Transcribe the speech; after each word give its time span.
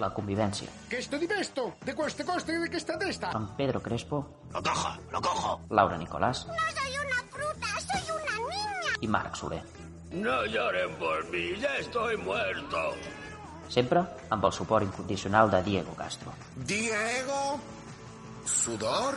La 0.00 0.08
convivència. 0.16 0.70
¿Qué 0.88 0.98
esto 0.98 1.18
di 1.18 1.28
esto? 1.38 1.74
¿De 1.84 1.94
coste 1.94 2.24
coste 2.24 2.58
de 2.58 2.76
está 2.76 2.96
de 2.96 3.10
esta? 3.10 3.30
Amb 3.36 3.50
Pedro 3.56 3.82
Crespo, 3.82 4.20
Lo 4.54 4.62
cojo, 4.62 4.96
lo 5.12 5.20
cojo. 5.20 5.60
Laura 5.68 5.98
Nicolàs 5.98 6.46
No 6.46 6.54
soy 6.78 6.94
una 7.04 7.18
fruta, 7.34 7.68
soy 7.88 8.16
una 8.16 8.36
niña. 8.48 8.94
i 9.02 9.08
Marc 9.08 9.34
Soler. 9.36 9.62
No 10.12 10.46
lloren 10.46 10.96
por 10.96 11.28
mí, 11.30 11.54
ya 11.60 11.76
estoy 11.76 12.16
muerto. 12.16 12.94
Sempre 13.68 14.00
amb 14.30 14.44
el 14.44 14.52
suport 14.52 14.86
incondicional 14.86 15.50
de 15.50 15.62
Diego 15.62 15.94
Castro. 15.94 16.32
Diego. 16.56 17.60
Sudor. 18.46 19.14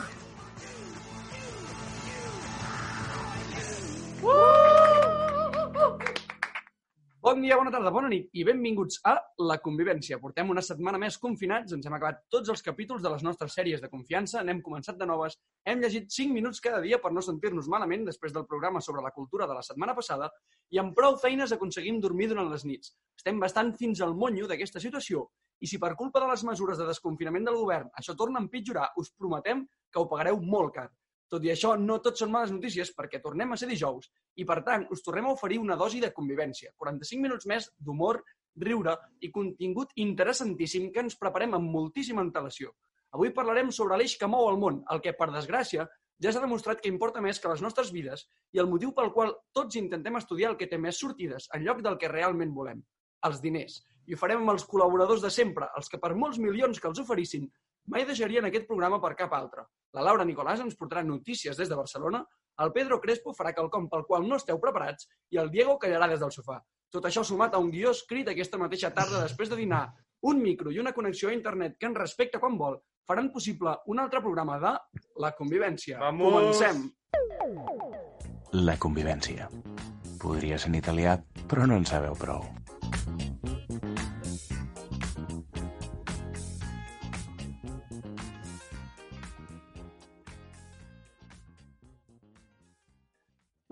Bon 7.24 7.38
dia, 7.40 7.56
bona 7.56 7.70
tarda, 7.72 7.88
bona 7.88 8.08
nit 8.12 8.26
i 8.36 8.42
benvinguts 8.44 8.98
a 9.08 9.14
La 9.48 9.54
Convivència. 9.64 10.18
Portem 10.20 10.50
una 10.52 10.60
setmana 10.60 10.98
més 11.00 11.14
confinats, 11.16 11.72
ens 11.72 11.86
hem 11.88 11.94
acabat 11.96 12.18
tots 12.28 12.50
els 12.52 12.60
capítols 12.66 13.00
de 13.00 13.12
les 13.14 13.22
nostres 13.24 13.54
sèries 13.56 13.80
de 13.80 13.88
confiança, 13.88 14.42
n'hem 14.44 14.58
començat 14.66 14.98
de 15.00 15.06
noves, 15.08 15.38
hem 15.64 15.80
llegit 15.80 16.12
5 16.12 16.34
minuts 16.36 16.60
cada 16.66 16.82
dia 16.84 16.98
per 17.00 17.14
no 17.16 17.22
sentir-nos 17.24 17.70
malament 17.72 18.04
després 18.04 18.34
del 18.34 18.44
programa 18.50 18.82
sobre 18.84 19.00
la 19.06 19.12
cultura 19.14 19.48
de 19.48 19.56
la 19.56 19.62
setmana 19.64 19.94
passada 19.96 20.28
i 20.68 20.82
amb 20.82 20.92
prou 20.98 21.16
feines 21.22 21.54
aconseguim 21.56 22.02
dormir 22.04 22.28
durant 22.34 22.52
les 22.52 22.66
nits. 22.68 22.92
Estem 23.16 23.40
bastant 23.40 23.72
fins 23.78 24.04
al 24.04 24.12
monyo 24.12 24.50
d'aquesta 24.50 24.84
situació 24.84 25.24
i 25.64 25.70
si 25.70 25.80
per 25.80 25.94
culpa 25.96 26.20
de 26.20 26.28
les 26.28 26.44
mesures 26.44 26.76
de 26.76 26.90
desconfinament 26.92 27.48
del 27.48 27.56
govern 27.56 27.88
això 27.96 28.12
torna 28.20 28.36
a 28.36 28.44
empitjorar, 28.44 28.90
us 29.00 29.14
prometem 29.16 29.64
que 29.88 30.02
ho 30.02 30.10
pagareu 30.12 30.44
molt 30.44 30.76
car. 30.76 30.90
Tot 31.32 31.44
i 31.44 31.50
això, 31.50 31.74
no 31.80 31.98
tot 32.04 32.20
són 32.20 32.30
males 32.30 32.52
notícies 32.52 32.92
perquè 32.94 33.20
tornem 33.22 33.52
a 33.52 33.58
ser 33.60 33.68
dijous 33.70 34.10
i, 34.36 34.44
per 34.44 34.60
tant, 34.66 34.86
us 34.92 35.02
tornem 35.02 35.26
a 35.28 35.34
oferir 35.34 35.58
una 35.62 35.76
dosi 35.80 36.00
de 36.02 36.12
convivència. 36.12 36.74
45 36.76 37.22
minuts 37.24 37.48
més 37.50 37.70
d'humor, 37.78 38.20
riure 38.60 38.94
i 39.20 39.30
contingut 39.34 39.92
interessantíssim 40.04 40.90
que 40.92 41.02
ens 41.02 41.16
preparem 41.18 41.56
amb 41.56 41.70
moltíssima 41.70 42.22
antelació. 42.22 42.74
Avui 43.14 43.30
parlarem 43.34 43.70
sobre 43.74 43.98
l'eix 43.98 44.16
que 44.18 44.28
mou 44.30 44.48
el 44.50 44.58
món, 44.58 44.82
el 44.90 45.00
que, 45.02 45.14
per 45.14 45.30
desgràcia, 45.30 45.86
ja 46.22 46.32
s'ha 46.32 46.42
demostrat 46.42 46.80
que 46.82 46.90
importa 46.90 47.22
més 47.22 47.40
que 47.42 47.50
les 47.50 47.62
nostres 47.62 47.90
vides 47.94 48.24
i 48.54 48.60
el 48.62 48.70
motiu 48.70 48.92
pel 48.94 49.10
qual 49.14 49.34
tots 49.54 49.78
intentem 49.80 50.18
estudiar 50.18 50.52
el 50.52 50.58
que 50.60 50.68
té 50.70 50.78
més 50.78 50.98
sortides 51.02 51.48
en 51.54 51.64
lloc 51.66 51.82
del 51.82 51.98
que 51.98 52.10
realment 52.10 52.54
volem, 52.54 52.82
els 53.28 53.42
diners. 53.42 53.80
I 54.06 54.14
ho 54.14 54.20
farem 54.20 54.42
amb 54.42 54.54
els 54.54 54.66
col·laboradors 54.70 55.22
de 55.24 55.30
sempre, 55.32 55.70
els 55.78 55.90
que 55.90 55.98
per 55.98 56.14
molts 56.14 56.38
milions 56.38 56.80
que 56.80 56.90
els 56.90 57.00
oferissin 57.02 57.48
mai 57.90 58.04
deixarien 58.08 58.46
aquest 58.48 58.66
programa 58.68 59.00
per 59.02 59.14
cap 59.18 59.32
altre. 59.36 59.66
La 59.94 60.02
Laura 60.02 60.24
Nicolàs 60.26 60.62
ens 60.64 60.76
portarà 60.78 61.04
notícies 61.06 61.56
des 61.56 61.68
de 61.70 61.78
Barcelona, 61.78 62.24
el 62.62 62.72
Pedro 62.72 63.00
Crespo 63.02 63.34
farà 63.34 63.52
quelcom 63.54 63.88
pel 63.90 64.06
qual 64.06 64.26
no 64.28 64.38
esteu 64.38 64.60
preparats 64.62 65.08
i 65.34 65.40
el 65.42 65.50
Diego 65.50 65.76
callarà 65.82 66.08
des 66.10 66.22
del 66.22 66.32
sofà. 66.34 66.60
Tot 66.94 67.06
això 67.08 67.24
sumat 67.26 67.54
a 67.54 67.60
un 67.62 67.70
guió 67.74 67.90
escrit 67.90 68.28
aquesta 68.30 68.58
mateixa 68.58 68.92
tarda 68.94 69.22
després 69.22 69.50
de 69.50 69.58
dinar, 69.58 69.88
un 70.22 70.40
micro 70.42 70.70
i 70.70 70.78
una 70.78 70.94
connexió 70.96 71.28
a 71.28 71.34
internet 71.34 71.76
que 71.78 71.90
ens 71.90 71.98
respecta 71.98 72.40
quan 72.40 72.58
vol, 72.58 72.78
faran 73.06 73.32
possible 73.32 73.74
un 73.86 74.00
altre 74.00 74.22
programa 74.22 74.60
de 74.62 74.72
La 75.20 75.34
Convivència. 75.36 75.98
Vamos! 76.00 76.32
Comencem! 76.32 76.86
La 78.54 78.76
convivència. 78.78 79.48
Podria 80.22 80.56
ser 80.62 80.70
en 80.70 80.78
italià, 80.78 81.18
però 81.50 81.66
no 81.66 81.80
en 81.80 81.88
sabeu 81.90 82.14
prou. 82.14 82.46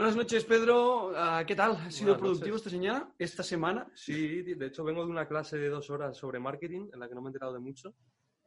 Buenas 0.03 0.17
noches, 0.17 0.45
Pedro. 0.45 1.13
Ah, 1.15 1.45
¿Qué 1.47 1.55
tal? 1.55 1.77
¿Ha 1.77 1.89
sido 1.89 2.07
Buenas 2.17 2.21
productivo 2.23 2.57
noches. 2.57 2.67
esta 2.67 2.71
semana? 2.71 3.15
Esta 3.21 3.43
semana? 3.45 3.87
Sí, 3.95 4.43
de 4.43 4.67
hecho 4.67 4.83
vengo 4.83 5.05
de 5.05 5.13
una 5.13 5.29
clase 5.29 5.59
de 5.59 5.69
dos 5.69 5.91
horas 5.91 6.17
sobre 6.17 6.41
marketing 6.41 6.89
en 6.93 6.99
la 6.99 7.09
que 7.09 7.15
no 7.15 7.21
me 7.21 7.29
he 7.29 7.31
enterado 7.31 7.53
de 7.53 7.61
mucho. 7.61 7.95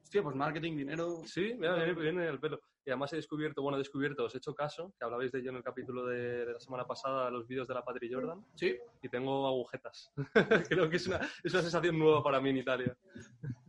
Hostia, 0.03 0.21
pues 0.21 0.35
marketing, 0.35 0.75
dinero... 0.75 1.21
Sí, 1.23 1.55
mira, 1.57 1.75
viene, 1.75 1.93
viene 1.93 2.27
el 2.27 2.41
pelo. 2.41 2.59
Y 2.85 2.89
además 2.89 3.13
he 3.13 3.15
descubierto, 3.15 3.61
bueno, 3.61 3.77
he 3.77 3.79
descubierto, 3.79 4.25
os 4.25 4.35
he 4.35 4.39
hecho 4.39 4.53
caso, 4.53 4.91
que 4.99 5.05
hablabais 5.05 5.31
de 5.31 5.39
ello 5.39 5.51
en 5.51 5.55
el 5.55 5.63
capítulo 5.63 6.05
de, 6.05 6.45
de 6.45 6.51
la 6.51 6.59
semana 6.59 6.85
pasada, 6.85 7.31
los 7.31 7.47
vídeos 7.47 7.69
de 7.69 7.73
la 7.73 7.85
Patri 7.85 8.11
Jordan, 8.11 8.45
Sí. 8.55 8.75
y 9.01 9.07
tengo 9.07 9.47
agujetas. 9.47 10.11
Creo 10.69 10.89
que 10.89 10.97
es 10.97 11.07
una, 11.07 11.21
es 11.41 11.53
una 11.53 11.61
sensación 11.61 11.97
nueva 11.97 12.21
para 12.21 12.41
mí 12.41 12.49
en 12.49 12.57
Italia. 12.57 12.97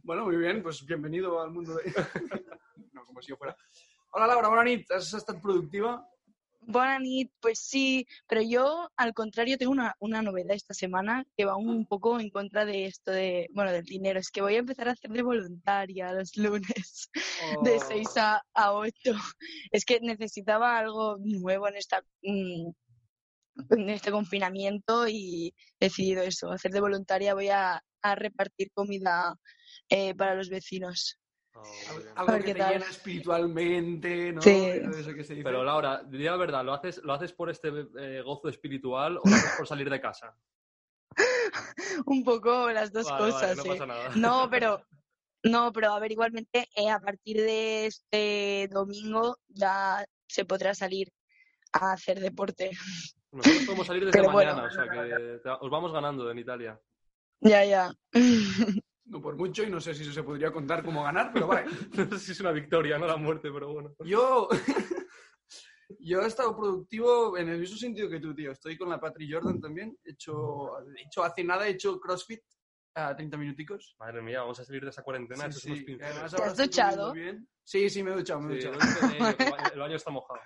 Bueno, 0.03 0.25
muy 0.25 0.37
bien, 0.39 0.61
pues 0.61 0.85
bienvenido 0.85 1.41
al 1.41 1.53
mundo 1.53 1.77
de... 1.77 1.85
no, 2.93 3.05
como 3.07 3.23
si 3.23 3.29
yo 3.29 3.37
fuera... 3.37 3.57
Hola, 4.11 4.27
Laura, 4.27 4.49
bona 4.49 4.65
nit. 4.65 4.91
Has 4.91 5.15
estat 5.15 5.41
productiva? 5.41 6.03
Bona 6.69 6.99
nit, 6.99 7.31
pues 7.41 7.61
sí, 7.61 8.07
pero 8.27 8.43
yo 8.43 8.91
al 8.97 9.15
contrario 9.15 9.57
tengo 9.57 9.71
una, 9.71 9.95
una 10.01 10.21
novedad 10.21 10.57
esta 10.57 10.75
semana 10.75 11.25
que 11.37 11.45
va 11.45 11.57
un 11.57 11.87
poco 11.87 12.19
en 12.19 12.29
contra 12.29 12.65
de 12.65 12.87
esto 12.87 13.13
de, 13.13 13.49
bueno, 13.53 13.71
del 13.71 13.85
dinero. 13.85 14.19
Es 14.19 14.31
que 14.31 14.43
voy 14.43 14.57
a 14.57 14.59
empezar 14.59 14.89
a 14.89 14.93
hacer 14.93 15.13
de 15.13 15.23
voluntaria 15.23 16.13
los 16.13 16.37
lunes 16.37 17.09
de 17.63 17.79
6 17.79 18.17
a, 18.17 18.43
a 18.53 18.73
8. 18.73 18.93
Es 19.71 19.85
que 19.85 20.01
necesitaba 20.01 20.77
algo 20.77 21.19
nuevo 21.21 21.69
en 21.69 21.77
esta 21.77 22.03
mm, 22.23 22.71
en 23.71 23.89
este 23.89 24.11
confinamiento 24.11 25.07
y 25.09 25.55
he 25.81 25.87
decidido 25.87 26.23
eso, 26.23 26.51
hacer 26.51 26.73
de 26.73 26.81
voluntaria. 26.81 27.35
Voy 27.35 27.49
a, 27.49 27.83
a 28.03 28.15
repartir 28.17 28.71
comida 28.73 29.37
eh, 29.89 30.15
para 30.15 30.35
los 30.35 30.49
vecinos. 30.49 31.19
Oh. 31.57 31.63
Algo 32.17 32.37
que 32.45 32.53
te 32.53 32.55
tal. 32.55 32.73
llena 32.75 32.87
espiritualmente, 32.87 34.33
¿no? 34.33 34.43
Sí. 34.43 34.51
Eso 34.51 35.15
que 35.15 35.25
se 35.25 35.35
dice. 35.35 35.45
Pero 35.45 35.65
Laura, 35.65 36.03
di 36.05 36.19
la 36.19 36.37
verdad, 36.37 36.65
¿lo 36.65 36.75
haces, 36.75 36.99
¿lo 37.03 37.13
haces 37.13 37.33
por 37.33 37.51
este 37.51 37.69
eh, 37.99 38.23
gozo 38.23 38.49
espiritual 38.49 39.19
o 39.19 39.23
lo 39.29 39.35
haces 39.35 39.55
por 39.57 39.67
salir 39.67 39.89
de 39.91 40.01
casa? 40.01 40.37
Un 42.07 42.25
poco 42.25 42.71
las 42.71 42.93
dos 42.93 43.07
Vale, 43.11 43.33
vale, 43.33 43.33
cosas. 43.33 43.57
no 43.57 43.65
eh. 43.65 43.69
pasa 43.69 43.87
nada. 43.87 44.11
No, 44.17 44.49
pero 44.51 44.83
no, 45.45 45.73
pero 45.73 45.93
a 45.93 46.01
ver, 46.01 46.13
igualmente 46.13 46.69
eh, 46.75 46.91
a 46.91 47.01
partir 47.01 47.37
de 47.39 47.87
este 47.87 48.69
domingo 48.71 49.39
ya 49.49 50.05
se 50.29 50.45
podrá 50.45 50.75
salir 50.75 51.13
a 51.73 51.93
hacer 51.93 52.21
deporte. 52.21 52.71
Nosotros 53.33 53.65
podemos 53.65 53.87
salir 53.87 54.05
desde 54.05 54.19
Pero 54.19 54.33
bueno. 54.33 54.55
mañana, 54.57 54.69
o 54.69 54.71
sea 54.71 54.89
que 54.89 55.41
os 55.61 55.71
vamos 55.71 55.93
ganando 55.93 56.31
en 56.31 56.39
Italia. 56.39 56.81
Ya, 57.41 57.65
ya. 57.65 57.93
No 59.07 59.21
por 59.21 59.37
mucho 59.37 59.63
y 59.63 59.71
no 59.71 59.81
sé 59.81 59.95
si 59.95 60.03
eso 60.03 60.13
se 60.13 60.23
podría 60.23 60.53
contar 60.53 60.85
como 60.85 61.03
ganar, 61.03 61.31
pero 61.33 61.47
vale. 61.47 61.67
No 61.97 62.11
sé 62.11 62.19
si 62.19 62.33
es 62.33 62.41
una 62.41 62.53
victoria, 62.53 62.99
no 62.99 63.07
la 63.07 63.17
muerte, 63.17 63.51
pero 63.53 63.73
bueno. 63.73 63.95
Yo... 64.05 64.49
Yo 66.01 66.21
he 66.21 66.27
estado 66.27 66.57
productivo 66.57 67.39
en 67.39 67.49
el 67.49 67.61
mismo 67.61 67.77
sentido 67.77 68.09
que 68.09 68.19
tú, 68.19 68.35
tío. 68.35 68.51
Estoy 68.51 68.77
con 68.77 68.89
la 68.89 68.99
Patri 68.99 69.31
Jordan 69.31 69.61
también. 69.61 69.97
He 70.05 70.13
hecho, 70.13 70.81
he 70.97 71.03
hecho 71.03 71.23
hace 71.23 71.45
nada 71.45 71.67
he 71.67 71.71
hecho 71.71 72.01
CrossFit 72.01 72.43
a 72.95 73.15
30 73.15 73.37
minuticos. 73.37 73.95
Madre 73.99 74.21
mía, 74.23 74.41
vamos 74.41 74.59
a 74.59 74.65
salir 74.65 74.83
de 74.83 74.91
esa 74.91 75.03
cuarentena. 75.03 75.51
Sí, 75.53 75.61
sí. 75.61 75.69
unos 75.71 75.85
pinceles. 75.85 76.13
Además, 76.13 76.35
¿Te 76.35 76.43
has 76.43 76.57
duchado? 76.57 77.13
bien. 77.13 77.49
Sí, 77.63 77.89
sí, 77.89 78.03
me 78.03 78.13
he 78.13 78.17
duchado, 78.17 78.41
me 78.41 78.57
he 78.57 78.61
Sí, 78.61 78.69
duchado. 78.69 78.79
el 79.75 79.79
baño 79.79 79.97
está 79.97 80.11
mojado. 80.11 80.41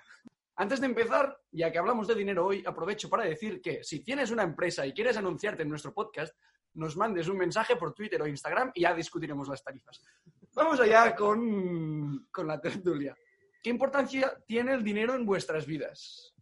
Antes 0.57 0.79
de 0.79 0.85
empezar, 0.85 1.39
ya 1.51 1.71
que 1.71 1.79
hablamos 1.79 2.07
de 2.07 2.15
dinero 2.15 2.45
hoy, 2.45 2.63
aprovecho 2.65 3.09
para 3.09 3.23
decir 3.23 3.61
que 3.61 3.83
si 3.83 4.03
tienes 4.03 4.29
una 4.29 4.43
empresa 4.43 4.85
y 4.85 4.93
quieres 4.93 5.17
anunciarte 5.17 5.63
en 5.63 5.69
nuestro 5.69 5.93
podcast, 5.93 6.35
nos 6.73 6.95
mandes 6.95 7.27
un 7.27 7.37
mensaje 7.37 7.75
por 7.75 7.93
Twitter 7.93 8.21
o 8.21 8.27
Instagram 8.27 8.71
y 8.73 8.81
ya 8.81 8.93
discutiremos 8.93 9.47
las 9.47 9.63
tarifas. 9.63 10.01
Vamos 10.53 10.79
allá 10.79 11.15
con, 11.15 12.27
con 12.31 12.47
la 12.47 12.59
tertulia. 12.59 13.15
¿Qué 13.61 13.69
importancia 13.69 14.37
tiene 14.47 14.73
el 14.73 14.83
dinero 14.83 15.13
en 15.15 15.25
vuestras 15.25 15.65
vidas? 15.65 16.33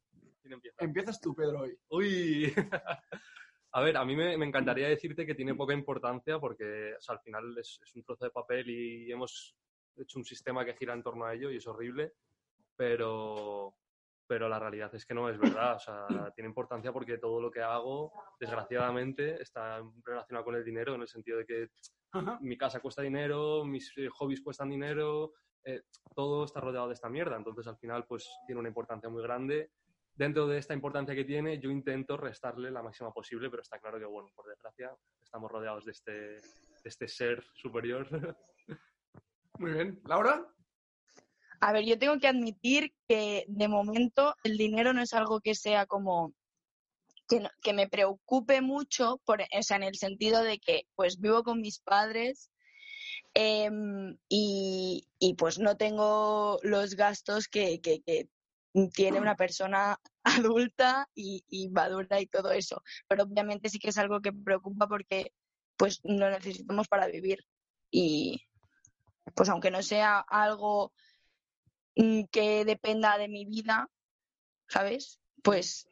¿Quién 0.41 0.53
empieza? 0.53 0.77
Empiezas 0.79 1.19
tú, 1.19 1.35
Pedro, 1.35 1.61
hoy. 1.61 1.77
Uy. 1.89 2.53
A 3.71 3.81
ver, 3.81 3.97
a 3.97 4.03
mí 4.03 4.15
me, 4.15 4.35
me 4.35 4.47
encantaría 4.47 4.87
decirte 4.87 5.27
que 5.27 5.35
tiene 5.35 5.53
poca 5.53 5.75
importancia 5.75 6.39
porque 6.39 6.95
o 6.97 7.01
sea, 7.01 7.13
al 7.13 7.21
final 7.21 7.55
es, 7.55 7.79
es 7.83 7.95
un 7.95 8.03
trozo 8.03 8.25
de 8.25 8.31
papel 8.31 8.67
y 8.67 9.11
hemos 9.11 9.55
hecho 9.95 10.17
un 10.17 10.25
sistema 10.25 10.65
que 10.65 10.73
gira 10.73 10.93
en 10.93 11.03
torno 11.03 11.25
a 11.25 11.35
ello 11.35 11.51
y 11.51 11.57
es 11.57 11.67
horrible, 11.67 12.13
pero, 12.75 13.75
pero 14.29 14.47
la 14.47 14.59
realidad 14.59 14.93
es 14.93 15.07
que 15.07 15.15
no 15.15 15.27
es 15.27 15.39
verdad. 15.39 15.75
O 15.75 15.79
sea, 15.79 16.05
tiene 16.35 16.47
importancia 16.47 16.93
porque 16.93 17.17
todo 17.17 17.41
lo 17.41 17.49
que 17.49 17.63
hago, 17.63 18.13
desgraciadamente, 18.39 19.41
está 19.41 19.81
relacionado 20.05 20.45
con 20.45 20.55
el 20.55 20.63
dinero 20.63 20.93
en 20.93 21.01
el 21.01 21.07
sentido 21.07 21.39
de 21.39 21.45
que 21.47 21.69
Ajá. 22.11 22.37
mi 22.39 22.55
casa 22.55 22.79
cuesta 22.79 23.01
dinero, 23.01 23.65
mis 23.65 23.91
eh, 23.97 24.07
hobbies 24.07 24.41
cuestan 24.43 24.69
dinero, 24.69 25.33
eh, 25.65 25.81
todo 26.15 26.45
está 26.45 26.61
rodeado 26.61 26.87
de 26.87 26.93
esta 26.93 27.09
mierda. 27.09 27.37
Entonces, 27.37 27.65
al 27.65 27.77
final, 27.77 28.05
pues 28.05 28.29
tiene 28.45 28.59
una 28.59 28.69
importancia 28.69 29.09
muy 29.09 29.23
grande 29.23 29.71
dentro 30.13 30.45
de 30.45 30.59
esta 30.59 30.75
importancia 30.75 31.15
que 31.15 31.25
tiene, 31.25 31.59
yo 31.59 31.71
intento 31.71 32.15
restarle 32.15 32.69
la 32.69 32.83
máxima 32.83 33.11
posible, 33.11 33.49
pero 33.49 33.63
está 33.63 33.79
claro 33.79 33.97
que, 33.97 34.05
bueno, 34.05 34.29
por 34.35 34.45
desgracia, 34.47 34.95
estamos 35.23 35.49
rodeados 35.49 35.85
de 35.85 35.91
este, 35.91 36.11
de 36.11 36.41
este 36.83 37.07
ser 37.07 37.43
superior. 37.55 38.07
Muy 39.57 39.71
bien. 39.71 39.99
¿Laura? 40.05 40.45
A 41.61 41.73
ver, 41.73 41.85
yo 41.85 41.99
tengo 41.99 42.19
que 42.19 42.27
admitir 42.27 42.93
que 43.07 43.45
de 43.47 43.67
momento 43.67 44.35
el 44.43 44.57
dinero 44.57 44.93
no 44.93 45.01
es 45.01 45.13
algo 45.13 45.41
que 45.41 45.55
sea 45.55 45.85
como 45.85 46.33
que, 47.61 47.73
me 47.73 47.87
preocupe 47.87 48.61
mucho, 48.61 49.21
en 49.27 49.83
el 49.83 49.95
sentido 49.95 50.41
de 50.41 50.59
que 50.59 50.87
pues 50.95 51.19
vivo 51.19 51.43
con 51.43 51.61
mis 51.61 51.79
padres 51.79 52.49
em, 53.33 54.17
y, 54.27 55.05
pues 55.37 55.59
no 55.59 55.77
tengo 55.77 56.59
los 56.63 56.95
gastos 56.95 57.47
que, 57.47 57.79
tiene 58.93 59.19
una 59.19 59.35
persona 59.35 59.99
adulta 60.23 61.09
y, 61.13 61.43
y 61.49 61.69
madura 61.69 62.21
y 62.21 62.27
todo 62.27 62.51
eso. 62.51 62.83
Pero 63.07 63.23
obviamente 63.23 63.69
sí 63.69 63.79
que 63.79 63.89
es 63.89 63.97
algo 63.97 64.21
que 64.21 64.31
preocupa 64.31 64.87
porque 64.87 65.33
pues 65.75 65.99
lo 66.03 66.29
necesitamos 66.29 66.87
para 66.87 67.07
vivir 67.07 67.39
y 67.91 68.41
pues 69.35 69.49
aunque 69.49 69.71
no 69.71 69.81
sea 69.81 70.19
algo 70.19 70.93
que 72.31 72.65
dependa 72.65 73.17
de 73.17 73.27
mi 73.27 73.45
vida, 73.45 73.89
¿sabes? 74.67 75.19
Pues, 75.43 75.87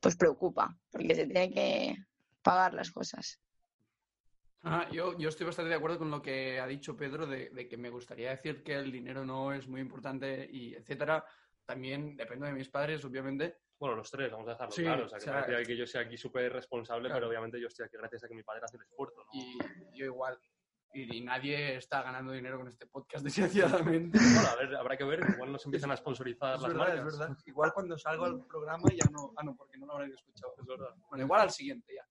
pues 0.00 0.16
preocupa, 0.16 0.76
porque 0.90 1.14
se 1.14 1.26
tiene 1.26 1.52
que 1.52 1.96
pagar 2.42 2.74
las 2.74 2.90
cosas. 2.90 3.40
Ah, 4.62 4.88
yo, 4.90 5.16
yo 5.18 5.28
estoy 5.28 5.46
bastante 5.46 5.68
de 5.68 5.74
acuerdo 5.74 5.98
con 5.98 6.10
lo 6.10 6.22
que 6.22 6.58
ha 6.58 6.66
dicho 6.66 6.96
Pedro 6.96 7.26
de, 7.26 7.50
de 7.50 7.68
que 7.68 7.76
me 7.76 7.90
gustaría 7.90 8.30
decir 8.30 8.62
que 8.62 8.74
el 8.74 8.90
dinero 8.90 9.24
no 9.24 9.52
es 9.52 9.68
muy 9.68 9.80
importante 9.80 10.48
y 10.50 10.74
etcétera. 10.74 11.24
También 11.66 12.16
dependo 12.16 12.46
de 12.46 12.52
mis 12.52 12.68
padres, 12.68 13.04
obviamente. 13.04 13.58
Bueno, 13.78 13.96
los 13.96 14.10
tres, 14.10 14.30
vamos 14.30 14.46
a 14.48 14.52
dejarlo 14.52 14.72
Sí, 14.72 14.82
claro. 14.82 15.04
O 15.06 15.08
sea, 15.08 15.18
que 15.18 15.24
o 15.24 15.44
sea, 15.56 15.62
que 15.64 15.76
yo 15.76 15.86
sea 15.86 16.00
aquí 16.02 16.16
súper 16.16 16.52
responsable, 16.52 17.08
Claro. 17.08 17.16
pero 17.20 17.28
obviamente 17.28 17.60
yo 17.60 17.68
estoy 17.68 17.86
aquí 17.86 17.96
gracias 17.96 18.24
a 18.24 18.28
que 18.28 18.34
mi 18.34 18.42
padre 18.42 18.62
hace 18.64 18.76
el 18.76 18.84
esfuerzo. 18.84 19.24
¿no? 19.24 19.30
Y 19.32 19.98
yo 19.98 20.06
igual. 20.06 20.38
Y, 20.94 21.16
y 21.16 21.20
nadie 21.22 21.76
está 21.76 22.02
ganando 22.02 22.32
dinero 22.32 22.58
con 22.58 22.68
este 22.68 22.86
podcast, 22.86 23.24
desgraciadamente. 23.24 24.18
Bueno, 24.18 24.48
a 24.48 24.56
ver, 24.56 24.76
habrá 24.76 24.96
que 24.96 25.04
ver, 25.04 25.20
igual 25.34 25.52
nos 25.52 25.64
empiezan 25.64 25.90
a 25.90 25.96
sponsorizar 25.96 26.54
Es 26.54 26.62
las 26.62 26.72
verdad, 26.72 26.86
marcas. 26.88 27.12
es 27.12 27.18
verdad. 27.18 27.38
Igual 27.46 27.72
cuando 27.72 27.98
salgo 27.98 28.24
al 28.24 28.46
programa 28.46 28.88
ya 28.90 29.10
no. 29.10 29.32
Ah, 29.36 29.42
no, 29.42 29.54
porque 29.56 29.76
no 29.76 29.86
lo 29.86 29.94
habréis 29.94 30.14
escuchado. 30.14 30.54
Es 30.58 30.66
verdad. 30.66 30.94
Bueno, 31.08 31.24
igual 31.24 31.40
al 31.42 31.50
siguiente 31.50 31.94
ya. 31.94 32.06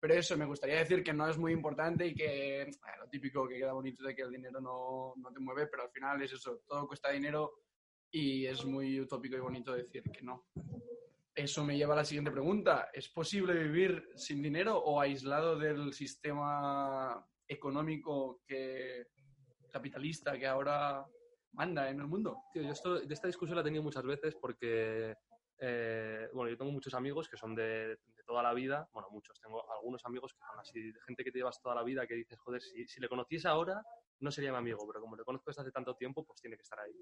Pero 0.00 0.14
eso, 0.14 0.36
me 0.36 0.46
gustaría 0.46 0.78
decir 0.78 1.04
que 1.04 1.12
no 1.12 1.28
es 1.28 1.38
muy 1.38 1.52
importante 1.52 2.04
y 2.06 2.14
que 2.14 2.68
ah, 2.82 2.96
lo 2.98 3.08
típico 3.08 3.46
que 3.46 3.58
queda 3.58 3.72
bonito 3.72 4.02
de 4.02 4.16
que 4.16 4.22
el 4.22 4.32
dinero 4.32 4.60
no, 4.60 5.14
no 5.16 5.32
te 5.32 5.38
mueve, 5.38 5.68
pero 5.68 5.84
al 5.84 5.90
final 5.90 6.20
es 6.22 6.32
eso, 6.32 6.60
todo 6.66 6.88
cuesta 6.88 7.10
dinero 7.10 7.52
y 8.10 8.46
es 8.46 8.64
muy 8.64 9.00
utópico 9.00 9.36
y 9.36 9.40
bonito 9.40 9.72
decir 9.72 10.02
que 10.10 10.22
no. 10.22 10.46
Eso 11.34 11.64
me 11.64 11.76
lleva 11.76 11.94
a 11.94 11.98
la 11.98 12.04
siguiente 12.04 12.30
pregunta. 12.30 12.90
¿Es 12.92 13.08
posible 13.08 13.54
vivir 13.54 14.10
sin 14.16 14.42
dinero 14.42 14.76
o 14.76 15.00
aislado 15.00 15.56
del 15.56 15.92
sistema 15.92 17.24
económico 17.48 18.40
que 18.46 19.06
capitalista 19.70 20.38
que 20.38 20.46
ahora 20.46 21.04
manda 21.52 21.88
en 21.90 22.00
el 22.00 22.06
mundo? 22.06 22.36
Tío, 22.52 22.62
yo 22.62 22.72
esto, 22.72 23.00
de 23.00 23.14
esta 23.14 23.26
discusión 23.26 23.56
la 23.56 23.62
he 23.62 23.64
tenido 23.64 23.82
muchas 23.82 24.04
veces 24.04 24.34
porque, 24.40 25.14
eh, 25.58 26.28
bueno, 26.32 26.50
yo 26.50 26.56
tengo 26.56 26.70
muchos 26.72 26.94
amigos 26.94 27.28
que 27.28 27.36
son 27.36 27.54
de, 27.54 27.88
de 27.96 28.24
toda 28.26 28.42
la 28.42 28.52
vida, 28.54 28.88
bueno, 28.92 29.08
muchos, 29.10 29.40
tengo 29.40 29.62
algunos 29.72 30.04
amigos 30.04 30.32
que 30.34 30.40
son 30.44 30.58
así, 30.58 30.92
gente 31.06 31.24
que 31.24 31.32
te 31.32 31.38
llevas 31.38 31.60
toda 31.60 31.74
la 31.74 31.82
vida 31.82 32.06
que 32.06 32.14
dices, 32.14 32.38
joder, 32.38 32.62
si, 32.62 32.86
si 32.86 33.00
le 33.00 33.08
conociese 33.08 33.48
ahora, 33.48 33.82
no 34.20 34.30
sería 34.30 34.52
mi 34.52 34.58
amigo, 34.58 34.86
pero 34.86 35.00
como 35.00 35.16
le 35.16 35.24
conozco 35.24 35.50
desde 35.50 35.62
hace 35.62 35.72
tanto 35.72 35.96
tiempo, 35.96 36.24
pues 36.24 36.40
tiene 36.40 36.56
que 36.56 36.62
estar 36.62 36.78
ahí. 36.80 36.92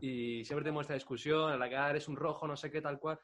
Y 0.00 0.44
siempre 0.44 0.64
tenemos 0.64 0.82
esta 0.82 0.94
discusión 0.94 1.52
en 1.52 1.58
la 1.58 1.68
que 1.68 1.76
"Ah, 1.76 1.90
eres 1.90 2.08
un 2.08 2.16
rojo, 2.16 2.46
no 2.46 2.56
sé 2.56 2.70
qué, 2.70 2.80
tal 2.80 2.98
cual. 2.98 3.18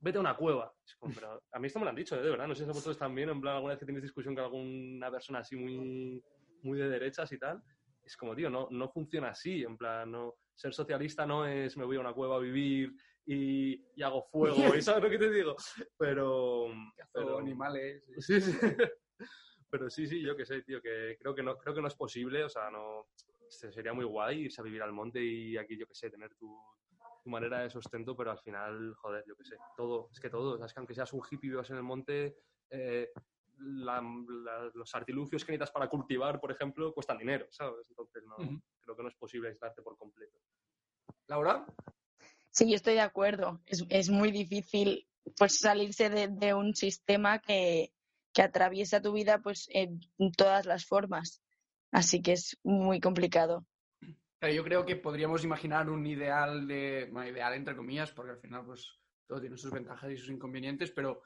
Vete 0.00 0.18
a 0.18 0.20
una 0.20 0.36
cueva. 0.36 0.72
Es 0.84 0.94
como, 0.96 1.14
pero 1.14 1.42
a 1.52 1.58
mí 1.58 1.66
esto 1.66 1.78
me 1.78 1.84
lo 1.84 1.90
han 1.90 1.96
dicho, 1.96 2.16
¿eh? 2.16 2.22
de 2.22 2.30
verdad. 2.30 2.46
No 2.46 2.54
sé 2.54 2.64
si 2.64 2.70
a 2.70 2.72
vosotros 2.72 2.98
también, 2.98 3.28
en 3.30 3.40
plan, 3.40 3.56
alguna 3.56 3.72
vez 3.74 3.80
que 3.80 3.86
tenéis 3.86 4.02
discusión 4.02 4.34
con 4.34 4.44
alguna 4.44 5.10
persona 5.10 5.40
así 5.40 5.56
muy, 5.56 6.22
muy 6.62 6.78
de 6.78 6.88
derechas 6.88 7.30
y 7.32 7.38
tal. 7.38 7.62
Es 8.04 8.16
como, 8.16 8.36
tío, 8.36 8.48
no, 8.50 8.68
no 8.70 8.88
funciona 8.90 9.30
así. 9.30 9.62
En 9.62 9.76
plan, 9.76 10.10
no, 10.10 10.34
ser 10.54 10.72
socialista 10.72 11.26
no 11.26 11.46
es 11.46 11.76
me 11.76 11.84
voy 11.84 11.96
a 11.96 12.00
una 12.00 12.12
cueva 12.12 12.36
a 12.36 12.40
vivir 12.40 12.92
y, 13.24 13.82
y 13.96 14.02
hago 14.02 14.22
fuego. 14.22 14.74
¿y 14.76 14.82
¿Sabes 14.82 15.02
lo 15.02 15.10
que 15.10 15.18
te 15.18 15.30
digo? 15.30 15.56
Pero. 15.98 16.66
pero 17.12 17.38
animales. 17.38 18.08
Sí, 18.18 18.40
sí. 18.40 18.52
Pero 19.68 19.90
sí, 19.90 20.06
sí, 20.06 20.22
yo 20.22 20.36
que 20.36 20.46
sé, 20.46 20.62
tío, 20.62 20.80
que 20.80 21.16
creo 21.20 21.34
que 21.34 21.42
no, 21.42 21.58
creo 21.58 21.74
que 21.74 21.82
no 21.82 21.88
es 21.88 21.94
posible, 21.96 22.44
o 22.44 22.48
sea, 22.48 22.70
no 22.70 23.08
se- 23.48 23.72
sería 23.72 23.92
muy 23.92 24.04
guay 24.04 24.42
irse 24.42 24.60
a 24.60 24.64
vivir 24.64 24.80
al 24.80 24.92
monte 24.92 25.22
y 25.22 25.56
aquí, 25.56 25.76
yo 25.76 25.86
que 25.88 25.94
sé, 25.94 26.08
tener 26.08 26.34
tu, 26.36 26.56
tu 27.26 27.30
manera 27.30 27.58
de 27.60 27.70
sustento, 27.70 28.16
pero 28.16 28.30
al 28.30 28.38
final, 28.38 28.94
joder, 28.94 29.24
yo 29.26 29.34
que 29.34 29.44
sé, 29.44 29.56
todo, 29.76 30.08
es 30.12 30.20
que 30.20 30.30
todo, 30.30 30.54
o 30.54 30.56
sea, 30.58 30.66
es 30.66 30.72
que 30.72 30.78
aunque 30.78 30.94
seas 30.94 31.12
un 31.12 31.22
hippie 31.28 31.48
y 31.48 31.50
vivas 31.50 31.68
en 31.70 31.76
el 31.76 31.82
monte, 31.82 32.36
eh, 32.70 33.10
la- 33.58 34.00
la- 34.00 34.70
los 34.74 34.94
artilugios 34.94 35.44
que 35.44 35.50
necesitas 35.50 35.72
para 35.72 35.88
cultivar, 35.88 36.38
por 36.38 36.52
ejemplo, 36.52 36.94
cuestan 36.94 37.18
dinero, 37.18 37.46
¿sabes? 37.50 37.88
Entonces, 37.90 38.22
no, 38.26 38.36
creo 38.80 38.94
que 38.96 39.02
no 39.02 39.08
es 39.08 39.16
posible 39.16 39.48
aislarte 39.48 39.82
por 39.82 39.96
completo. 39.98 40.38
Laura, 41.26 41.66
Sí, 42.50 42.70
yo 42.70 42.76
estoy 42.76 42.94
de 42.94 43.00
acuerdo. 43.00 43.60
Es, 43.66 43.84
es 43.90 44.08
muy 44.08 44.30
difícil 44.30 45.06
pues 45.36 45.58
salirse 45.58 46.08
de, 46.08 46.28
de 46.28 46.54
un 46.54 46.74
sistema 46.76 47.40
que, 47.40 47.92
que 48.32 48.40
atraviesa 48.42 49.02
tu 49.02 49.12
vida 49.12 49.40
pues 49.42 49.68
en 49.72 50.00
todas 50.38 50.64
las 50.64 50.86
formas. 50.86 51.42
Así 51.90 52.22
que 52.22 52.32
es 52.32 52.56
muy 52.62 53.00
complicado. 53.00 53.66
Yo 54.42 54.62
creo 54.62 54.84
que 54.84 54.96
podríamos 54.96 55.44
imaginar 55.44 55.88
un 55.88 56.06
ideal 56.06 56.66
de, 56.68 57.08
bueno, 57.10 57.28
ideal 57.30 57.54
entre 57.54 57.74
comillas, 57.74 58.12
porque 58.12 58.32
al 58.32 58.38
final 58.38 58.64
pues 58.64 59.00
todo 59.26 59.40
tiene 59.40 59.56
sus 59.56 59.70
ventajas 59.72 60.10
y 60.12 60.16
sus 60.16 60.30
inconvenientes, 60.30 60.92
pero 60.92 61.22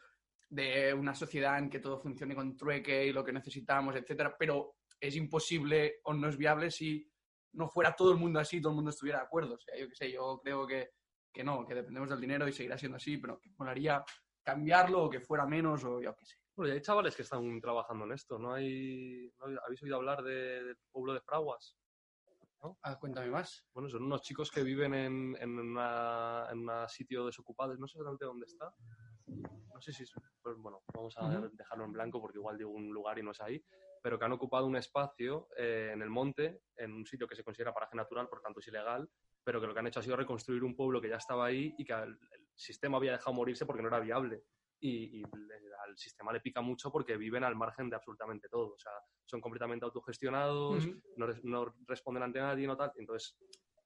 de 0.49 0.95
una 0.95 1.15
sociedad 1.15 1.59
en 1.59 1.69
que 1.71 1.81
todo 1.81 1.99
funcione 2.01 2.35
con 2.35 2.57
trueque 2.57 3.07
y 3.07 3.12
lo 3.12 3.25
que 3.25 3.33
necesitamos, 3.33 3.97
etcétera, 3.97 4.37
pero 4.39 4.77
es 4.99 5.17
imposible 5.17 6.01
o 6.05 6.15
no 6.15 6.29
es 6.29 6.37
viable 6.37 6.71
si 6.71 7.11
no 7.53 7.69
fuera 7.69 7.95
todo 7.97 8.12
el 8.12 8.19
mundo 8.19 8.39
así, 8.39 8.61
todo 8.61 8.71
el 8.73 8.77
mundo 8.77 8.91
estuviera 8.91 9.19
de 9.19 9.25
acuerdo. 9.25 9.55
O 9.55 9.59
sea, 9.59 9.77
yo 9.77 9.89
qué 9.89 9.95
sé, 9.95 10.12
yo 10.12 10.41
creo 10.43 10.67
que, 10.67 10.91
que 11.33 11.43
no, 11.45 11.67
que 11.67 11.75
dependemos 11.75 12.09
del 12.11 12.21
dinero 12.21 12.47
y 12.49 12.53
seguirá 12.53 12.79
siendo 12.79 12.97
así, 12.97 13.19
pero 13.19 13.41
que 13.41 13.51
molaría 13.59 14.05
cambiarlo 14.43 15.05
o 15.05 15.11
que 15.11 15.21
fuera 15.21 15.47
menos 15.47 15.85
o 15.85 16.01
yo 16.01 16.15
qué 16.17 16.25
sé. 16.27 16.37
Bueno, 16.55 16.73
y 16.73 16.77
hay 16.77 16.83
chavales 16.83 17.17
que 17.17 17.23
están 17.23 17.61
trabajando 17.61 18.05
en 18.05 18.12
esto, 18.12 18.39
¿no? 18.39 18.55
Hay, 18.55 19.33
¿no 19.39 19.47
¿Habéis 19.67 19.83
oído 19.83 19.97
hablar 19.97 20.23
de- 20.23 20.62
del 20.65 20.77
pueblo 20.93 21.15
de 21.15 21.21
Fraguas? 21.21 21.80
Ah, 22.83 22.99
cuéntame 22.99 23.31
más. 23.31 23.67
Bueno, 23.73 23.89
son 23.89 24.03
unos 24.03 24.23
chicos 24.23 24.51
que 24.51 24.62
viven 24.62 24.95
en, 24.95 25.37
en, 25.41 25.59
un 25.59 26.89
sitio 26.89 27.27
desocupado, 27.27 27.75
no 27.77 27.87
sé 27.87 27.99
exactamente 27.99 28.25
dónde 28.25 28.47
está. 28.47 28.73
No 29.27 29.81
sé 29.81 29.93
si 29.93 30.03
es, 30.03 30.12
pues 30.43 30.57
bueno, 30.59 30.83
vamos 30.93 31.17
a 31.17 31.29
dejarlo 31.53 31.85
en 31.85 31.93
blanco 31.93 32.21
porque 32.21 32.39
igual 32.39 32.59
digo 32.59 32.71
un 32.71 32.91
lugar 32.91 33.19
y 33.19 33.23
no 33.23 33.31
es 33.31 33.40
ahí, 33.40 33.62
pero 34.02 34.19
que 34.19 34.25
han 34.25 34.33
ocupado 34.33 34.67
un 34.67 34.76
espacio 34.76 35.49
eh, 35.57 35.90
en 35.93 36.02
el 36.02 36.11
monte, 36.11 36.62
en 36.76 36.93
un 36.93 37.07
sitio 37.07 37.26
que 37.26 37.37
se 37.37 37.45
considera 37.45 37.73
paraje 37.73 37.97
natural, 37.97 38.29
por 38.29 38.43
tanto 38.43 38.61
es 38.61 38.69
ilegal, 38.69 39.09
pero 39.43 39.61
que 39.61 39.67
lo 39.67 39.73
que 39.73 39.81
han 39.81 39.87
hecho 39.87 40.00
ha 40.00 40.02
sido 40.02 40.17
reconstruir 40.17 40.62
un 40.62 40.76
pueblo 40.76 41.00
que 41.00 41.09
ya 41.09 41.17
estaba 41.17 41.47
ahí 41.47 41.75
y 41.79 41.85
que 41.85 41.95
el 41.95 42.19
sistema 42.55 42.99
había 42.99 43.12
dejado 43.12 43.33
morirse 43.33 43.64
porque 43.64 43.83
no 43.83 43.88
era 43.88 44.00
viable. 44.00 44.45
Y, 44.83 45.21
y 45.21 45.23
al 45.87 45.97
sistema 45.99 46.33
le 46.33 46.41
pica 46.41 46.61
mucho 46.63 46.91
porque 46.91 47.17
viven 47.17 47.45
al 47.45 47.55
margen 47.55 47.91
de 47.91 47.97
absolutamente 47.97 48.49
todo. 48.49 48.75
O 48.75 48.79
sea, 48.79 48.93
son 49.27 49.41
completamente 49.41 49.85
autogestionados, 49.85 50.87
Ujú. 50.87 51.01
no, 51.17 51.27
res- 51.27 51.45
no 51.45 51.75
responden 51.87 52.23
ante 52.23 52.41
nadie, 52.41 52.67
no 52.67 52.77
tal. 52.77 52.93
Entonces, 52.97 53.37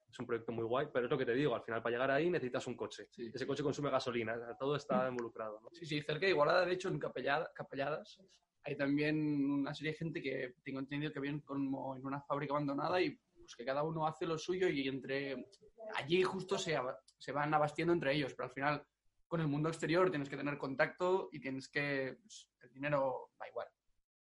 es 0.08 0.18
un 0.20 0.26
proyecto 0.26 0.52
muy 0.52 0.64
guay, 0.64 0.86
pero 0.92 1.06
es 1.06 1.10
lo 1.10 1.18
que 1.18 1.26
te 1.26 1.34
digo, 1.34 1.54
al 1.54 1.62
final 1.64 1.82
para 1.82 1.92
llegar 1.94 2.10
ahí 2.12 2.30
necesitas 2.30 2.64
un 2.68 2.76
coche. 2.76 3.08
Sí. 3.10 3.30
Ese 3.34 3.46
coche 3.46 3.64
consume 3.64 3.90
gasolina, 3.90 4.36
todo 4.56 4.76
está 4.76 5.08
involucrado. 5.08 5.60
¿no? 5.60 5.68
Sí, 5.72 5.84
sí, 5.84 6.00
cerca 6.02 6.26
de 6.26 6.30
Igualada, 6.30 6.64
de 6.64 6.72
hecho, 6.74 6.88
en 6.88 7.00
Capellada- 7.00 7.50
Capelladas, 7.52 8.20
hay 8.62 8.76
también 8.76 9.50
una 9.50 9.74
serie 9.74 9.92
de 9.92 9.98
gente 9.98 10.22
que 10.22 10.54
tengo 10.62 10.78
entendido 10.78 11.12
que 11.12 11.18
viven 11.20 11.40
como 11.40 11.96
en 11.96 12.06
una 12.06 12.20
fábrica 12.22 12.54
abandonada 12.54 13.00
y 13.00 13.18
pues 13.36 13.56
que 13.56 13.64
cada 13.64 13.82
uno 13.82 14.06
hace 14.06 14.24
lo 14.26 14.38
suyo 14.38 14.68
y 14.68 14.86
entre 14.88 15.48
allí 15.96 16.22
justo 16.22 16.56
se, 16.56 16.78
se 17.18 17.32
van 17.32 17.52
abastiendo 17.52 17.92
entre 17.92 18.14
ellos, 18.14 18.32
pero 18.34 18.48
al 18.48 18.54
final 18.54 18.86
con 19.34 19.40
el 19.40 19.48
mundo 19.48 19.68
exterior 19.68 20.10
tienes 20.10 20.28
que 20.28 20.36
tener 20.36 20.56
contacto 20.58 21.28
y 21.32 21.40
tienes 21.40 21.66
que... 21.66 22.18
pues, 22.22 22.48
el 22.62 22.72
dinero 22.72 23.30
va 23.42 23.48
igual. 23.48 23.66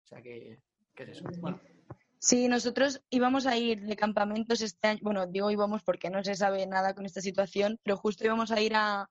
O 0.05 0.07
sea 0.07 0.23
que, 0.23 0.62
¿qué 0.95 1.02
es 1.02 1.09
eso? 1.09 1.25
Bueno, 1.40 1.61
Sí, 2.21 2.47
nosotros 2.47 3.02
íbamos 3.11 3.45
a 3.47 3.57
ir 3.57 3.81
de 3.81 3.97
campamentos 3.97 4.61
este 4.61 4.87
año, 4.87 5.00
bueno, 5.02 5.26
digo 5.26 5.50
íbamos 5.50 5.83
porque 5.83 6.11
no 6.11 6.23
se 6.23 6.37
sabe 6.37 6.64
nada 6.64 6.95
con 6.95 7.07
esta 7.07 7.21
situación, 7.21 7.81
pero 7.83 7.97
justo 7.97 8.25
íbamos 8.25 8.52
a 8.52 8.61
ir 8.61 8.76
a, 8.76 9.09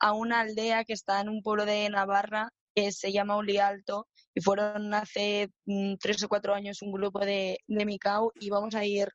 a 0.00 0.12
una 0.14 0.40
aldea 0.40 0.84
que 0.84 0.94
está 0.94 1.20
en 1.20 1.28
un 1.28 1.42
pueblo 1.42 1.66
de 1.66 1.86
Navarra 1.90 2.50
que 2.74 2.90
se 2.90 3.12
llama 3.12 3.36
Ulialto 3.36 4.08
y 4.34 4.40
fueron 4.40 4.94
hace 4.94 5.50
mm, 5.66 5.96
tres 6.00 6.22
o 6.22 6.30
cuatro 6.30 6.54
años 6.54 6.80
un 6.80 6.92
grupo 6.92 7.18
de, 7.18 7.58
de 7.66 7.84
Micao 7.84 8.32
y 8.40 8.48
vamos 8.48 8.74
a 8.74 8.86
ir 8.86 9.10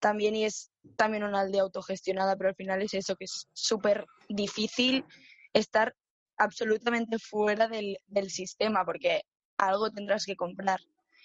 también 0.00 0.34
y 0.34 0.46
es 0.46 0.72
también 0.96 1.22
una 1.22 1.40
aldea 1.40 1.62
autogestionada, 1.62 2.34
pero 2.34 2.48
al 2.48 2.56
final 2.56 2.82
es 2.82 2.94
eso, 2.94 3.14
que 3.14 3.26
es 3.26 3.46
súper 3.52 4.04
difícil 4.28 5.04
estar 5.52 5.96
absolutamente 6.36 7.18
fuera 7.18 7.68
del, 7.68 7.98
del 8.06 8.30
sistema 8.30 8.84
porque 8.84 9.22
algo 9.58 9.90
tendrás 9.90 10.24
que 10.24 10.36
comprar 10.36 10.80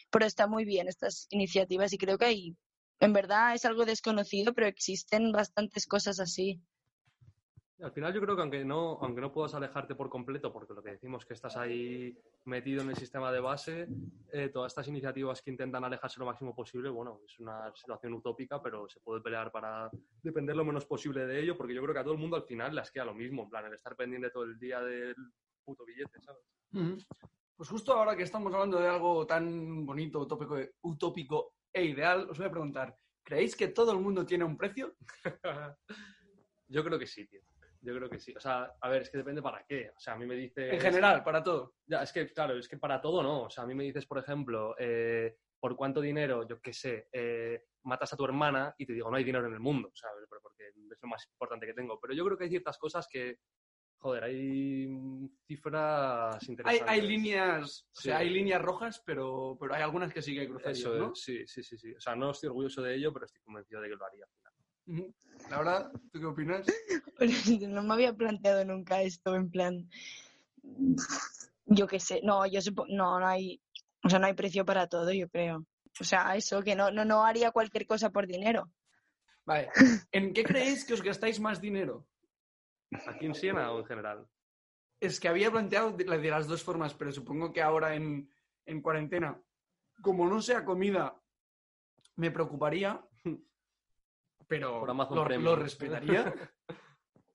pero 0.09 0.25
está 0.25 0.47
muy 0.47 0.65
bien 0.65 0.87
estas 0.87 1.27
iniciativas 1.29 1.93
y 1.93 1.97
creo 1.97 2.17
que 2.17 2.25
hay, 2.25 2.57
en 2.99 3.13
verdad 3.13 3.53
es 3.53 3.65
algo 3.65 3.85
desconocido, 3.85 4.53
pero 4.53 4.67
existen 4.67 5.31
bastantes 5.31 5.85
cosas 5.85 6.19
así. 6.19 6.61
Al 7.81 7.91
final 7.91 8.13
yo 8.13 8.21
creo 8.21 8.35
que 8.35 8.41
aunque 8.41 8.63
no, 8.63 8.97
aunque 9.01 9.19
no 9.19 9.33
puedas 9.33 9.53
alejarte 9.53 9.95
por 9.95 10.09
completo, 10.09 10.51
porque 10.51 10.73
lo 10.73 10.81
que 10.81 10.91
decimos 10.91 11.25
que 11.25 11.33
estás 11.33 11.57
ahí 11.57 12.17
metido 12.45 12.81
en 12.81 12.89
el 12.89 12.95
sistema 12.95 13.33
de 13.33 13.41
base, 13.41 13.87
eh, 14.31 14.49
todas 14.49 14.71
estas 14.71 14.87
iniciativas 14.87 15.41
que 15.41 15.51
intentan 15.51 15.83
alejarse 15.83 16.19
lo 16.19 16.25
máximo 16.25 16.55
posible, 16.55 16.89
bueno, 16.89 17.19
es 17.25 17.37
una 17.39 17.75
situación 17.75 18.13
utópica, 18.13 18.61
pero 18.61 18.87
se 18.87 19.01
puede 19.01 19.21
pelear 19.21 19.51
para 19.51 19.89
depender 20.23 20.55
lo 20.55 20.63
menos 20.63 20.85
posible 20.85 21.25
de 21.25 21.41
ello, 21.41 21.57
porque 21.57 21.73
yo 21.73 21.81
creo 21.81 21.93
que 21.93 21.99
a 21.99 22.03
todo 22.03 22.13
el 22.13 22.19
mundo 22.19 22.37
al 22.37 22.45
final 22.45 22.73
les 22.73 22.89
queda 22.91 23.03
lo 23.03 23.13
mismo, 23.13 23.43
en 23.43 23.49
plan, 23.49 23.65
el 23.65 23.73
estar 23.73 23.95
pendiente 23.97 24.29
todo 24.29 24.43
el 24.43 24.57
día 24.57 24.79
del 24.79 25.15
puto 25.65 25.83
billete, 25.83 26.21
¿sabes? 26.21 27.07
Pues 27.57 27.69
justo 27.69 27.93
ahora 27.93 28.15
que 28.15 28.23
estamos 28.23 28.53
hablando 28.53 28.79
de 28.79 28.87
algo 28.87 29.27
tan 29.27 29.85
bonito, 29.85 30.19
utópico, 30.19 30.57
utópico 30.81 31.55
e 31.73 31.83
ideal, 31.83 32.29
os 32.29 32.37
voy 32.37 32.47
a 32.47 32.51
preguntar, 32.51 32.97
¿creéis 33.21 33.53
que 33.55 33.67
todo 33.67 33.91
el 33.91 33.99
mundo 33.99 34.25
tiene 34.25 34.45
un 34.45 34.57
precio? 34.57 34.95
Yo 36.67 36.83
creo 36.83 36.97
que 36.97 37.07
sí, 37.07 37.27
tío. 37.27 37.41
Yo 37.85 37.95
creo 37.95 38.09
que 38.09 38.19
sí. 38.19 38.33
O 38.35 38.39
sea, 38.39 38.73
a 38.81 38.89
ver, 38.89 39.03
es 39.03 39.11
que 39.11 39.19
depende 39.19 39.41
para 39.41 39.63
qué. 39.63 39.91
O 39.95 39.99
sea, 39.99 40.13
a 40.13 40.17
mí 40.17 40.25
me 40.25 40.35
dices... 40.35 40.73
En 40.73 40.81
general, 40.81 41.23
para 41.23 41.43
todo. 41.43 41.75
Ya, 41.85 42.01
es 42.01 42.11
que, 42.11 42.31
claro, 42.33 42.57
es 42.57 42.67
que 42.67 42.77
para 42.77 42.99
todo 42.99 43.21
no. 43.21 43.43
O 43.43 43.49
sea, 43.49 43.63
a 43.63 43.67
mí 43.67 43.75
me 43.75 43.83
dices, 43.83 44.07
por 44.07 44.17
ejemplo, 44.17 44.75
eh, 44.79 45.37
por 45.59 45.75
cuánto 45.75 46.01
dinero, 46.01 46.47
yo 46.47 46.59
qué 46.59 46.73
sé, 46.73 47.09
eh, 47.11 47.65
matas 47.83 48.11
a 48.11 48.17
tu 48.17 48.25
hermana 48.25 48.73
y 48.77 48.87
te 48.87 48.93
digo, 48.93 49.11
no 49.11 49.17
hay 49.17 49.23
dinero 49.23 49.45
en 49.47 49.53
el 49.53 49.59
mundo, 49.59 49.91
¿sabes? 49.93 50.25
Pero 50.27 50.41
porque 50.41 50.67
es 50.67 50.99
lo 51.01 51.07
más 51.07 51.27
importante 51.27 51.67
que 51.67 51.73
tengo. 51.73 51.99
Pero 51.99 52.15
yo 52.15 52.25
creo 52.25 52.37
que 52.37 52.45
hay 52.45 52.49
ciertas 52.49 52.79
cosas 52.79 53.07
que, 53.07 53.37
joder, 53.99 54.23
hay 54.23 54.87
cifras 55.45 56.35
Hay, 56.41 56.49
interesantes. 56.49 56.89
hay 56.89 57.01
líneas, 57.01 57.87
o 57.95 58.01
sea, 58.01 58.17
hay 58.17 58.29
líneas 58.31 58.61
rojas, 58.61 59.01
pero, 59.05 59.57
pero 59.59 59.75
hay 59.75 59.83
algunas 59.83 60.11
que 60.11 60.23
sí 60.23 60.33
que 60.33 60.41
hay 60.41 60.47
cruceros, 60.47 60.79
Eso 60.79 60.95
¿no? 60.95 61.11
es, 61.13 61.21
sí, 61.21 61.45
sí, 61.45 61.61
sí, 61.61 61.77
sí. 61.77 61.93
O 61.93 61.99
sea, 61.99 62.15
no 62.15 62.31
estoy 62.31 62.47
orgulloso 62.47 62.81
de 62.81 62.95
ello, 62.95 63.13
pero 63.13 63.25
estoy 63.25 63.41
convencido 63.41 63.81
de 63.81 63.89
que 63.89 63.95
lo 63.95 64.05
haría. 64.05 64.25
Laura, 65.49 65.91
¿tú 66.11 66.19
qué 66.19 66.25
opinas? 66.25 66.65
No 67.69 67.83
me 67.83 67.93
había 67.93 68.13
planteado 68.13 68.65
nunca 68.65 69.01
esto, 69.01 69.35
en 69.35 69.49
plan. 69.49 69.89
Yo 71.65 71.87
qué 71.87 71.99
sé, 71.99 72.21
no, 72.23 72.45
yo 72.45 72.59
supo- 72.61 72.85
no, 72.89 73.19
no 73.19 73.27
hay, 73.27 73.61
o 74.03 74.09
sea, 74.09 74.19
no 74.19 74.27
hay 74.27 74.33
precio 74.33 74.65
para 74.65 74.87
todo, 74.87 75.11
yo 75.11 75.29
creo. 75.29 75.65
O 75.99 76.03
sea, 76.03 76.35
eso, 76.35 76.61
que 76.61 76.75
no, 76.75 76.91
no, 76.91 77.05
no 77.05 77.25
haría 77.25 77.51
cualquier 77.51 77.87
cosa 77.87 78.09
por 78.09 78.27
dinero. 78.27 78.69
Vale. 79.45 79.69
¿En 80.11 80.33
qué 80.33 80.43
creéis 80.43 80.83
que 80.85 80.93
os 80.93 81.01
gastáis 81.01 81.39
más 81.39 81.61
dinero? 81.61 82.05
¿Aquí 83.07 83.25
en 83.25 83.35
Siena 83.35 83.71
o 83.71 83.79
en 83.79 83.85
general? 83.85 84.27
Es 84.99 85.19
que 85.19 85.27
había 85.27 85.51
planteado 85.51 85.91
de, 85.91 86.05
la 86.05 86.17
de 86.17 86.29
las 86.29 86.47
dos 86.47 86.63
formas, 86.63 86.93
pero 86.93 87.11
supongo 87.11 87.51
que 87.53 87.61
ahora 87.61 87.95
en, 87.95 88.29
en 88.65 88.81
cuarentena, 88.81 89.41
como 90.01 90.27
no 90.27 90.41
sea 90.41 90.65
comida, 90.65 91.15
me 92.17 92.31
preocuparía, 92.31 93.01
pero 94.47 94.85
lo, 94.85 95.39
lo 95.39 95.55
respetaría. 95.55 96.33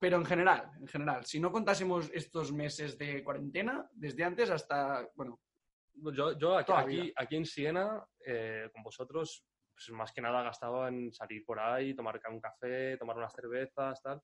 Pero 0.00 0.16
en 0.16 0.24
general, 0.24 0.70
en 0.80 0.88
general, 0.88 1.26
si 1.26 1.38
no 1.38 1.52
contásemos 1.52 2.10
estos 2.14 2.52
meses 2.52 2.96
de 2.96 3.22
cuarentena, 3.22 3.86
desde 3.92 4.24
antes 4.24 4.48
hasta, 4.48 5.06
bueno, 5.14 5.38
Yo, 5.92 6.38
yo 6.38 6.56
aquí, 6.56 6.72
aquí, 6.74 7.12
aquí 7.14 7.36
en 7.36 7.44
Siena, 7.44 8.02
eh, 8.24 8.70
con 8.72 8.82
vosotros, 8.82 9.44
pues 9.74 9.90
más 9.90 10.10
que 10.12 10.22
nada 10.22 10.42
gastaba 10.42 10.88
en 10.88 11.12
salir 11.12 11.44
por 11.44 11.60
ahí, 11.60 11.94
tomar 11.94 12.18
un 12.30 12.40
café, 12.40 12.96
tomar 12.96 13.18
unas 13.18 13.34
cervezas, 13.34 14.00
tal, 14.02 14.22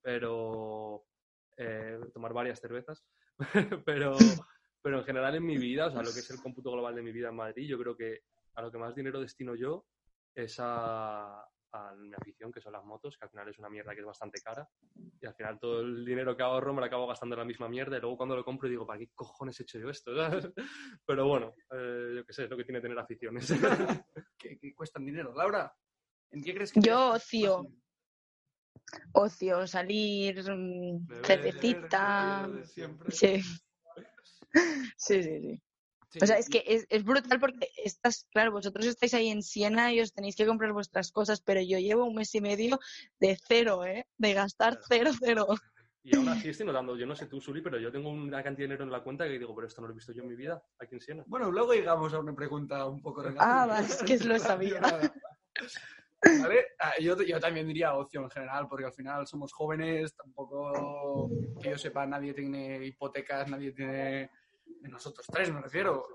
pero 0.00 1.04
eh, 1.56 1.98
tomar 2.14 2.32
varias 2.32 2.60
cervezas, 2.60 3.04
pero, 3.84 4.16
pero 4.80 4.98
en 4.98 5.04
general 5.04 5.34
en 5.34 5.44
mi 5.44 5.58
vida, 5.58 5.86
o 5.86 5.90
sea, 5.90 6.02
lo 6.02 6.12
que 6.12 6.20
es 6.20 6.30
el 6.30 6.40
cómputo 6.40 6.70
global 6.70 6.94
de 6.94 7.02
mi 7.02 7.10
vida 7.10 7.30
en 7.30 7.36
Madrid, 7.36 7.66
yo 7.66 7.78
creo 7.80 7.96
que 7.96 8.22
a 8.54 8.62
lo 8.62 8.70
que 8.70 8.78
más 8.78 8.94
dinero 8.94 9.20
destino 9.20 9.56
yo 9.56 9.86
es 10.34 10.56
a, 10.60 11.44
a 11.76 11.94
mi 11.94 12.12
afición, 12.14 12.52
que 12.52 12.60
son 12.60 12.72
las 12.72 12.84
motos, 12.84 13.16
que 13.16 13.24
al 13.24 13.30
final 13.30 13.48
es 13.48 13.58
una 13.58 13.68
mierda 13.68 13.94
que 13.94 14.00
es 14.00 14.06
bastante 14.06 14.40
cara, 14.40 14.68
y 15.20 15.26
al 15.26 15.34
final 15.34 15.58
todo 15.58 15.80
el 15.80 16.04
dinero 16.04 16.36
que 16.36 16.42
ahorro 16.42 16.74
me 16.74 16.80
lo 16.80 16.86
acabo 16.86 17.06
gastando 17.06 17.34
en 17.34 17.40
la 17.40 17.44
misma 17.44 17.68
mierda, 17.68 17.96
y 17.96 18.00
luego 18.00 18.16
cuando 18.16 18.36
lo 18.36 18.44
compro 18.44 18.68
digo, 18.68 18.86
¿para 18.86 18.98
qué 18.98 19.10
cojones 19.14 19.58
he 19.60 19.62
hecho 19.62 19.78
yo 19.78 19.90
esto? 19.90 20.14
¿sabes? 20.16 20.48
Pero 21.06 21.26
bueno, 21.26 21.54
eh, 21.72 22.14
yo 22.16 22.26
qué 22.26 22.32
sé, 22.32 22.44
es 22.44 22.50
lo 22.50 22.56
que 22.56 22.64
tiene 22.64 22.80
tener 22.80 22.98
aficiones. 22.98 23.48
que, 24.38 24.58
que 24.58 24.74
cuestan 24.74 25.04
dinero. 25.04 25.34
Laura, 25.34 25.74
¿en 26.30 26.42
qué 26.42 26.54
crees 26.54 26.72
que 26.72 26.80
Yo 26.80 27.12
ocio. 27.12 27.66
Ocio, 29.12 29.66
salir, 29.66 30.42
mm, 30.48 31.06
cervecita. 31.24 32.48
Sí. 33.08 33.40
Sí, 34.96 35.22
sí, 35.22 35.40
sí. 35.40 35.62
Sí, 36.08 36.20
O 36.22 36.26
sea, 36.26 36.38
es 36.38 36.48
que 36.48 36.62
es, 36.66 36.86
es 36.88 37.04
brutal 37.04 37.40
porque 37.40 37.68
estás, 37.84 38.26
claro, 38.30 38.52
vosotros 38.52 38.86
estáis 38.86 39.12
ahí 39.14 39.28
en 39.28 39.42
Siena 39.42 39.92
y 39.92 40.00
os 40.00 40.12
tenéis 40.12 40.36
que 40.36 40.46
comprar 40.46 40.72
vuestras 40.72 41.10
cosas, 41.10 41.40
pero 41.40 41.60
yo 41.60 41.78
llevo 41.78 42.04
un 42.04 42.14
mes 42.14 42.34
y 42.34 42.40
medio 42.40 42.78
de 43.18 43.36
cero, 43.46 43.84
¿eh? 43.84 44.06
De 44.16 44.32
gastar 44.32 44.78
cero, 44.88 45.10
cero. 45.20 45.46
y 46.04 46.16
aún 46.16 46.28
así 46.28 46.50
estoy 46.50 46.66
notando, 46.66 46.96
yo 46.96 47.06
no 47.06 47.16
sé 47.16 47.26
tú, 47.26 47.40
Suli, 47.40 47.60
pero 47.60 47.78
yo 47.80 47.90
tengo 47.90 48.08
una 48.08 48.42
cantidad 48.42 48.68
de 48.68 48.74
dinero 48.74 48.84
en 48.84 48.92
la 48.92 49.02
cuenta 49.02 49.24
que 49.24 49.38
digo, 49.38 49.54
pero 49.54 49.66
esto 49.66 49.80
no 49.80 49.88
lo 49.88 49.92
he 49.92 49.96
visto 49.96 50.12
yo 50.12 50.22
en 50.22 50.28
mi 50.28 50.36
vida, 50.36 50.62
aquí 50.78 50.94
en 50.94 51.00
Siena. 51.00 51.24
Bueno, 51.26 51.50
luego 51.50 51.74
llegamos 51.74 52.14
a 52.14 52.20
una 52.20 52.34
pregunta 52.34 52.86
un 52.86 53.02
poco 53.02 53.24
Ah, 53.38 53.66
vale, 53.66 53.86
es 53.86 54.02
que 54.04 54.18
lo 54.18 54.38
sabía. 54.38 54.80
¿Vale? 56.22 56.66
Ah, 56.78 56.94
yo, 57.00 57.20
yo 57.22 57.38
también 57.38 57.66
diría 57.66 57.94
ocio 57.94 58.22
en 58.22 58.30
general, 58.30 58.66
porque 58.68 58.86
al 58.86 58.92
final 58.92 59.26
somos 59.26 59.52
jóvenes, 59.52 60.14
tampoco 60.14 61.30
que 61.60 61.70
yo 61.70 61.78
sepa, 61.78 62.06
nadie 62.06 62.32
tiene 62.32 62.84
hipotecas, 62.84 63.48
nadie 63.48 63.72
tiene. 63.72 64.30
De 64.66 64.88
nosotros 64.88 65.26
tres, 65.26 65.52
me 65.52 65.60
refiero. 65.60 66.06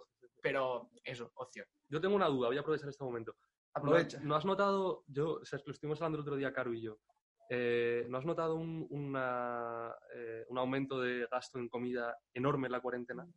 Pero 0.42 0.90
eso, 1.04 1.32
ocio. 1.36 1.66
Yo 1.88 2.02
tengo 2.02 2.16
una 2.16 2.28
duda, 2.28 2.48
voy 2.48 2.58
a 2.58 2.62
aprovechar 2.62 2.90
este 2.90 3.04
momento. 3.04 3.36
Aprovecha. 3.74 4.20
¿No, 4.20 4.30
no 4.30 4.36
has 4.36 4.46
notado, 4.46 5.04
yo, 5.08 5.34
o 5.34 5.46
sea, 5.46 5.60
lo 5.66 5.72
estuvimos 5.72 6.00
hablando 6.00 6.18
el 6.18 6.22
otro 6.24 6.36
día, 6.36 6.52
Caro 6.52 6.74
y 6.74 6.82
yo, 6.82 7.00
eh, 7.50 8.06
¿no 8.10 8.18
has 8.18 8.26
notado 8.26 8.56
un, 8.56 8.88
una, 8.90 9.94
eh, 10.16 10.46
un 10.48 10.58
aumento 10.58 11.00
de 11.02 11.28
gasto 11.30 11.60
en 11.60 11.70
comida 11.70 12.18
enorme 12.34 12.68
en 12.68 12.72
la 12.72 12.82
cuarentena? 12.82 13.28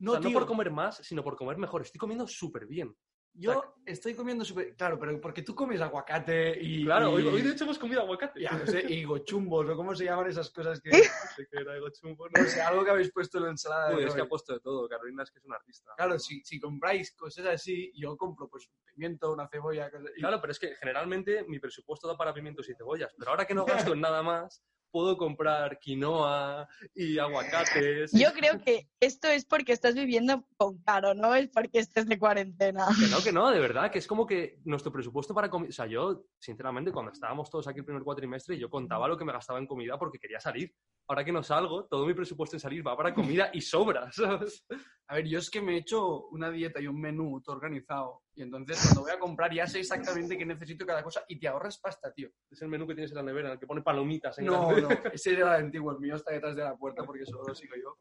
No, 0.00 0.12
o 0.12 0.14
sea, 0.14 0.22
no 0.22 0.32
por 0.32 0.46
comer 0.46 0.70
más, 0.70 0.98
sino 0.98 1.24
por 1.24 1.34
comer 1.34 1.56
mejor. 1.56 1.82
Estoy 1.82 1.98
comiendo 1.98 2.26
súper 2.26 2.66
bien. 2.66 2.94
Yo 3.38 3.74
estoy 3.86 4.14
comiendo 4.14 4.44
súper. 4.44 4.74
Claro, 4.76 4.98
pero 4.98 5.20
porque 5.20 5.42
tú 5.42 5.54
comes 5.54 5.80
aguacate 5.80 6.58
y. 6.60 6.84
Claro, 6.84 7.12
hoy, 7.12 7.24
y- 7.24 7.28
hoy 7.28 7.42
de 7.42 7.50
hecho 7.52 7.64
hemos 7.64 7.78
comido 7.78 8.00
aguacate. 8.02 8.40
Ya, 8.40 8.52
no 8.52 8.66
sé, 8.66 8.84
y 8.88 9.04
gochumbos, 9.04 9.68
o 9.68 9.76
cómo 9.76 9.94
se 9.94 10.04
llaman 10.04 10.26
esas 10.28 10.50
cosas 10.50 10.80
que. 10.80 10.90
No 10.90 10.96
sé 11.36 11.46
qué 11.50 11.58
era, 11.60 11.72
algo 11.72 11.88
chumbo, 11.90 12.28
¿no? 12.28 12.42
No 12.42 12.48
sé, 12.48 12.60
algo 12.60 12.84
que 12.84 12.90
habéis 12.90 13.12
puesto 13.12 13.38
en 13.38 13.44
la 13.44 13.50
ensalada. 13.50 13.90
de 13.90 13.96
Uy, 13.96 14.04
es 14.04 14.14
que 14.14 14.20
ha 14.20 14.28
puesto 14.28 14.52
de 14.54 14.60
todo. 14.60 14.88
Carolina 14.88 15.22
es 15.22 15.30
que 15.30 15.38
es 15.38 15.44
una 15.44 15.56
artista. 15.56 15.92
Claro, 15.96 16.18
si, 16.18 16.42
si 16.44 16.60
compráis 16.60 17.12
cosas 17.12 17.46
así, 17.46 17.92
yo 17.94 18.16
compro 18.16 18.48
pues 18.48 18.66
un 18.68 18.74
pimiento, 18.94 19.32
una 19.32 19.48
cebolla, 19.48 19.90
cosas- 19.90 20.10
y- 20.16 20.20
Claro, 20.20 20.40
pero 20.40 20.50
es 20.52 20.58
que 20.58 20.74
generalmente 20.76 21.44
mi 21.48 21.58
presupuesto 21.58 22.08
da 22.08 22.16
para 22.16 22.34
pimientos 22.34 22.68
y 22.68 22.74
cebollas. 22.74 23.14
Pero 23.18 23.30
ahora 23.30 23.46
que 23.46 23.54
no 23.54 23.64
gasto 23.64 23.92
en 23.94 24.00
nada 24.00 24.22
más, 24.22 24.62
puedo 24.90 25.16
comprar 25.16 25.78
quinoa 25.78 26.68
y 26.94 27.18
aguacates. 27.18 28.12
Yo 28.12 28.32
creo 28.32 28.60
que 28.60 28.88
esto 29.00 29.28
es 29.28 29.44
porque 29.44 29.72
estás 29.72 29.94
viviendo 29.94 30.44
con 30.56 30.78
caro, 30.78 31.14
no 31.14 31.34
es 31.34 31.48
porque 31.48 31.78
estés 31.78 32.06
de 32.06 32.18
cuarentena. 32.18 32.86
Que 32.98 33.06
no, 33.08 33.22
que 33.22 33.32
no, 33.32 33.50
de 33.50 33.60
verdad, 33.60 33.90
que 33.90 33.98
es 33.98 34.06
como 34.06 34.26
que 34.26 34.60
nuestro 34.64 34.92
presupuesto 34.92 35.34
para 35.34 35.50
comida. 35.50 35.70
O 35.70 35.72
sea, 35.72 35.86
yo, 35.86 36.24
sinceramente, 36.38 36.92
cuando 36.92 37.12
estábamos 37.12 37.50
todos 37.50 37.68
aquí 37.68 37.80
el 37.80 37.84
primer 37.84 38.02
cuatrimestre, 38.02 38.58
yo 38.58 38.70
contaba 38.70 39.08
lo 39.08 39.16
que 39.16 39.24
me 39.24 39.32
gastaba 39.32 39.58
en 39.58 39.66
comida 39.66 39.98
porque 39.98 40.18
quería 40.18 40.40
salir. 40.40 40.74
Ahora 41.10 41.24
que 41.24 41.32
no 41.32 41.42
salgo, 41.42 41.86
todo 41.86 42.04
mi 42.04 42.12
presupuesto 42.12 42.56
en 42.56 42.60
salir 42.60 42.86
va 42.86 42.94
para 42.94 43.14
comida 43.14 43.48
y 43.54 43.62
sobra, 43.62 44.12
¿sabes? 44.12 44.66
A 45.06 45.14
ver, 45.14 45.26
yo 45.26 45.38
es 45.38 45.48
que 45.48 45.62
me 45.62 45.74
he 45.74 45.78
hecho 45.78 46.26
una 46.26 46.50
dieta 46.50 46.80
y 46.82 46.86
un 46.86 47.00
menú 47.00 47.40
todo 47.40 47.56
organizado. 47.56 48.24
Y 48.34 48.42
entonces 48.42 48.78
cuando 48.82 49.00
voy 49.00 49.12
a 49.12 49.18
comprar 49.18 49.54
ya 49.54 49.66
sé 49.66 49.80
exactamente 49.80 50.36
qué 50.36 50.44
necesito 50.44 50.84
cada 50.84 51.02
cosa 51.02 51.24
y 51.26 51.40
te 51.40 51.48
ahorras 51.48 51.78
pasta, 51.78 52.12
tío. 52.12 52.28
Es 52.50 52.60
el 52.60 52.68
menú 52.68 52.86
que 52.86 52.94
tienes 52.94 53.12
en 53.12 53.16
la 53.16 53.22
nevera, 53.22 53.48
en 53.48 53.52
el 53.54 53.58
que 53.58 53.66
pone 53.66 53.80
palomitas 53.80 54.38
en 54.38 54.44
No, 54.44 54.68
grande. 54.68 54.82
no, 54.82 55.10
ese 55.10 55.32
era 55.32 55.56
el 55.56 55.64
antiguo, 55.64 55.92
el 55.92 55.98
mío 55.98 56.14
está 56.14 56.32
detrás 56.32 56.54
de 56.54 56.62
la 56.62 56.76
puerta 56.76 57.02
porque 57.04 57.24
solo 57.24 57.42
lo 57.48 57.54
sigo 57.54 57.74
yo. 57.82 57.96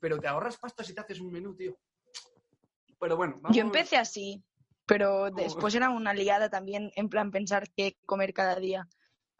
Pero 0.00 0.18
te 0.18 0.26
ahorras 0.26 0.56
pasta 0.56 0.82
si 0.82 0.94
te 0.94 1.02
haces 1.02 1.20
un 1.20 1.30
menú, 1.30 1.54
tío. 1.54 1.76
Pero 2.98 3.18
bueno, 3.18 3.38
vamos... 3.42 3.54
Yo 3.54 3.62
empecé 3.62 3.98
así, 3.98 4.42
pero 4.86 5.30
después 5.30 5.74
era 5.74 5.90
una 5.90 6.14
liada 6.14 6.48
también, 6.48 6.90
en 6.96 7.10
plan 7.10 7.30
pensar 7.30 7.68
qué 7.76 7.98
comer 8.06 8.32
cada 8.32 8.56
día. 8.56 8.88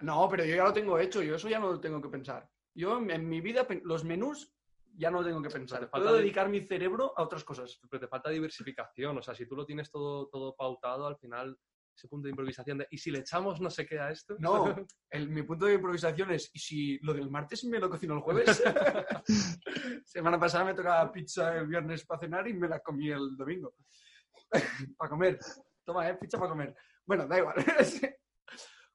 No, 0.00 0.28
pero 0.28 0.44
yo 0.44 0.54
ya 0.54 0.64
lo 0.64 0.72
tengo 0.74 0.98
hecho, 0.98 1.22
yo 1.22 1.36
eso 1.36 1.48
ya 1.48 1.58
no 1.58 1.72
lo 1.72 1.80
tengo 1.80 2.02
que 2.02 2.10
pensar. 2.10 2.46
Yo 2.76 2.98
en, 2.98 3.28
mi 3.28 3.40
vida, 3.40 3.66
los 3.84 4.04
menús 4.04 4.52
ya 4.98 5.10
no 5.10 5.20
lo 5.20 5.26
tengo 5.26 5.42
que 5.42 5.50
pensar. 5.50 5.80
te 5.80 5.86
falta 5.88 6.04
Puedo 6.04 6.16
de- 6.16 6.22
dedicar 6.22 6.48
mi 6.48 6.60
cerebro 6.60 7.12
a 7.16 7.22
otras 7.22 7.42
cosas. 7.44 7.80
Pero 7.90 8.00
te 8.00 8.08
falta 8.08 8.30
diversificación. 8.30 9.16
O 9.18 9.22
sea, 9.22 9.34
si 9.34 9.46
tú 9.46 9.56
lo 9.56 9.64
tienes 9.66 9.90
todo, 9.90 10.28
todo 10.28 10.54
pautado, 10.54 11.06
al 11.06 11.16
final, 11.16 11.58
ese 11.94 12.08
punto 12.08 12.26
de 12.26 12.30
improvisación 12.30 12.78
de, 12.78 12.86
¿y 12.90 12.98
si 12.98 13.10
le 13.10 13.20
echamos 13.20 13.60
no 13.60 13.70
sé 13.70 13.86
qué 13.86 13.98
a 13.98 14.10
esto? 14.10 14.36
No, 14.38 14.74
el- 15.10 15.28
mi 15.30 15.42
punto 15.42 15.64
de 15.66 15.74
improvisación 15.74 16.30
es, 16.32 16.50
¿y 16.52 16.58
si 16.58 16.98
lo 16.98 17.14
del 17.14 17.30
martes 17.30 17.64
me 17.64 17.78
lo 17.78 17.88
cocino 17.90 18.14
el 18.14 18.20
jueves? 18.20 18.62
Semana 20.04 20.38
pasada 20.38 20.64
me 20.64 20.74
tocaba 20.74 21.10
pizza 21.10 21.56
el 21.56 21.66
viernes 21.66 22.04
para 22.06 22.20
cenar 22.20 22.46
y 22.48 22.54
me 22.54 22.68
la 22.68 22.80
comí 22.80 23.10
el 23.10 23.36
domingo. 23.36 23.74
para 24.98 25.10
comer. 25.10 25.38
Toma, 25.84 26.08
¿eh? 26.08 26.14
Pizza 26.16 26.38
para 26.38 26.50
comer. 26.50 26.74
Bueno, 27.04 27.26
da 27.26 27.38
igual. 27.38 27.56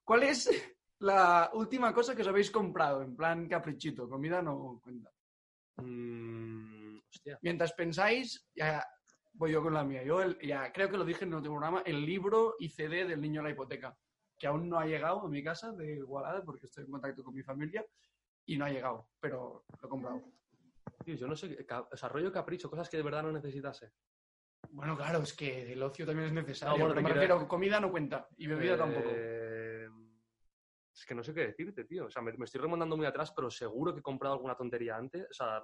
¿Cuál 0.04 0.24
es 0.24 0.50
la 1.02 1.50
última 1.54 1.94
cosa 1.94 2.16
que 2.16 2.22
os 2.24 2.28
habéis 2.28 2.50
comprado? 2.52 3.02
En 3.02 3.16
plan 3.16 3.48
caprichito. 3.48 4.08
Comida 4.10 4.42
no 4.42 4.80
cuenta. 4.84 5.12
Mm, 5.78 6.98
hostia. 7.10 7.40
Mientras 7.42 7.74
pensáis, 7.74 8.48
ya 8.56 8.86
voy 9.34 9.52
yo 9.52 9.62
con 9.64 9.74
la 9.74 9.84
mía. 9.84 10.04
Yo 10.04 10.22
el- 10.22 10.38
ya 10.40 10.72
creo 10.72 10.90
que 10.90 10.98
lo 10.98 11.06
dije 11.06 11.24
en 11.26 11.30
el 11.32 11.36
último 11.38 11.56
programa, 11.56 11.82
el 11.86 12.06
libro 12.06 12.56
y 12.60 12.70
CD 12.70 13.06
del 13.06 13.22
niño 13.22 13.42
a 13.42 13.44
la 13.46 13.50
hipoteca, 13.52 13.98
que 14.38 14.48
aún 14.48 14.70
no 14.70 14.80
ha 14.80 14.86
llegado 14.86 15.22
a 15.22 15.30
mi 15.30 15.44
casa 15.44 15.72
de 15.72 15.96
Igualada 15.98 16.44
porque 16.44 16.66
estoy 16.66 16.86
en 16.86 16.92
contacto 16.92 17.24
con 17.24 17.34
mi 17.34 17.44
familia. 17.44 17.86
y 18.44 18.58
no 18.58 18.66
ha 18.66 18.70
llegado, 18.72 19.08
pero 19.20 19.64
lo 19.80 19.88
he 19.88 19.90
comprado. 19.90 20.20
Tío, 21.06 21.14
yo 21.16 21.28
no 21.28 21.36
sé, 21.36 21.64
ca- 21.64 21.88
o 21.90 21.96
sea, 21.96 22.10
rollo 22.10 22.32
capricho, 22.32 22.72
cosas 22.72 22.90
que 22.90 22.98
de 22.98 23.04
verdad 23.04 23.22
no 23.22 23.32
necesitase. 23.32 23.94
Bueno, 24.72 24.98
claro, 24.98 25.20
es 25.20 25.34
que 25.34 25.72
el 25.72 25.82
ocio 25.84 26.08
también 26.08 26.28
es 26.30 26.34
necesario. 26.34 26.74
No, 26.74 26.80
bueno, 26.80 26.96
pero 26.96 27.02
me 27.04 27.10
te 27.10 27.14
quiero- 27.20 27.36
refiero, 27.36 27.48
comida 27.48 27.80
no 27.80 27.92
cuenta 27.92 28.28
y 28.38 28.48
bebida 28.48 28.76
tampoco. 28.76 29.10
Es 31.02 31.06
que 31.08 31.16
no 31.16 31.24
sé 31.24 31.34
qué 31.34 31.48
decirte, 31.48 31.84
tío. 31.86 32.06
O 32.06 32.12
sea, 32.12 32.22
me, 32.22 32.32
me 32.34 32.46
estoy 32.46 32.62
remontando 32.62 32.96
muy 32.96 33.08
atrás, 33.08 33.34
pero 33.36 33.50
seguro 33.50 33.92
que 33.92 34.02
he 34.02 34.04
comprado 34.04 34.36
alguna 34.36 34.56
tontería 34.56 34.98
antes, 34.98 35.26
o 35.32 35.34
sea, 35.34 35.60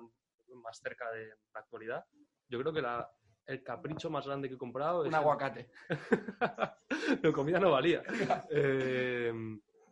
más 0.64 0.80
cerca 0.80 1.12
de 1.12 1.28
la 1.54 1.60
actualidad. 1.60 2.04
Yo 2.50 2.60
creo 2.60 2.74
que 2.74 2.82
la, 2.82 3.08
el 3.46 3.62
capricho 3.62 4.10
más 4.10 4.26
grande 4.26 4.50
que 4.50 4.56
he 4.56 4.58
comprado 4.58 5.04
es... 5.04 5.10
Un 5.10 5.14
aguacate. 5.14 5.70
no, 7.24 7.32
comida 7.34 7.60
no 7.60 7.70
valía. 7.70 8.02
Eh, 8.50 9.32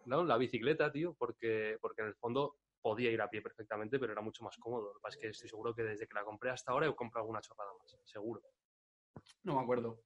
no, 0.06 0.24
la 0.24 0.38
bicicleta, 0.38 0.92
tío, 0.92 1.14
porque, 1.14 1.78
porque 1.80 2.02
en 2.02 2.08
el 2.08 2.16
fondo 2.16 2.56
podía 2.82 3.12
ir 3.12 3.22
a 3.22 3.30
pie 3.30 3.44
perfectamente, 3.44 4.00
pero 4.00 4.14
era 4.14 4.24
mucho 4.24 4.44
más 4.44 4.58
cómodo. 4.58 4.88
Lo 4.88 4.94
que 4.94 5.00
pasa 5.04 5.18
es 5.18 5.22
que 5.22 5.28
estoy 5.28 5.50
seguro 5.50 5.76
que 5.76 5.84
desde 5.84 6.08
que 6.08 6.16
la 6.16 6.24
compré 6.24 6.50
hasta 6.50 6.72
ahora 6.72 6.88
he 6.88 6.96
comprado 6.96 7.22
alguna 7.22 7.42
chorrada 7.42 7.70
más, 7.78 7.96
seguro. 8.04 8.42
No 9.44 9.58
me 9.58 9.62
acuerdo. 9.62 10.02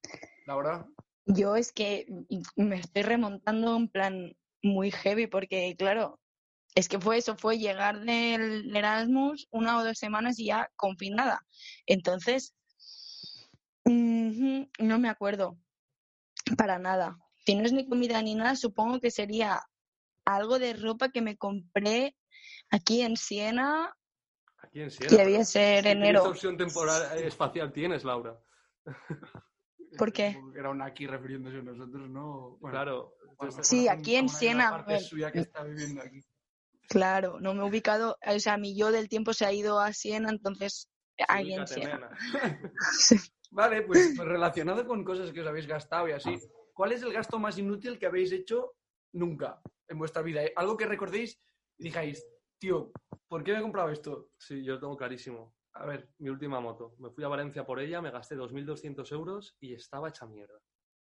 Laura, 0.47 0.85
Yo 1.27 1.55
es 1.55 1.71
que 1.71 2.07
me 2.57 2.75
estoy 2.75 3.03
remontando 3.03 3.77
en 3.77 3.87
plan 3.87 4.35
muy 4.61 4.91
heavy 4.91 5.27
porque, 5.27 5.75
claro, 5.77 6.19
es 6.75 6.87
que 6.87 6.99
fue 6.99 7.17
eso, 7.17 7.35
fue 7.35 7.57
llegar 7.57 8.01
del 8.01 8.75
Erasmus 8.75 9.47
una 9.51 9.77
o 9.77 9.83
dos 9.83 9.97
semanas 9.97 10.39
y 10.39 10.45
ya 10.45 10.69
confinada. 10.75 11.45
Entonces, 11.85 12.55
no 13.85 14.99
me 14.99 15.09
acuerdo 15.09 15.57
para 16.57 16.77
nada. 16.77 17.17
Si 17.45 17.55
no 17.55 17.63
es 17.63 17.73
ni 17.73 17.87
comida 17.87 18.21
ni 18.21 18.35
nada, 18.35 18.55
supongo 18.55 18.99
que 18.99 19.11
sería 19.11 19.61
algo 20.25 20.59
de 20.59 20.73
ropa 20.73 21.09
que 21.09 21.21
me 21.21 21.37
compré 21.37 22.15
aquí 22.69 23.01
en 23.01 23.17
Siena 23.17 23.95
Aquí 24.61 24.81
en 24.81 24.91
Siena. 24.91 25.13
y 25.13 25.17
debía 25.17 25.45
ser 25.45 25.83
¿Qué 25.83 25.91
enero. 25.91 26.23
opción 26.29 26.57
temporal 26.57 27.17
eh, 27.17 27.27
espacial 27.27 27.71
tienes, 27.71 28.03
Laura? 28.03 28.37
¿Por 29.97 30.11
qué? 30.11 30.37
Era 30.55 30.69
una 30.69 30.85
aquí 30.85 31.07
refiriéndose 31.07 31.57
a 31.57 31.63
nosotros, 31.63 32.09
¿no? 32.09 32.57
Bueno, 32.59 32.71
Claro. 32.71 33.13
Sí, 33.61 33.87
aquí 33.87 34.15
en 34.15 34.27
Siena, 34.27 34.69
partes 34.69 34.85
bueno. 34.85 35.07
suya 35.07 35.31
que 35.31 35.39
está 35.39 35.63
viviendo 35.63 36.01
aquí. 36.01 36.21
Claro, 36.89 37.39
no 37.39 37.53
me 37.53 37.61
he 37.61 37.69
ubicado, 37.69 38.17
o 38.25 38.39
sea, 38.39 38.57
mi 38.57 38.75
yo 38.75 38.91
del 38.91 39.07
tiempo 39.07 39.33
se 39.33 39.45
ha 39.45 39.53
ido 39.53 39.79
a 39.79 39.93
Siena, 39.93 40.29
entonces 40.29 40.89
ahí 41.27 41.53
en 41.53 41.67
Siena. 41.67 42.09
Vale, 43.51 43.83
pues, 43.83 44.13
pues 44.15 44.27
relacionado 44.27 44.85
con 44.85 45.03
cosas 45.03 45.31
que 45.31 45.41
os 45.41 45.47
habéis 45.47 45.67
gastado 45.67 46.07
y 46.07 46.11
así, 46.11 46.37
¿cuál 46.73 46.91
es 46.91 47.01
el 47.01 47.13
gasto 47.13 47.39
más 47.39 47.57
inútil 47.57 47.97
que 47.97 48.05
habéis 48.05 48.31
hecho 48.31 48.73
nunca 49.13 49.61
en 49.87 49.97
vuestra 49.97 50.21
vida? 50.21 50.41
Algo 50.55 50.77
que 50.77 50.85
recordéis 50.85 51.39
y 51.77 51.85
dijáis, 51.85 52.25
tío, 52.59 52.91
¿por 53.27 53.43
qué 53.43 53.53
me 53.53 53.59
he 53.59 53.61
comprado 53.61 53.89
esto? 53.89 54.29
Sí, 54.37 54.63
yo 54.63 54.73
lo 54.73 54.79
tengo 54.79 54.97
clarísimo. 54.97 55.55
A 55.73 55.85
ver, 55.85 56.09
Mi 56.17 56.29
última 56.29 56.59
moto. 56.59 56.95
Me 56.99 57.09
fui 57.11 57.23
a 57.23 57.27
Valencia 57.27 57.65
por 57.65 57.79
ella, 57.79 58.01
me 58.01 58.11
gasté 58.11 58.35
2.200 58.35 59.11
euros 59.11 59.55
y 59.59 59.73
estaba 59.73 60.09
hecha 60.09 60.25
mierda. 60.25 60.59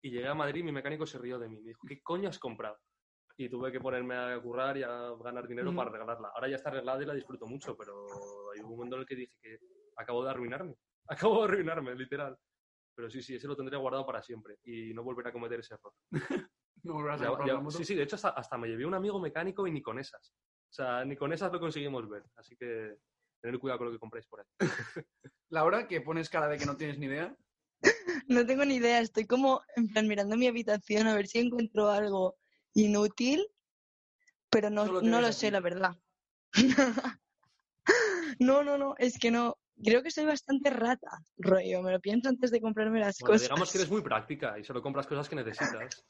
Y 0.03 0.11
llegué 0.11 0.27
a 0.27 0.33
Madrid 0.35 0.61
y 0.61 0.63
mi 0.63 0.71
mecánico 0.71 1.05
se 1.05 1.17
rió 1.17 1.37
de 1.39 1.49
mí. 1.49 1.59
Me 1.61 1.69
dijo, 1.69 1.85
¿qué 1.87 2.01
coño 2.01 2.29
has 2.29 2.39
comprado? 2.39 2.77
Y 3.37 3.49
tuve 3.49 3.71
que 3.71 3.79
ponerme 3.79 4.15
a 4.15 4.39
currar 4.41 4.77
y 4.77 4.83
a 4.83 5.11
ganar 5.23 5.47
dinero 5.47 5.73
para 5.75 5.89
arreglarla. 5.89 6.31
Ahora 6.35 6.47
ya 6.47 6.55
está 6.57 6.69
arreglada 6.69 7.01
y 7.01 7.05
la 7.05 7.13
disfruto 7.13 7.47
mucho, 7.47 7.75
pero 7.75 8.51
hay 8.51 8.59
un 8.61 8.69
momento 8.69 8.95
en 8.95 9.01
el 9.01 9.07
que 9.07 9.15
dije 9.15 9.37
que 9.41 9.57
acabo 9.97 10.23
de 10.23 10.29
arruinarme. 10.31 10.75
Acabo 11.07 11.39
de 11.39 11.43
arruinarme, 11.45 11.95
literal. 11.95 12.37
Pero 12.95 13.09
sí, 13.09 13.21
sí, 13.21 13.35
ese 13.35 13.47
lo 13.47 13.55
tendría 13.55 13.79
guardado 13.79 14.05
para 14.05 14.21
siempre 14.21 14.57
y 14.63 14.93
no 14.93 15.03
volveré 15.03 15.29
a 15.29 15.33
cometer 15.33 15.59
ese 15.59 15.73
error. 15.73 15.93
no 16.83 16.93
volverás 16.93 17.19
a 17.21 17.23
Ya- 17.23 17.29
comprar 17.29 17.47
ya- 17.47 17.53
la 17.55 17.59
moto. 17.61 17.77
sí, 17.77 17.83
sí, 17.85 17.95
de 17.95 18.03
hecho 18.03 18.15
hasta, 18.15 18.29
hasta 18.29 18.57
me 18.57 18.67
llevé 18.67 18.85
un 18.85 18.93
amigo 18.93 19.19
mecánico 19.19 19.65
y 19.65 19.71
ni 19.71 19.81
con 19.81 19.97
esas. 19.99 20.33
O 20.69 20.73
sea, 20.73 21.03
ni 21.03 21.15
con 21.17 21.33
esas 21.33 21.51
lo 21.51 21.59
conseguimos 21.59 22.07
ver. 22.07 22.23
Así 22.35 22.55
que 22.55 22.97
tener 23.41 23.59
cuidado 23.59 23.79
con 23.79 23.87
lo 23.87 23.93
que 23.93 23.99
compráis 23.99 24.25
por 24.27 24.39
ahí. 24.41 24.45
Laura, 25.49 25.87
que 25.87 26.01
pones 26.01 26.29
cara 26.29 26.47
de 26.47 26.57
que 26.57 26.65
no 26.65 26.77
tienes 26.77 26.97
ni 26.97 27.07
idea. 27.07 27.35
No 28.27 28.45
tengo 28.45 28.63
ni 28.63 28.75
idea, 28.75 28.99
estoy 29.01 29.25
como 29.25 29.61
en 29.75 29.87
plan 29.89 30.07
mirando 30.07 30.37
mi 30.37 30.47
habitación 30.47 31.07
a 31.07 31.15
ver 31.15 31.27
si 31.27 31.39
encuentro 31.39 31.89
algo 31.89 32.37
inútil, 32.73 33.45
pero 34.49 34.69
no, 34.69 34.85
no 35.01 35.19
lo 35.19 35.27
aquí. 35.27 35.35
sé, 35.35 35.51
la 35.51 35.59
verdad. 35.59 35.95
No, 38.39 38.63
no, 38.63 38.77
no, 38.77 38.95
es 38.97 39.19
que 39.19 39.29
no. 39.29 39.57
Creo 39.83 40.03
que 40.03 40.11
soy 40.11 40.25
bastante 40.25 40.69
rata, 40.69 41.09
rollo. 41.37 41.81
Me 41.81 41.91
lo 41.91 41.99
pienso 41.99 42.29
antes 42.29 42.49
de 42.51 42.61
comprarme 42.61 42.99
las 42.99 43.19
Bueno, 43.19 43.33
cosas. 43.33 43.49
digamos 43.49 43.71
que 43.71 43.77
eres 43.79 43.89
muy 43.91 44.01
práctica 44.01 44.57
y 44.57 44.63
solo 44.63 44.81
compras 44.81 45.07
cosas 45.07 45.27
que 45.27 45.35
necesitas. 45.35 46.03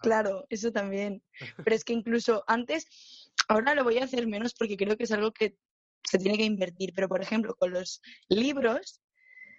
Claro, 0.00 0.44
eso 0.48 0.72
también. 0.72 1.22
Pero 1.64 1.74
es 1.76 1.84
que 1.84 1.92
incluso 1.92 2.44
antes, 2.46 3.30
ahora 3.48 3.74
lo 3.74 3.84
voy 3.84 3.98
a 3.98 4.04
hacer 4.04 4.26
menos 4.26 4.54
porque 4.54 4.76
creo 4.76 4.96
que 4.96 5.04
es 5.04 5.12
algo 5.12 5.32
que 5.32 5.56
se 6.02 6.18
tiene 6.18 6.36
que 6.38 6.44
invertir. 6.44 6.92
Pero, 6.94 7.08
por 7.08 7.20
ejemplo, 7.22 7.54
con 7.54 7.72
los 7.72 8.00
libros, 8.28 9.00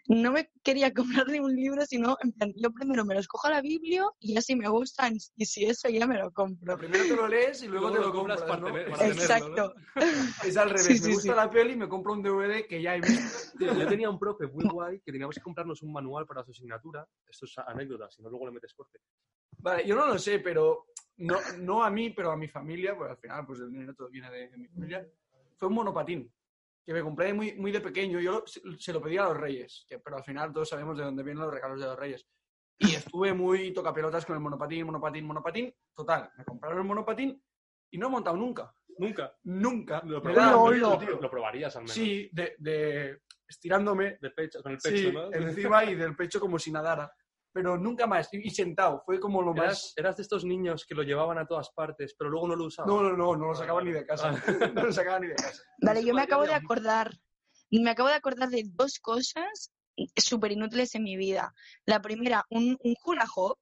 no 0.08 0.32
me 0.32 0.50
quería 0.64 0.92
comprar 1.26 1.28
ni 1.28 1.40
un 1.40 1.56
libro, 1.56 1.86
sino, 1.86 2.18
en 2.24 2.32
plan, 2.32 2.52
yo 2.56 2.72
primero 2.72 3.06
me 3.06 3.14
los 3.16 3.28
cojo 3.28 3.48
a 3.48 3.52
la 3.52 3.62
Biblia 3.62 4.04
y 4.20 4.34
ya 4.34 4.42
si 4.42 4.56
me 4.56 4.68
gustan, 4.68 5.18
y 5.36 5.46
si 5.46 5.66
eso 5.66 5.88
ya 5.90 6.08
me 6.08 6.18
lo 6.18 6.32
compro. 6.32 6.78
Primero 6.78 7.06
te 7.06 7.16
lo 7.16 7.28
lees 7.28 7.62
y 7.64 7.68
luego, 7.68 7.90
Luego 7.90 7.96
te 7.96 8.02
lo 8.02 8.08
lo 8.08 8.14
compras 8.14 8.42
compras, 8.42 8.60
para 8.60 8.72
¿no? 8.72 8.78
tener- 8.80 8.92
para 8.92 9.08
Es, 9.12 9.18
tenerlo, 9.18 9.48
Exacto. 9.48 9.74
es 10.44 10.58
al 10.58 10.70
revés. 10.70 10.86
Sí, 10.86 10.94
me 10.94 11.08
sí, 11.08 11.14
gusta 11.14 11.32
sí. 11.34 11.36
la 11.36 11.50
peli 11.50 11.74
y 11.74 11.78
me 11.78 11.88
compro 11.88 12.14
un 12.14 12.24
DVD 12.24 12.66
que 12.68 12.82
ya 12.82 12.96
he 12.96 13.02
visto. 13.02 13.38
Tío, 13.58 13.74
yo 13.86 13.88
tenía 13.88 14.10
un 14.10 14.18
profe 14.20 14.48
muy 14.48 14.66
guay 14.66 15.00
que 15.02 15.12
teníamos 15.12 15.36
que 15.36 15.42
comprarnos 15.42 15.82
un 15.84 15.92
manual 15.94 16.26
para 16.26 16.44
su 16.44 16.52
asignatura. 16.52 17.08
Esto 17.30 17.46
es 17.46 17.58
anécdota, 17.60 18.10
si 18.10 18.22
no 18.24 18.30
luego 18.30 18.46
le 18.48 18.54
metes 18.54 18.74
corte. 18.74 19.00
Vale, 19.60 19.86
yo 19.86 19.96
no 19.96 20.08
lo 20.08 20.18
sé, 20.18 20.40
pero 20.40 20.88
no, 21.18 21.36
no 21.60 21.84
a 21.84 21.90
mí, 21.92 22.12
pero 22.12 22.32
a 22.32 22.38
mi 22.38 22.48
familia, 22.48 22.98
pues 22.98 23.12
al 23.12 23.18
final 23.18 23.46
pues 23.46 23.60
el 23.60 23.72
dinero 23.72 23.94
todo 23.94 24.10
viene 24.10 24.32
de, 24.32 24.50
de 24.50 24.58
mi 24.58 24.68
familia, 24.68 25.06
fue 25.60 25.68
un 25.68 25.76
monopatín 25.76 26.34
que 26.86 26.94
me 26.94 27.04
compré 27.04 27.34
muy, 27.34 27.54
muy 27.54 27.72
de 27.72 27.82
pequeño. 27.82 28.20
Yo 28.20 28.32
lo- 28.32 28.48
se, 28.48 28.94
lo 28.94 29.02
pedí 29.02 29.18
a 29.18 29.26
los 29.26 29.38
reyes, 29.38 29.86
que, 29.88 30.00
pero 30.00 30.18
al 30.18 30.24
final 30.24 30.52
todos 30.52 30.70
sabemos 30.70 30.98
de 30.98 31.04
dónde 31.04 31.22
vienen 31.22 31.44
los 31.44 31.54
regalos 31.54 31.80
de 31.80 31.86
los 31.86 32.00
reyes. 32.00 32.26
Y 32.80 32.96
estuve 32.96 33.34
muy 33.34 33.74
tocapelotas 33.74 34.26
con 34.26 34.36
el 34.36 34.42
monopatín, 34.42 34.86
monopatín, 34.86 35.26
monopatín. 35.26 35.76
Total, 35.94 36.32
me 36.38 36.46
compraron 36.46 36.80
el 36.80 36.86
monopatín 36.86 37.44
y 37.92 37.98
no 37.98 38.08
he 38.08 38.10
montado 38.10 38.38
nunca. 38.38 38.74
Nunca. 38.98 39.36
Nunca. 39.44 40.02
Lo, 40.06 40.22
lo- 41.22 41.30
probarías 41.30 41.76
al 41.76 41.84
menos. 41.84 41.94
Sí, 41.94 42.30
de, 42.32 42.56
de 42.58 43.22
estirándome 43.48 44.18
De 44.22 44.30
pecho, 44.32 44.62
con 44.64 44.72
el 44.72 44.78
pecho, 44.78 44.96
sí, 44.98 45.12
¿no? 45.12 45.32
encima 45.34 45.84
y 45.86 45.96
del 45.96 46.16
pecho 46.16 46.40
como 46.40 46.58
si 46.58 46.72
nadara. 46.72 47.12
Pero 47.52 47.78
nunca 47.78 48.06
más. 48.08 48.30
Y, 48.32 48.50
sentado. 48.52 49.02
Fue 49.06 49.20
como 49.20 49.42
lo 49.42 49.54
Eras, 49.54 49.68
más... 49.68 49.94
eras 49.98 50.18
de 50.18 50.24
estos 50.24 50.46
niños 50.46 50.86
que 50.86 50.96
lo 50.96 51.04
llevaban 51.04 51.38
a 51.38 51.46
todas 51.48 51.70
partes, 51.72 52.16
pero 52.18 52.30
luego 52.30 52.48
no 52.48 52.56
lo 52.56 52.66
usaban. 52.66 52.90
No, 52.90 53.02
no, 53.02 53.16
no, 53.16 53.36
no 53.36 53.48
lo 53.48 53.56
sacaba 53.56 53.82
ni 53.84 53.92
de 53.92 54.06
casa. 54.06 54.32
No 54.74 54.84
lo 54.84 54.94
sacaba 54.94 55.20
ni 55.20 55.28
de 55.28 55.36
casa. 55.36 55.64
Vale, 55.82 56.04
yo 56.04 56.14
me 56.14 56.22
acabo 56.22 56.46
de 56.46 56.54
acordar, 56.54 57.12
me 57.72 57.90
acabo 57.90 58.10
de 58.10 58.16
acordar 58.16 58.50
de 58.50 58.64
dos 58.66 59.00
cosas 59.00 59.72
súper 60.16 60.52
inútiles 60.52 60.96
en 60.96 61.04
mi 61.04 61.18
vida. 61.18 61.54
La 61.86 62.02
primera, 62.02 62.46
un, 62.50 62.78
un 62.84 62.96
hula 63.04 63.26
hoop 63.36 63.58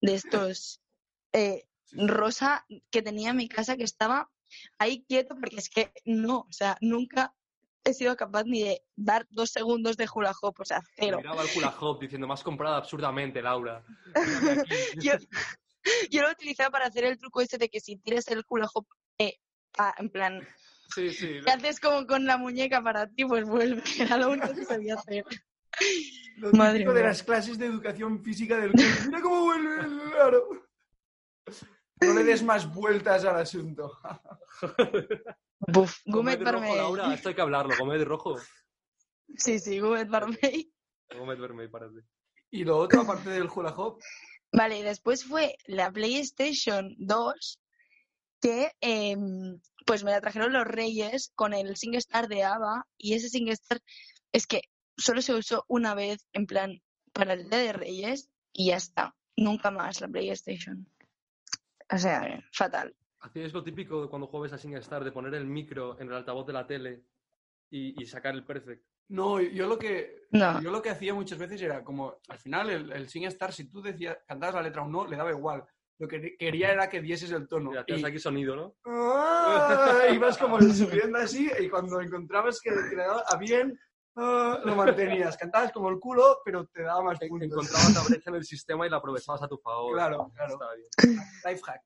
de 0.00 0.14
estos 0.14 0.80
eh, 1.32 1.64
rosa 1.92 2.66
que 2.90 3.02
tenía 3.02 3.30
en 3.30 3.36
mi 3.36 3.48
casa 3.48 3.76
que 3.76 3.84
estaba 3.84 4.30
ahí 4.78 5.04
quieto 5.08 5.34
porque 5.40 5.56
es 5.56 5.70
que 5.70 5.92
no, 6.04 6.40
o 6.40 6.52
sea, 6.52 6.76
nunca 6.80 7.34
he 7.84 7.94
sido 7.94 8.16
capaz 8.16 8.44
ni 8.44 8.62
de 8.62 8.82
dar 8.96 9.26
dos 9.30 9.50
segundos 9.50 9.96
de 9.96 10.08
hula 10.12 10.32
hoop, 10.40 10.60
o 10.60 10.64
sea, 10.64 10.80
cero. 10.96 11.18
Miraba 11.18 11.42
el 11.42 11.48
hula 11.56 11.70
hoop 11.80 12.00
diciendo, 12.00 12.26
me 12.26 12.34
has 12.34 12.42
comprado 12.42 12.76
absurdamente, 12.76 13.42
Laura. 13.42 13.84
Mírame 14.14 14.52
aquí". 14.62 14.74
Yo, 15.00 15.12
yo 16.10 16.22
lo 16.22 16.30
utilizaba 16.30 16.70
para 16.70 16.86
hacer 16.86 17.04
el 17.04 17.18
truco 17.18 17.40
ese 17.40 17.58
de 17.58 17.68
que 17.68 17.80
si 17.80 17.96
tiras 17.96 18.28
el 18.28 18.44
hula 18.48 18.68
hoop, 18.72 18.86
eh, 19.18 19.38
ah, 19.78 19.94
en 19.98 20.10
plan, 20.10 20.46
Sí, 20.94 21.10
sí. 21.10 21.40
te 21.44 21.50
haces 21.50 21.80
como 21.80 22.06
con 22.06 22.24
la 22.26 22.36
muñeca 22.36 22.82
para 22.82 23.08
ti, 23.08 23.24
pues 23.24 23.44
vuelve, 23.46 23.82
era 23.98 24.16
lo 24.18 24.30
único 24.30 24.54
que 24.54 24.64
sabía 24.64 24.94
hacer. 24.94 25.24
Lo 26.36 26.52
Madre 26.52 26.80
de 26.80 26.92
mía. 26.92 27.02
las 27.04 27.22
clases 27.22 27.58
de 27.58 27.64
educación 27.66 28.22
física 28.22 28.58
del. 28.58 28.72
Mira 29.06 29.20
cómo 29.22 29.44
vuelve 29.44 29.80
el 29.84 30.00
aro. 30.20 30.48
No 32.06 32.14
le 32.14 32.24
des 32.24 32.42
más 32.42 32.72
vueltas 32.72 33.24
al 33.24 33.36
asunto. 33.36 33.98
Buf, 35.58 36.00
rojo, 36.06 36.38
Vermell. 36.38 36.76
Laura, 36.76 37.14
esto 37.14 37.28
hay 37.28 37.34
que 37.34 37.40
hablarlo. 37.40 37.74
Gomet 37.78 38.02
rojo. 38.02 38.36
Sí, 39.36 39.58
sí, 39.58 39.80
Vermell. 39.80 40.72
Gomet 41.16 41.38
vermell, 41.38 41.70
párate. 41.70 42.00
Y 42.50 42.64
lo 42.64 42.78
otro, 42.78 43.02
aparte 43.02 43.30
del 43.30 43.48
hula 43.48 43.70
hoop, 43.70 44.00
Vale, 44.52 44.78
y 44.78 44.82
después 44.82 45.24
fue 45.24 45.56
la 45.66 45.90
PlayStation 45.90 46.94
2 46.98 47.58
que 48.40 48.72
em, 48.80 49.60
pues 49.86 50.04
me 50.04 50.10
la 50.10 50.20
trajeron 50.20 50.52
los 50.52 50.66
Reyes 50.66 51.32
con 51.34 51.54
el 51.54 51.76
SingStar 51.76 52.28
de 52.28 52.42
ABBA 52.42 52.86
y 52.98 53.14
ese 53.14 53.30
SingStar 53.30 53.80
es 54.32 54.46
que 54.46 54.62
solo 54.96 55.22
se 55.22 55.34
usó 55.34 55.64
una 55.68 55.94
vez 55.94 56.26
en 56.34 56.46
plan 56.46 56.82
para 57.14 57.32
el 57.32 57.48
Día 57.48 57.60
de 57.60 57.72
Reyes 57.72 58.28
y 58.52 58.66
ya 58.66 58.76
está. 58.76 59.14
Nunca 59.36 59.70
más 59.70 60.02
la 60.02 60.08
PlayStation. 60.08 60.86
O 61.92 61.98
sea, 61.98 62.26
eh, 62.26 62.44
fatal. 62.52 62.94
Hacías 63.20 63.52
lo 63.52 63.62
típico 63.62 64.02
de 64.02 64.08
cuando 64.08 64.26
juegas 64.26 64.52
a 64.52 64.58
SingStar, 64.58 65.04
de 65.04 65.12
poner 65.12 65.34
el 65.34 65.46
micro 65.46 65.98
en 66.00 66.08
el 66.08 66.14
altavoz 66.14 66.46
de 66.46 66.52
la 66.52 66.66
tele 66.66 67.04
y, 67.70 68.00
y 68.02 68.06
sacar 68.06 68.34
el 68.34 68.44
perfect. 68.44 68.84
No, 69.08 69.40
yo 69.40 69.66
lo 69.68 69.78
que 69.78 70.26
No. 70.30 70.60
yo 70.62 70.70
lo 70.70 70.80
que 70.80 70.90
hacía 70.90 71.12
muchas 71.12 71.38
veces 71.38 71.60
era 71.62 71.84
como 71.84 72.16
al 72.28 72.38
final 72.38 72.70
el, 72.70 72.92
el 72.92 73.08
SingStar, 73.08 73.52
si 73.52 73.68
tú 73.68 73.82
decías, 73.82 74.16
cantabas 74.26 74.54
la 74.56 74.62
letra 74.62 74.82
o 74.82 74.88
no, 74.88 75.06
le 75.06 75.16
daba 75.16 75.30
igual. 75.30 75.64
Lo 75.98 76.08
que 76.08 76.36
quería 76.36 76.72
era 76.72 76.88
que 76.88 77.00
dieses 77.02 77.30
el 77.30 77.46
tono. 77.46 77.72
Y 77.74 77.76
hacías 77.76 78.00
Y- 78.00 78.04
aquí 78.06 78.18
sonido, 78.18 78.56
¿no? 78.56 78.74
¡Ah! 78.86 80.06
ibas 80.12 80.38
como 80.38 80.58
subiendo 80.60 81.18
así 81.18 81.50
y 81.60 81.68
cuando 81.68 82.00
encontrabas 82.00 82.60
que 82.60 82.70
que 82.70 82.96
le 82.96 83.02
daba 83.02 83.22
a 83.28 83.36
bien, 83.36 83.78
¡ah! 84.16 84.60
lo 84.64 84.74
mantenías. 84.76 85.36
Cantabas 85.36 85.72
como 85.72 85.88
el 85.90 85.98
culo, 85.98 86.40
pero 86.44 86.66
te 86.66 86.82
daba 86.82 87.02
más 87.02 87.18
puntos. 87.18 87.46
Encontrabas 87.50 87.94
la 87.94 88.02
brecha 88.02 88.30
en 88.30 88.36
el 88.36 88.44
sistema 88.44 88.86
y 88.86 88.90
la 88.90 88.96
aprovechabas 88.98 89.42
a 89.42 89.48
tu 89.48 89.58
favor. 89.58 89.94
Claro, 89.94 90.30
claro. 90.34 90.52
Está 90.54 90.66
bien. 90.74 91.18
Life 91.44 91.62
hack. 91.64 91.82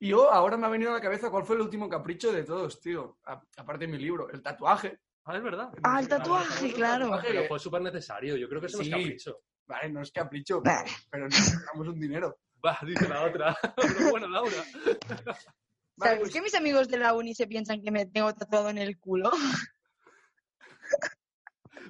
Y 0.00 0.08
yo 0.08 0.30
ahora 0.30 0.56
me 0.56 0.66
ha 0.66 0.70
venido 0.70 0.90
a 0.90 0.94
la 0.94 1.00
cabeza 1.00 1.30
cuál 1.30 1.44
fue 1.44 1.56
el 1.56 1.62
último 1.62 1.88
capricho 1.88 2.32
de 2.32 2.42
todos, 2.44 2.80
tío. 2.80 3.18
A- 3.24 3.40
aparte 3.56 3.86
de 3.86 3.92
mi 3.92 3.98
libro, 3.98 4.28
el 4.30 4.42
tatuaje. 4.42 4.98
Ah, 5.24 5.36
es 5.36 5.42
verdad. 5.42 5.70
Ah, 5.82 6.00
el 6.00 6.08
tatuaje, 6.08 6.72
claro. 6.74 7.18
Pero 7.22 7.44
fue 7.48 7.58
súper 7.58 7.80
necesario. 7.80 8.36
Yo 8.36 8.46
creo 8.48 8.60
que 8.60 8.66
eso 8.66 8.78
no 8.78 8.84
Sí. 8.84 8.90
es 8.90 8.96
capricho. 8.96 9.38
Vale, 9.66 9.88
no 9.90 10.02
es 10.02 10.12
capricho, 10.12 10.62
pero, 10.62 10.76
pero 11.10 11.24
necesitamos 11.26 11.88
un 11.88 11.98
dinero. 11.98 12.36
Va, 12.62 12.78
dice 12.86 13.08
la 13.08 13.22
otra. 13.24 13.56
Pero 13.76 14.10
bueno, 14.10 14.28
Laura. 14.28 14.52
Vale, 14.86 15.06
¿Sabes 15.96 16.18
pues- 16.20 16.32
que 16.32 16.42
mis 16.42 16.54
amigos 16.54 16.88
de 16.88 16.98
la 16.98 17.14
uni 17.14 17.34
se 17.34 17.46
piensan 17.46 17.80
que 17.82 17.90
me 17.90 18.04
tengo 18.06 18.32
tatuado 18.34 18.68
en 18.70 18.78
el 18.78 18.98
culo? 18.98 19.30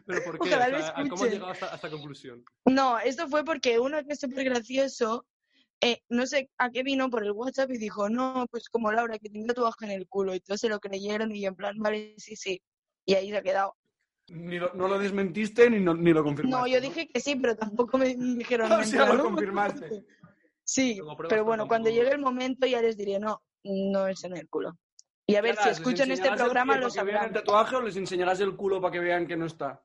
¿Pero 0.06 0.22
por 0.24 0.38
qué? 0.38 0.48
Ojalá 0.54 0.66
O 0.66 0.70
lo 0.70 0.78
sea, 0.84 0.94
¿Cómo 1.08 1.24
has 1.24 1.30
llegado 1.30 1.50
hasta, 1.52 1.72
a 1.72 1.74
esta 1.76 1.90
conclusión? 1.90 2.44
No, 2.66 2.98
esto 2.98 3.28
fue 3.28 3.44
porque 3.44 3.78
uno 3.78 4.04
que 4.04 4.12
es 4.12 4.20
súper 4.20 4.44
gracioso, 4.44 5.26
eh, 5.80 6.00
no 6.08 6.26
sé 6.26 6.50
a 6.58 6.70
qué 6.70 6.82
vino 6.82 7.08
por 7.10 7.24
el 7.24 7.32
WhatsApp 7.32 7.70
y 7.72 7.78
dijo, 7.78 8.08
no, 8.08 8.46
pues 8.50 8.68
como 8.68 8.92
Laura, 8.92 9.18
que 9.18 9.28
tiene 9.30 9.46
tatuaje 9.46 9.84
en 9.86 9.90
el 9.92 10.06
culo. 10.08 10.34
Y 10.34 10.40
todos 10.40 10.60
se 10.60 10.68
lo 10.68 10.80
creyeron 10.80 11.34
y 11.34 11.40
yo 11.42 11.48
en 11.48 11.56
plan, 11.56 11.76
vale, 11.78 12.14
sí, 12.18 12.36
sí. 12.36 12.60
Y 13.06 13.14
ahí 13.14 13.30
se 13.30 13.38
ha 13.38 13.42
quedado. 13.42 13.76
Ni 14.28 14.58
lo- 14.58 14.72
no 14.74 14.88
lo 14.88 14.98
desmentiste 14.98 15.68
ni, 15.68 15.80
no- 15.80 15.94
ni 15.94 16.12
lo 16.12 16.22
confirmaste. 16.24 16.58
No, 16.58 16.66
yo 16.66 16.80
dije 16.80 17.08
que 17.08 17.20
sí, 17.20 17.36
pero 17.36 17.56
tampoco 17.56 17.98
me 17.98 18.14
dijeron. 18.16 18.72
O 18.72 18.78
en 18.80 18.86
sea, 18.86 19.04
plan, 19.04 19.16
lo 19.16 19.22
"No, 19.24 19.30
confirmaste. 19.30 20.04
Sí, 20.66 20.98
pero 21.28 21.44
bueno, 21.44 21.68
cuando 21.68 21.90
llegue 21.90 22.10
el 22.10 22.18
momento 22.20 22.66
ya 22.66 22.80
les 22.80 22.96
diré, 22.96 23.18
no, 23.18 23.42
no 23.64 24.06
es 24.06 24.24
en 24.24 24.36
el 24.36 24.48
culo. 24.48 24.78
Y 25.26 25.36
a 25.36 25.42
ver, 25.42 25.54
Nada, 25.56 25.64
si 25.64 25.68
¿les 25.70 25.78
escuchan 25.80 26.10
este 26.10 26.32
programa 26.32 26.78
lo 26.78 26.88
sabrán. 26.90 27.26
el 27.26 27.32
tatuaje 27.32 27.76
o 27.76 27.82
les 27.82 27.96
enseñarás 27.96 28.40
el 28.40 28.56
culo 28.56 28.80
para 28.80 28.92
que 28.92 29.00
vean 29.00 29.26
que 29.26 29.36
no 29.36 29.44
está? 29.46 29.82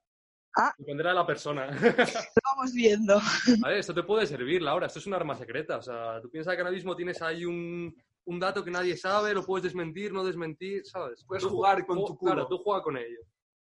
Dependerá 0.78 1.10
de 1.12 1.16
la 1.16 1.26
persona. 1.26 1.68
Lo 1.68 1.72
vamos 2.44 2.74
viendo. 2.74 3.16
A 3.16 3.68
ver, 3.70 3.78
esto 3.78 3.94
te 3.94 4.04
puede 4.04 4.26
servir, 4.26 4.62
Laura. 4.62 4.88
Esto 4.88 5.00
es 5.00 5.08
un 5.08 5.14
arma 5.14 5.36
secreta. 5.36 5.78
O 5.78 5.82
sea, 5.82 6.20
tú 6.22 6.30
piensas 6.30 6.56
que 6.56 6.62
ahora 6.62 6.72
mismo 6.72 6.96
tienes 6.96 7.22
ahí 7.22 7.46
un, 7.46 7.96
un 8.26 8.40
dato 8.40 8.64
que 8.64 8.72
nadie 8.72 8.98
sabe, 8.98 9.34
lo 9.34 9.46
puedes 9.46 9.64
desmentir, 9.64 10.12
no 10.14 10.24
desmentir, 10.24 10.86
¿sabes? 10.86 11.24
Puedes 11.26 11.44
Tú 11.44 11.50
jugar 11.50 11.86
con 11.86 11.98
tu 12.06 12.18
culo. 12.18 12.34
Claro, 12.34 12.48
tú 12.48 12.58
juega 12.60 12.84
con 12.84 12.98
ello. 12.98 13.20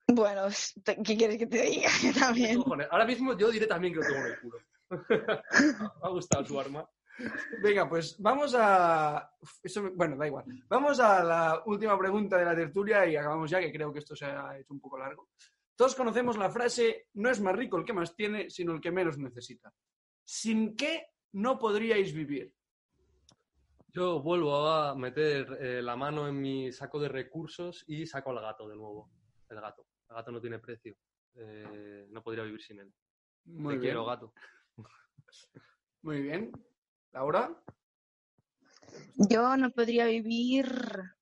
Bueno, 0.08 0.48
¿qué 0.84 1.18
quieres 1.18 1.38
que 1.38 1.48
te 1.48 1.62
diga? 1.62 1.90
Yo 2.04 2.14
también. 2.14 2.64
Ahora 2.90 3.06
mismo 3.06 3.38
yo 3.38 3.52
diré 3.52 3.68
también 3.68 3.94
que 3.94 4.00
lo 4.00 4.06
tengo 4.06 4.26
en 4.26 4.32
el 4.32 4.40
culo. 4.40 4.58
Me 4.90 4.98
ha 6.04 6.10
gustado 6.10 6.44
tu 6.44 6.60
arma. 6.60 6.88
Venga, 7.62 7.88
pues 7.88 8.16
vamos 8.20 8.56
a... 8.58 9.30
Eso, 9.62 9.92
bueno, 9.94 10.16
da 10.18 10.26
igual. 10.26 10.46
Vamos 10.68 11.00
a 11.00 11.24
la 11.24 11.64
última 11.66 11.98
pregunta 11.98 12.38
de 12.38 12.46
la 12.46 12.56
tertulia 12.56 13.06
y 13.06 13.16
acabamos 13.16 13.52
ya, 13.52 13.60
que 13.60 13.72
creo 13.72 13.92
que 13.94 14.00
esto 14.00 14.16
se 14.16 14.26
ha 14.26 14.58
hecho 14.58 14.74
un 14.74 14.80
poco 14.80 14.98
largo. 14.98 15.30
Todos 15.80 15.96
conocemos 15.96 16.36
la 16.36 16.52
frase, 16.52 17.08
no 17.14 17.30
es 17.30 17.40
más 17.40 17.56
rico 17.56 17.78
el 17.78 17.86
que 17.86 17.94
más 17.94 18.14
tiene, 18.14 18.50
sino 18.50 18.74
el 18.74 18.82
que 18.82 18.92
menos 18.92 19.18
necesita. 19.18 19.74
¿Sin 20.26 20.76
qué 20.76 21.08
no 21.32 21.58
podríais 21.58 22.12
vivir? 22.14 22.54
Yo 23.88 24.22
vuelvo 24.22 24.68
a 24.68 24.94
meter 24.94 25.58
eh, 25.62 25.82
la 25.82 25.96
mano 25.96 26.28
en 26.28 26.38
mi 26.38 26.70
saco 26.74 27.00
de 27.00 27.08
recursos 27.08 27.86
y 27.88 28.06
saco 28.06 28.32
al 28.32 28.42
gato 28.42 28.68
de 28.68 28.76
nuevo. 28.76 29.10
El 29.48 29.62
gato. 29.62 29.88
El 30.10 30.18
gato 30.18 30.34
no 30.34 30.42
tiene 30.42 30.60
precio. 30.60 30.98
Eh, 31.36 32.08
no 32.10 32.22
podría 32.22 32.44
vivir 32.44 32.62
sin 32.62 32.82
él. 32.82 32.94
Muy 33.46 33.76
Te 33.76 33.80
bien. 33.80 33.82
quiero, 33.94 34.06
gato. 34.06 34.34
Muy 36.02 36.20
bien. 36.20 36.52
¿Laura? 37.14 37.58
Yo 39.30 39.56
no 39.56 39.72
podría 39.72 40.08
vivir. 40.08 40.68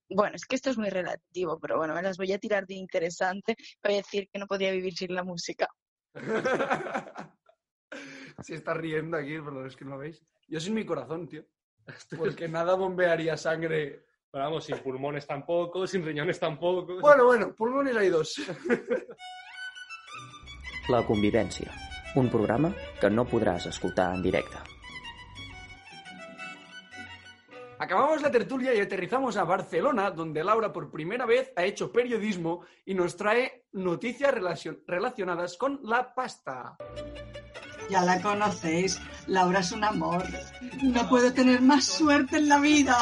Bueno, 0.09 0.35
es 0.35 0.45
que 0.45 0.55
esto 0.55 0.69
es 0.69 0.77
muy 0.77 0.89
relativo, 0.89 1.59
pero 1.59 1.77
bueno, 1.77 1.93
me 1.93 2.01
las 2.01 2.17
voy 2.17 2.31
a 2.31 2.39
tirar 2.39 2.65
de 2.65 2.75
interesante. 2.75 3.55
Voy 3.83 3.93
a 3.93 3.97
decir 3.97 4.29
que 4.31 4.39
no 4.39 4.47
podría 4.47 4.71
vivir 4.71 4.93
sin 4.93 5.13
la 5.13 5.23
música. 5.23 5.67
Se 8.41 8.55
está 8.55 8.73
riendo 8.73 9.17
aquí, 9.17 9.39
perdón, 9.39 9.67
es 9.67 9.75
que 9.75 9.85
no 9.85 9.91
lo 9.91 9.97
veis. 9.97 10.23
Yo 10.47 10.59
sin 10.59 10.73
mi 10.75 10.85
corazón, 10.85 11.27
tío. 11.27 11.43
Porque 12.17 12.47
nada 12.47 12.75
bombearía 12.75 13.35
sangre. 13.35 14.05
Pero 14.29 14.43
vamos, 14.43 14.65
sin 14.65 14.77
pulmones 14.79 15.25
tampoco, 15.25 15.87
sin 15.87 16.05
riñones 16.05 16.39
tampoco. 16.39 16.99
Bueno, 16.99 17.25
bueno, 17.25 17.55
pulmones 17.55 17.95
hay 17.95 18.09
dos. 18.09 18.41
La 20.89 21.01
convivència. 21.03 21.71
Un 22.15 22.29
programa 22.31 22.71
que 23.01 23.09
no 23.11 23.25
podràs 23.27 23.67
escoltar 23.67 24.13
en 24.15 24.21
directe. 24.23 24.76
Acabamos 27.87 28.21
la 28.21 28.29
tertulia 28.29 28.73
y 28.75 28.81
aterrizamos 28.81 29.37
a 29.37 29.45
Barcelona, 29.45 30.11
donde 30.11 30.43
Laura 30.43 30.73
por 30.73 30.91
primera 30.91 31.25
vez 31.25 31.53
ha 31.55 31.63
hecho 31.63 31.89
periodismo 31.89 32.65
y 32.85 32.93
nos 32.93 33.15
trae 33.15 33.63
noticias 33.71 34.33
relacion- 34.33 34.83
relacionadas 34.85 35.55
con 35.55 35.79
la 35.83 36.13
pasta. 36.13 36.75
Ya 37.89 38.01
la 38.01 38.21
conocéis. 38.21 38.99
Laura 39.27 39.61
es 39.61 39.71
un 39.71 39.85
amor. 39.85 40.21
No 40.83 41.07
puedo 41.07 41.31
tener 41.33 41.61
más 41.61 41.85
suerte 41.85 42.35
en 42.35 42.49
la 42.49 42.59
vida. 42.59 42.97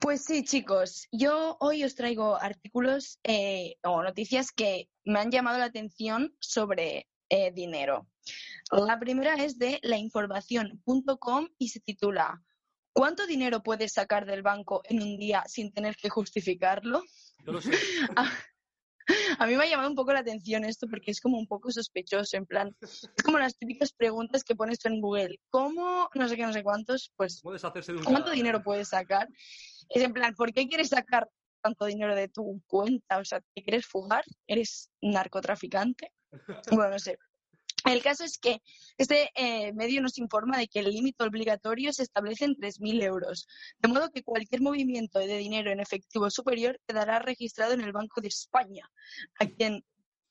Pues 0.00 0.22
sí, 0.26 0.44
chicos, 0.44 1.08
yo 1.12 1.56
hoy 1.60 1.82
os 1.82 1.94
traigo 1.94 2.36
artículos 2.36 3.18
eh, 3.24 3.76
o 3.84 4.02
noticias 4.02 4.52
que 4.52 4.90
me 5.06 5.18
han 5.18 5.30
llamado 5.30 5.56
la 5.58 5.64
atención 5.64 6.34
sobre 6.40 7.08
eh, 7.32 7.50
dinero. 7.50 8.06
La 8.70 8.98
primera 8.98 9.34
es 9.34 9.58
de 9.58 9.78
lainformación.com 9.82 11.48
y 11.56 11.68
se 11.70 11.80
titula 11.80 12.42
¿Cuánto 12.92 13.26
dinero 13.26 13.62
puedes 13.62 13.94
sacar 13.94 14.26
del 14.26 14.42
banco 14.42 14.82
en 14.84 15.02
un 15.02 15.16
día 15.16 15.42
sin 15.46 15.72
tener 15.72 15.96
que 15.96 16.10
justificarlo? 16.10 17.02
Yo 17.44 17.52
lo 17.52 17.62
sé. 17.62 17.70
A 19.38 19.46
mí 19.46 19.56
me 19.56 19.64
ha 19.64 19.68
llamado 19.68 19.88
un 19.88 19.96
poco 19.96 20.12
la 20.12 20.20
atención 20.20 20.64
esto 20.64 20.86
porque 20.88 21.10
es 21.10 21.20
como 21.22 21.38
un 21.38 21.46
poco 21.46 21.72
sospechoso, 21.72 22.36
en 22.36 22.44
plan, 22.44 22.76
es 23.16 23.22
como 23.24 23.38
las 23.38 23.56
típicas 23.56 23.94
preguntas 23.94 24.44
que 24.44 24.54
pones 24.54 24.78
tú 24.78 24.88
en 24.88 25.00
Google, 25.00 25.40
¿cómo, 25.48 26.10
no 26.14 26.28
sé 26.28 26.36
qué, 26.36 26.42
no 26.42 26.52
sé 26.52 26.62
cuántos, 26.62 27.12
pues, 27.16 27.40
¿Cómo 27.42 27.54
deshacerse 27.54 27.92
de 27.92 27.98
un 27.98 28.04
¿cuánto 28.04 28.30
dinero 28.30 28.62
puedes 28.62 28.88
sacar? 28.88 29.26
Es 29.88 30.02
en 30.02 30.12
plan, 30.12 30.34
¿por 30.34 30.52
qué 30.52 30.68
quieres 30.68 30.90
sacar 30.90 31.28
tanto 31.62 31.86
dinero 31.86 32.14
de 32.14 32.28
tu 32.28 32.62
cuenta? 32.66 33.18
O 33.18 33.24
sea, 33.24 33.40
¿te 33.54 33.62
quieres 33.62 33.86
fugar? 33.86 34.24
¿Eres 34.46 34.90
narcotraficante? 35.00 36.12
Bueno, 36.70 36.90
no 36.90 36.98
sé. 36.98 37.18
El 37.84 38.00
caso 38.02 38.22
es 38.24 38.38
que 38.38 38.62
este 38.96 39.30
eh, 39.34 39.72
medio 39.72 40.00
nos 40.02 40.18
informa 40.18 40.56
de 40.56 40.68
que 40.68 40.78
el 40.78 40.90
límite 40.90 41.24
obligatorio 41.24 41.92
se 41.92 42.04
establece 42.04 42.44
en 42.44 42.54
3.000 42.54 43.02
euros, 43.02 43.48
de 43.78 43.88
modo 43.88 44.10
que 44.10 44.22
cualquier 44.22 44.60
movimiento 44.60 45.18
de 45.18 45.36
dinero 45.36 45.72
en 45.72 45.80
efectivo 45.80 46.30
superior 46.30 46.78
quedará 46.86 47.18
registrado 47.18 47.72
en 47.72 47.80
el 47.80 47.92
Banco 47.92 48.20
de 48.20 48.28
España, 48.28 48.88
a 49.40 49.46
quien, 49.46 49.84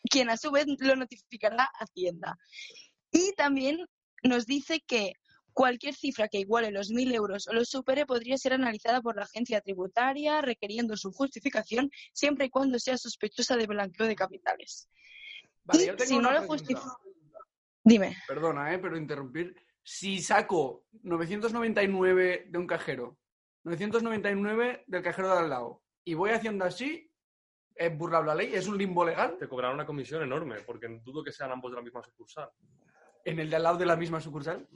quien 0.09 0.29
a 0.29 0.37
su 0.37 0.51
vez 0.51 0.65
lo 0.79 0.95
notificará 0.95 1.69
Hacienda. 1.77 2.37
Y 3.11 3.33
también 3.33 3.85
nos 4.23 4.45
dice 4.45 4.79
que 4.79 5.13
cualquier 5.51 5.93
cifra 5.93 6.29
que 6.29 6.39
iguale 6.39 6.71
los 6.71 6.89
1.000 6.89 7.13
euros 7.13 7.47
o 7.47 7.53
los 7.53 7.67
supere 7.67 8.05
podría 8.05 8.37
ser 8.37 8.53
analizada 8.53 9.01
por 9.01 9.17
la 9.17 9.23
agencia 9.23 9.59
tributaria, 9.59 10.41
requiriendo 10.41 10.95
su 10.95 11.11
justificación 11.11 11.91
siempre 12.13 12.45
y 12.45 12.49
cuando 12.49 12.79
sea 12.79 12.97
sospechosa 12.97 13.57
de 13.57 13.67
blanqueo 13.67 14.07
de 14.07 14.15
capitales. 14.15 14.87
Vale, 15.63 15.83
Y 15.83 15.87
yo 15.87 15.95
tengo 15.95 16.09
si 16.09 16.17
no 16.19 16.31
lo 16.31 16.41
justifica... 16.43 16.97
Dime. 17.83 18.15
Perdona, 18.27 18.73
eh, 18.73 18.79
pero 18.79 18.97
interrumpir. 18.97 19.55
Si 19.83 20.19
saco 20.21 20.85
999 21.03 22.45
de 22.49 22.57
un 22.57 22.67
cajero, 22.67 23.17
999 23.63 24.83
del 24.87 25.01
cajero 25.01 25.31
de 25.33 25.39
al 25.39 25.49
lado, 25.49 25.81
y 26.03 26.13
voy 26.13 26.31
haciendo 26.31 26.65
así, 26.65 27.11
¿es 27.75 27.97
burlable 27.97 28.27
la 28.27 28.35
ley? 28.35 28.53
¿Es 28.53 28.67
un 28.67 28.77
limbo 28.77 29.03
legal? 29.05 29.37
Te 29.39 29.47
cobrarán 29.47 29.75
una 29.75 29.85
comisión 29.85 30.21
enorme, 30.23 30.61
porque 30.61 30.87
dudo 31.03 31.23
que 31.23 31.31
sean 31.31 31.51
ambos 31.51 31.71
de 31.71 31.77
la 31.77 31.83
misma 31.83 32.03
sucursal. 32.03 32.49
¿En 33.25 33.39
el 33.39 33.49
de 33.49 33.55
al 33.55 33.63
lado 33.63 33.77
de 33.77 33.85
la 33.85 33.95
misma 33.95 34.19
sucursal? 34.21 34.67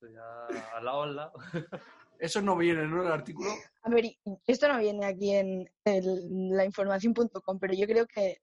Ya 0.00 0.46
al 0.76 0.84
lado, 0.84 1.02
al 1.02 1.16
lado. 1.16 1.32
Eso 2.18 2.40
no 2.40 2.56
viene, 2.56 2.86
¿no? 2.86 3.00
En 3.00 3.06
el 3.06 3.12
artículo. 3.12 3.50
A 3.82 3.90
ver, 3.90 4.04
y- 4.04 4.18
esto 4.46 4.68
no 4.68 4.78
viene 4.78 5.04
aquí 5.06 5.32
en 5.34 5.68
el- 5.84 6.50
lainformación.com, 6.50 7.58
pero 7.58 7.74
yo 7.74 7.86
creo 7.86 8.06
que 8.06 8.38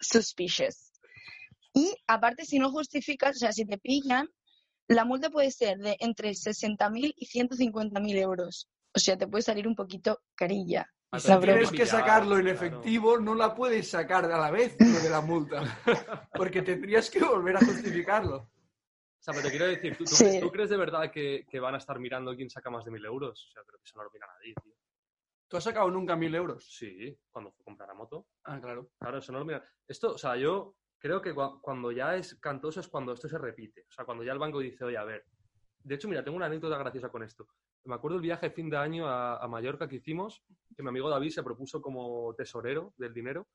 suspicious. 0.00 0.91
Y 1.74 1.94
aparte, 2.06 2.44
si 2.44 2.58
no 2.58 2.70
justificas, 2.70 3.36
o 3.36 3.38
sea, 3.38 3.52
si 3.52 3.64
te 3.64 3.78
pillan, 3.78 4.28
la 4.88 5.04
multa 5.04 5.30
puede 5.30 5.50
ser 5.50 5.78
de 5.78 5.96
entre 6.00 6.30
60.000 6.30 7.14
y 7.16 7.26
150.000 7.26 8.16
euros. 8.18 8.68
O 8.94 8.98
sea, 8.98 9.16
te 9.16 9.26
puede 9.26 9.42
salir 9.42 9.66
un 9.66 9.74
poquito 9.74 10.20
carilla. 10.34 10.86
Tienes 11.40 11.70
que 11.70 11.84
sacarlo 11.86 12.36
en 12.36 12.42
claro. 12.44 12.56
efectivo, 12.56 13.18
no 13.18 13.34
la 13.34 13.54
puedes 13.54 13.88
sacar 13.90 14.24
a 14.24 14.38
la 14.38 14.50
vez 14.50 14.76
lo 14.80 14.98
de 15.00 15.10
la 15.10 15.20
multa. 15.20 15.62
Porque 16.34 16.62
tendrías 16.62 17.10
que 17.10 17.20
volver 17.20 17.56
a 17.56 17.60
justificarlo. 17.60 18.36
O 18.38 19.24
sea, 19.24 19.32
pero 19.34 19.44
te 19.44 19.50
quiero 19.50 19.66
decir, 19.66 19.96
¿tú, 19.96 20.04
tú- 20.04 20.16
Sí. 20.16 20.40
tú 20.40 20.50
crees 20.50 20.70
de 20.70 20.76
verdad 20.76 21.10
que, 21.10 21.46
que 21.48 21.60
van 21.60 21.74
a 21.74 21.78
estar 21.78 21.98
mirando 22.00 22.34
quién 22.34 22.50
saca 22.50 22.70
más 22.70 22.84
de 22.84 22.90
mil 22.90 23.04
euros? 23.04 23.46
O 23.46 23.52
sea, 23.52 23.62
creo 23.64 23.78
que 23.78 23.84
eso 23.84 23.96
no 23.98 24.04
lo 24.04 24.10
mira 24.12 24.26
nadie, 24.26 24.54
tío. 24.62 24.74
¿Tú 25.48 25.56
has 25.58 25.64
sacado 25.64 25.90
nunca 25.90 26.16
mil 26.16 26.34
euros? 26.34 26.66
Sí, 26.70 27.16
cuando 27.30 27.52
fue 27.52 27.62
a 27.62 27.64
comprar 27.64 27.88
la 27.88 27.94
moto. 27.94 28.26
Ah, 28.44 28.58
claro. 28.60 28.88
Claro, 28.98 29.18
eso 29.18 29.32
no 29.32 29.38
lo 29.40 29.44
mira. 29.44 29.62
Esto, 29.86 30.14
o 30.14 30.18
sea, 30.18 30.36
yo 30.36 30.74
creo 31.02 31.20
que 31.20 31.34
cua- 31.34 31.60
cuando 31.60 31.90
ya 31.90 32.14
es 32.16 32.36
cantoso 32.36 32.78
es 32.80 32.86
cuando 32.88 33.12
esto 33.12 33.28
se 33.28 33.36
repite. 33.36 33.84
O 33.88 33.92
sea, 33.92 34.04
cuando 34.04 34.22
ya 34.22 34.32
el 34.32 34.38
banco 34.38 34.60
dice, 34.60 34.84
oye, 34.84 34.96
a 34.96 35.04
ver. 35.04 35.26
De 35.82 35.96
hecho, 35.96 36.08
mira, 36.08 36.22
tengo 36.22 36.36
una 36.36 36.46
anécdota 36.46 36.78
graciosa 36.78 37.08
con 37.08 37.24
esto. 37.24 37.48
Me 37.84 37.96
acuerdo 37.96 38.16
el 38.18 38.22
viaje 38.22 38.48
de 38.48 38.54
fin 38.54 38.70
de 38.70 38.76
año 38.76 39.08
a, 39.08 39.38
a 39.38 39.48
Mallorca 39.48 39.88
que 39.88 39.96
hicimos, 39.96 40.44
que 40.76 40.82
mi 40.84 40.90
amigo 40.90 41.10
David 41.10 41.30
se 41.30 41.42
propuso 41.42 41.82
como 41.82 42.32
tesorero 42.36 42.94
del 42.96 43.12
dinero 43.12 43.48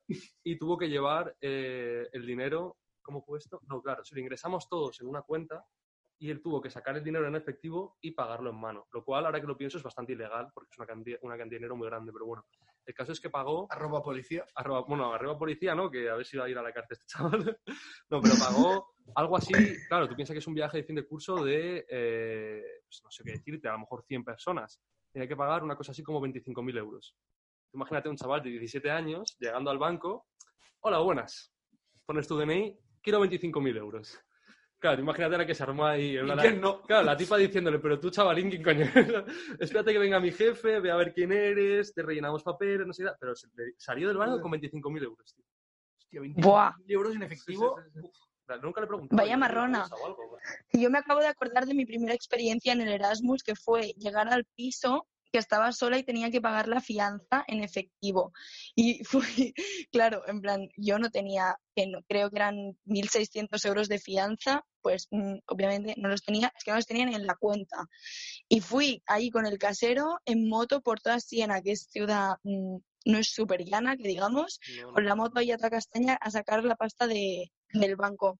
y 0.43 0.57
tuvo 0.57 0.77
que 0.77 0.89
llevar 0.89 1.37
eh, 1.39 2.05
el 2.11 2.25
dinero. 2.25 2.75
¿Cómo 3.01 3.21
fue 3.23 3.37
esto? 3.37 3.61
No, 3.69 3.81
claro, 3.81 4.03
se 4.03 4.13
lo 4.15 4.19
ingresamos 4.19 4.67
todos 4.67 4.99
en 4.99 5.07
una 5.07 5.21
cuenta 5.21 5.65
y 6.19 6.29
él 6.29 6.41
tuvo 6.41 6.59
que 6.59 6.69
sacar 6.69 6.97
el 6.97 7.03
dinero 7.05 7.25
en 7.29 7.35
efectivo 7.35 7.97
y 8.01 8.11
pagarlo 8.11 8.49
en 8.49 8.59
mano. 8.59 8.87
Lo 8.91 9.05
cual, 9.05 9.25
ahora 9.25 9.39
que 9.39 9.47
lo 9.47 9.55
pienso, 9.55 9.77
es 9.77 9.83
bastante 9.83 10.11
ilegal 10.11 10.49
porque 10.53 10.71
es 10.73 10.77
una 10.77 10.87
cantidad, 10.87 11.19
una 11.21 11.37
cantidad 11.37 11.55
de 11.55 11.59
dinero 11.59 11.77
muy 11.77 11.87
grande, 11.87 12.11
pero 12.11 12.25
bueno. 12.25 12.45
El 12.87 12.93
caso 12.93 13.11
es 13.11 13.19
que 13.19 13.29
pagó. 13.29 13.67
Arroba 13.69 14.01
policía. 14.01 14.45
Arroba, 14.55 14.85
bueno, 14.87 15.13
arroba 15.13 15.37
policía, 15.37 15.75
¿no? 15.75 15.91
Que 15.91 16.09
a 16.09 16.15
ver 16.15 16.25
si 16.25 16.37
va 16.37 16.45
a 16.45 16.49
ir 16.49 16.57
a 16.57 16.61
la 16.61 16.71
cárcel 16.71 16.97
este 16.97 17.05
chaval. 17.05 17.59
no, 18.09 18.21
pero 18.21 18.35
pagó 18.39 18.93
algo 19.13 19.35
así. 19.35 19.53
Claro, 19.89 20.07
tú 20.07 20.15
piensas 20.15 20.33
que 20.33 20.39
es 20.39 20.47
un 20.47 20.53
viaje 20.53 20.77
de 20.77 20.83
fin 20.85 20.95
de 20.95 21.05
curso 21.05 21.43
de. 21.43 21.85
eh, 21.89 22.63
pues 22.87 23.01
no 23.03 23.11
sé 23.11 23.23
qué 23.25 23.31
decirte, 23.31 23.67
a 23.67 23.73
lo 23.73 23.79
mejor 23.79 24.05
100 24.07 24.23
personas. 24.23 24.81
Tiene 25.11 25.27
que 25.27 25.35
pagar 25.35 25.63
una 25.63 25.75
cosa 25.75 25.91
así 25.91 26.01
como 26.01 26.21
25.000 26.21 26.77
euros. 26.77 27.13
Imagínate 27.73 28.07
un 28.07 28.15
chaval 28.15 28.41
de 28.41 28.51
17 28.51 28.89
años 28.89 29.35
llegando 29.37 29.69
al 29.69 29.77
banco. 29.77 30.27
Hola, 30.79 30.99
buenas. 30.99 31.53
Pones 32.05 32.25
tu 32.25 32.37
DNI, 32.37 32.79
quiero 33.01 33.19
25.000 33.21 33.77
euros. 33.77 34.17
Claro, 34.79 35.01
imagínate 35.01 35.37
la 35.37 35.45
que 35.45 35.55
se 35.55 35.63
armó 35.63 35.85
ahí. 35.85 36.17
en 36.17 36.25
¿Y 36.25 36.27
la- 36.35 36.41
quién 36.41 36.61
no? 36.61 36.81
Claro, 36.83 37.03
la 37.05 37.17
tipa 37.17 37.35
diciéndole, 37.37 37.79
pero 37.79 37.99
tú, 37.99 38.09
chavalín, 38.11 38.49
¿quién 38.49 38.63
coño? 38.63 38.85
Espérate 39.59 39.91
que 39.91 39.97
venga 39.99 40.19
mi 40.19 40.31
jefe, 40.31 40.79
ve 40.79 40.91
a 40.91 40.95
ver 40.95 41.13
quién 41.13 41.31
eres, 41.31 41.93
te 41.93 42.03
rellenamos 42.03 42.43
papeles, 42.43 42.85
no 42.85 42.93
sé 42.93 43.03
qué. 43.03 43.09
Pero 43.19 43.35
se- 43.35 43.47
le- 43.55 43.73
salió 43.77 44.07
del 44.07 44.17
banco 44.17 44.39
con 44.41 44.51
25.000 44.51 45.03
euros, 45.03 45.33
tío. 45.33 45.43
Hostia, 45.99 46.21
Buah. 46.35 46.73
20 46.77 46.93
euros 46.93 47.15
en 47.15 47.23
efectivo. 47.23 47.75
Sí, 47.83 47.89
sí, 47.93 48.01
sí, 48.01 48.09
sí. 48.13 48.53
Nunca 48.61 48.79
le 48.81 48.87
pregunté. 48.87 49.13
Vaya 49.15 49.35
marrona. 49.35 49.85
Yo 50.71 50.89
me 50.89 50.99
acabo 50.99 51.19
de 51.19 51.27
acordar 51.27 51.65
de 51.65 51.73
mi 51.73 51.85
primera 51.85 52.13
experiencia 52.13 52.71
en 52.71 52.79
el 52.81 52.87
Erasmus, 52.93 53.43
que 53.43 53.55
fue 53.55 53.93
llegar 53.97 54.29
al 54.29 54.45
piso 54.55 55.05
que 55.31 55.39
estaba 55.39 55.71
sola 55.71 55.97
y 55.97 56.03
tenía 56.03 56.29
que 56.31 56.41
pagar 56.41 56.67
la 56.67 56.81
fianza 56.81 57.43
en 57.47 57.63
efectivo. 57.63 58.31
Y 58.75 59.03
fui, 59.03 59.53
claro, 59.91 60.23
en 60.27 60.41
plan, 60.41 60.69
yo 60.77 60.99
no 60.99 61.09
tenía, 61.09 61.55
que 61.75 61.87
no- 61.87 62.01
creo 62.07 62.29
que 62.29 62.37
eran 62.37 62.77
1.600 62.85 63.63
euros 63.65 63.87
de 63.87 63.99
fianza, 63.99 64.63
pues 64.81 65.07
mm, 65.11 65.37
obviamente 65.47 65.95
no 65.97 66.09
los 66.09 66.23
tenía, 66.23 66.51
es 66.55 66.63
que 66.63 66.71
no 66.71 66.77
los 66.77 66.85
tenían 66.87 67.13
en 67.13 67.25
la 67.27 67.35
cuenta. 67.35 67.85
Y 68.47 68.61
fui 68.61 69.03
ahí 69.05 69.29
con 69.29 69.45
el 69.45 69.57
casero 69.57 70.19
en 70.25 70.47
moto 70.47 70.81
por 70.81 70.99
toda 71.01 71.19
Siena, 71.19 71.61
que 71.61 71.71
es 71.71 71.87
ciudad, 71.89 72.37
mm, 72.43 72.77
no 73.05 73.17
es 73.17 73.29
súper 73.29 73.63
llana, 73.63 73.95
que 73.97 74.07
digamos, 74.07 74.59
con 74.93 75.05
la 75.05 75.15
moto 75.15 75.39
ahí 75.39 75.51
a 75.51 75.57
castaña 75.57 76.15
a 76.19 76.29
sacar 76.29 76.63
la 76.63 76.75
pasta 76.75 77.07
de, 77.07 77.51
del 77.73 77.95
banco. 77.95 78.39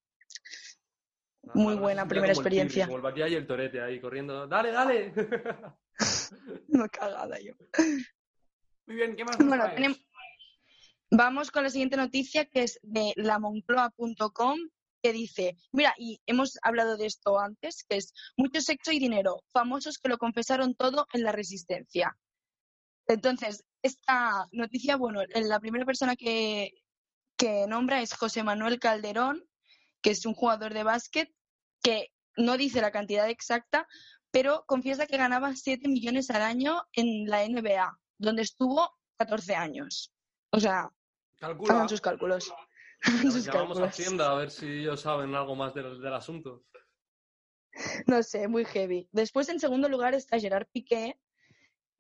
Muy 1.54 1.76
buena 1.76 2.08
primera 2.08 2.34
experiencia. 2.34 2.86
Como 2.88 3.08
el 3.08 3.32
y 3.32 3.36
el 3.36 3.48
Torete 3.48 3.82
ahí 3.82 4.00
corriendo. 4.00 4.48
¡Dale, 4.48 4.72
dale! 4.72 5.14
No 6.68 6.88
cagada 6.90 7.40
yo. 7.40 7.54
Muy 8.86 8.96
bien, 8.96 9.16
¿qué 9.16 9.24
más 9.26 9.38
Bueno, 9.38 9.64
traes? 9.66 9.80
tenem- 9.80 10.06
vamos 11.12 11.52
con 11.52 11.64
la 11.64 11.70
siguiente 11.70 11.98
noticia 11.98 12.46
que 12.46 12.64
es 12.64 12.80
de 12.84 13.14
lamoncloa.com 13.16 14.58
que 15.02 15.14
dice, 15.14 15.56
mira, 15.72 15.94
y 15.98 16.20
hemos 16.26 16.58
hablado 16.64 16.98
de 16.98 17.06
esto 17.06 17.40
antes, 17.40 17.84
que 17.88 17.98
es 17.98 18.14
mucho 18.36 18.62
sexo 18.62 18.92
y 18.92 19.00
dinero, 19.00 19.44
famosos 19.54 20.00
que 20.00 20.10
lo 20.10 20.18
confesaron 20.18 20.76
todo 20.76 21.08
en 21.14 21.24
la 21.24 21.32
resistencia. 21.32 22.18
Entonces, 23.08 23.64
esta 23.84 24.48
noticia, 24.52 24.98
bueno, 24.98 25.22
en 25.22 25.48
la 25.50 25.60
primera 25.60 25.86
persona 25.86 26.16
que, 26.16 26.72
que 27.38 27.66
nombra 27.68 28.02
es 28.02 28.14
José 28.14 28.44
Manuel 28.44 28.80
Calderón, 28.80 29.48
que 30.02 30.10
es 30.12 30.26
un 30.26 30.34
jugador 30.34 30.74
de 30.74 30.84
básquet 30.84 31.32
que 31.82 32.12
no 32.36 32.58
dice 32.58 32.82
la 32.82 32.92
cantidad 32.92 33.30
exacta, 33.30 33.88
pero 34.32 34.64
confiesa 34.68 35.08
que 35.08 35.18
ganaba 35.18 35.56
7 35.56 35.88
millones 35.88 36.30
al 36.30 36.42
año 36.42 36.84
en 36.94 37.28
la 37.28 37.48
NBA, 37.48 37.98
donde 38.18 38.42
estuvo 38.42 38.90
14 39.18 39.56
años. 39.56 40.14
O 40.52 40.60
sea, 40.60 40.90
Calcula. 41.40 41.74
hagan 41.74 41.90
sus 41.90 42.02
cálculos. 42.02 42.54
Hagan 43.04 43.32
sus 43.32 43.46
Llamamos 43.46 43.78
a 43.78 43.82
cálculos. 43.82 43.90
Hacienda 43.90 44.32
a 44.32 44.36
ver 44.36 44.50
si 44.50 44.66
ellos 44.66 45.02
saben 45.02 45.36
algo 45.36 45.56
más 45.56 45.74
del, 45.74 46.02
del 46.02 46.14
asunto. 46.14 46.66
No 48.08 48.24
sé, 48.24 48.48
muy 48.48 48.66
heavy. 48.66 49.08
Después, 49.12 49.50
en 49.50 49.60
segundo 49.60 49.88
lugar, 49.88 50.16
está 50.16 50.40
Gerard 50.40 50.68
Piqué, 50.72 51.20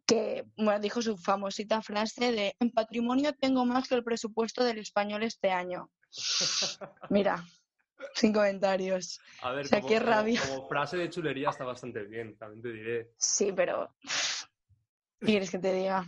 que 0.07 0.45
bueno, 0.57 0.79
dijo 0.79 1.01
su 1.01 1.17
famosita 1.17 1.81
frase 1.81 2.31
de 2.31 2.55
en 2.59 2.71
patrimonio 2.71 3.33
tengo 3.33 3.65
más 3.65 3.87
que 3.87 3.95
el 3.95 4.03
presupuesto 4.03 4.63
del 4.63 4.79
español 4.79 5.21
este 5.23 5.51
año. 5.51 5.91
Mira, 7.09 7.43
sin 8.13 8.33
comentarios. 8.33 9.19
A 9.41 9.51
ver, 9.51 9.65
O 9.65 9.67
sea, 9.67 9.81
como, 9.81 9.89
qué 9.93 9.99
rabia. 9.99 10.41
como 10.47 10.67
frase 10.67 10.97
de 10.97 11.09
chulería 11.09 11.49
está 11.49 11.65
bastante 11.65 12.03
bien, 12.03 12.37
también 12.37 12.61
te 12.61 12.71
diré. 12.71 13.11
Sí, 13.17 13.51
pero 13.55 13.95
¿qué 15.19 15.25
quieres 15.25 15.51
que 15.51 15.59
te 15.59 15.73
diga? 15.73 16.05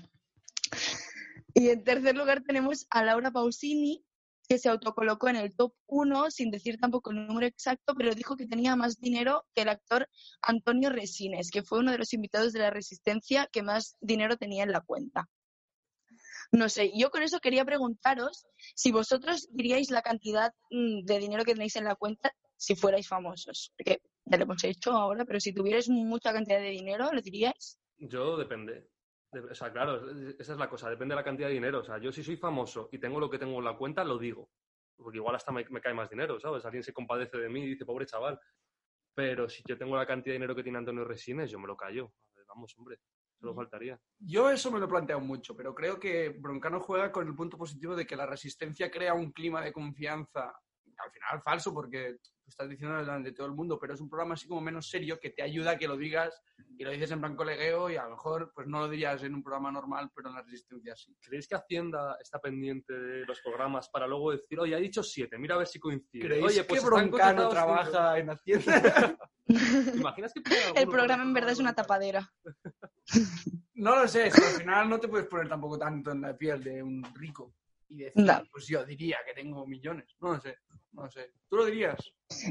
Y 1.53 1.69
en 1.69 1.83
tercer 1.83 2.15
lugar 2.15 2.43
tenemos 2.43 2.85
a 2.89 3.03
Laura 3.03 3.31
Pausini, 3.31 4.05
que 4.47 4.57
se 4.57 4.69
autocolocó 4.69 5.29
en 5.29 5.35
el 5.35 5.55
top 5.55 5.73
1 5.87 6.31
sin 6.31 6.49
decir 6.49 6.79
tampoco 6.79 7.11
el 7.11 7.27
número 7.27 7.45
exacto, 7.45 7.93
pero 7.95 8.15
dijo 8.15 8.35
que 8.35 8.47
tenía 8.47 8.75
más 8.75 8.99
dinero 8.99 9.45
que 9.53 9.61
el 9.61 9.69
actor 9.69 10.09
Antonio 10.41 10.89
Resines, 10.89 11.51
que 11.51 11.61
fue 11.61 11.79
uno 11.79 11.91
de 11.91 11.99
los 11.99 12.13
invitados 12.13 12.53
de 12.53 12.59
la 12.59 12.71
Resistencia 12.71 13.47
que 13.51 13.61
más 13.61 13.95
dinero 13.99 14.37
tenía 14.37 14.63
en 14.63 14.71
la 14.71 14.81
cuenta. 14.81 15.27
No 16.51 16.67
sé, 16.67 16.91
yo 16.97 17.11
con 17.11 17.21
eso 17.21 17.39
quería 17.39 17.63
preguntaros 17.63 18.47
si 18.75 18.91
vosotros 18.91 19.47
diríais 19.51 19.91
la 19.91 20.01
cantidad 20.01 20.51
mm, 20.71 21.03
de 21.05 21.19
dinero 21.19 21.43
que 21.43 21.53
tenéis 21.53 21.75
en 21.75 21.83
la 21.85 21.95
cuenta 21.95 22.31
si 22.57 22.75
fuerais 22.75 23.07
famosos. 23.07 23.71
Porque 23.77 24.01
ya 24.25 24.37
lo 24.37 24.43
hemos 24.43 24.63
hecho 24.63 24.91
ahora, 24.91 25.25
pero 25.25 25.39
si 25.39 25.53
tuvierais 25.53 25.89
mucha 25.89 26.33
cantidad 26.33 26.59
de 26.59 26.69
dinero, 26.71 27.11
¿lo 27.11 27.21
diríais? 27.21 27.79
Yo 27.97 28.35
depende. 28.37 28.89
De- 29.31 29.41
o 29.41 29.53
sea, 29.55 29.71
claro, 29.71 30.09
esa 30.39 30.53
es 30.53 30.57
la 30.59 30.69
cosa, 30.69 30.89
depende 30.89 31.13
de 31.13 31.17
la 31.17 31.23
cantidad 31.23 31.47
de 31.49 31.53
dinero. 31.53 31.81
O 31.81 31.83
sea, 31.83 31.99
yo 31.99 32.11
si 32.11 32.23
soy 32.23 32.37
famoso 32.37 32.89
y 32.91 32.97
tengo 32.99 33.19
lo 33.19 33.29
que 33.29 33.37
tengo 33.37 33.59
en 33.59 33.65
la 33.65 33.77
cuenta, 33.77 34.03
lo 34.03 34.17
digo. 34.17 34.49
Porque 34.97 35.17
igual 35.17 35.35
hasta 35.35 35.51
me, 35.51 35.63
me 35.69 35.79
cae 35.81 35.93
más 35.93 36.09
dinero, 36.09 36.39
¿sabes? 36.39 36.65
Alguien 36.65 36.83
se 36.83 36.93
compadece 36.93 37.37
de 37.37 37.47
mí 37.49 37.61
y 37.61 37.67
dice, 37.69 37.85
pobre 37.85 38.05
chaval. 38.07 38.39
Pero 39.13 39.47
si 39.49 39.61
yo 39.67 39.77
tengo 39.77 39.95
la 39.95 40.05
cantidad 40.07 40.31
de 40.33 40.39
dinero 40.39 40.55
que 40.55 40.63
tiene 40.63 40.79
Antonio 40.79 41.05
Resines, 41.05 41.51
yo 41.51 41.59
me 41.59 41.67
lo 41.67 41.77
callo. 41.77 42.11
Vamos, 42.47 42.73
hombre, 42.77 42.97
solo 43.39 43.55
faltaría. 43.55 43.99
Yo 44.19 44.49
eso 44.49 44.71
me 44.71 44.79
lo 44.79 44.85
he 44.85 44.89
planteado 44.89 45.21
mucho, 45.21 45.55
pero 45.55 45.73
creo 45.73 45.99
que 45.99 46.29
Broncano 46.29 46.79
juega 46.79 47.11
con 47.11 47.27
el 47.27 47.35
punto 47.35 47.57
positivo 47.57 47.95
de 47.95 48.05
que 48.05 48.15
la 48.15 48.25
resistencia 48.25 48.91
crea 48.91 49.13
un 49.13 49.31
clima 49.31 49.61
de 49.61 49.71
confianza, 49.71 50.53
al 50.97 51.11
final 51.11 51.41
falso, 51.43 51.73
porque 51.73 52.17
tú 52.49 52.53
estás 52.53 52.69
diciendo 52.69 52.97
delante 52.97 53.29
de 53.29 53.35
todo 53.35 53.47
el 53.47 53.53
mundo, 53.53 53.77
pero 53.79 53.93
es 53.93 54.01
un 54.01 54.09
programa 54.09 54.33
así 54.33 54.47
como 54.47 54.59
menos 54.59 54.89
serio 54.89 55.19
que 55.19 55.29
te 55.29 55.43
ayuda 55.43 55.71
a 55.71 55.77
que 55.77 55.87
lo 55.87 55.95
digas 55.95 56.41
y 56.77 56.83
lo 56.83 56.91
dices 56.91 57.11
en 57.11 57.19
plan 57.19 57.35
colegueo 57.35 57.89
y 57.89 57.95
a 57.95 58.05
lo 58.05 58.11
mejor 58.11 58.51
pues 58.55 58.67
no 58.67 58.79
lo 58.79 58.89
dirías 58.89 59.21
en 59.23 59.35
un 59.35 59.43
programa 59.43 59.71
normal, 59.71 60.09
pero 60.15 60.29
en 60.29 60.35
la 60.35 60.41
resistencia 60.41 60.95
sí. 60.95 61.15
¿Creéis 61.21 61.47
que 61.47 61.55
Hacienda 61.55 62.17
está 62.19 62.39
pendiente 62.39 62.93
de 62.93 63.25
los 63.25 63.39
programas 63.41 63.89
para 63.89 64.07
luego 64.07 64.31
decir, 64.31 64.59
oye, 64.59 64.75
ha 64.75 64.79
dicho 64.79 65.03
siete, 65.03 65.37
mira 65.37 65.55
a 65.55 65.59
ver 65.59 65.67
si 65.67 65.79
coincide? 65.79 66.25
¿Creéis 66.25 66.45
Oye, 66.45 66.63
pues 66.63 66.81
que 66.81 66.85
Broncano 66.87 67.49
trabaja 67.49 68.17
en 68.17 68.29
Hacienda? 68.31 68.81
cinco". 69.07 69.29
¿Te 69.91 69.97
imaginas 69.97 70.33
que 70.33 70.41
El 70.75 70.87
programa 70.87 71.23
en 71.23 71.33
verdad 71.33 71.51
es 71.51 71.59
una 71.59 71.73
tapadera. 71.73 72.31
No 73.73 73.95
lo 73.95 74.07
sé, 74.07 74.25
al 74.25 74.31
final 74.31 74.89
no 74.89 74.99
te 74.99 75.07
puedes 75.07 75.27
poner 75.27 75.47
tampoco 75.47 75.77
tanto 75.77 76.11
en 76.11 76.21
la 76.21 76.37
piel 76.37 76.63
de 76.63 76.83
un 76.83 77.03
rico 77.15 77.53
y 77.89 77.97
decir, 78.03 78.23
No. 78.23 78.41
pues 78.51 78.67
yo 78.67 78.85
diría 78.85 79.17
que 79.25 79.33
tengo 79.33 79.65
millones. 79.67 80.15
No 80.21 80.33
lo 80.33 80.39
sé, 80.41 80.55
no 80.93 81.03
lo 81.03 81.11
sé. 81.11 81.31
¿Tú 81.49 81.57
lo 81.57 81.65
dirías? 81.65 81.97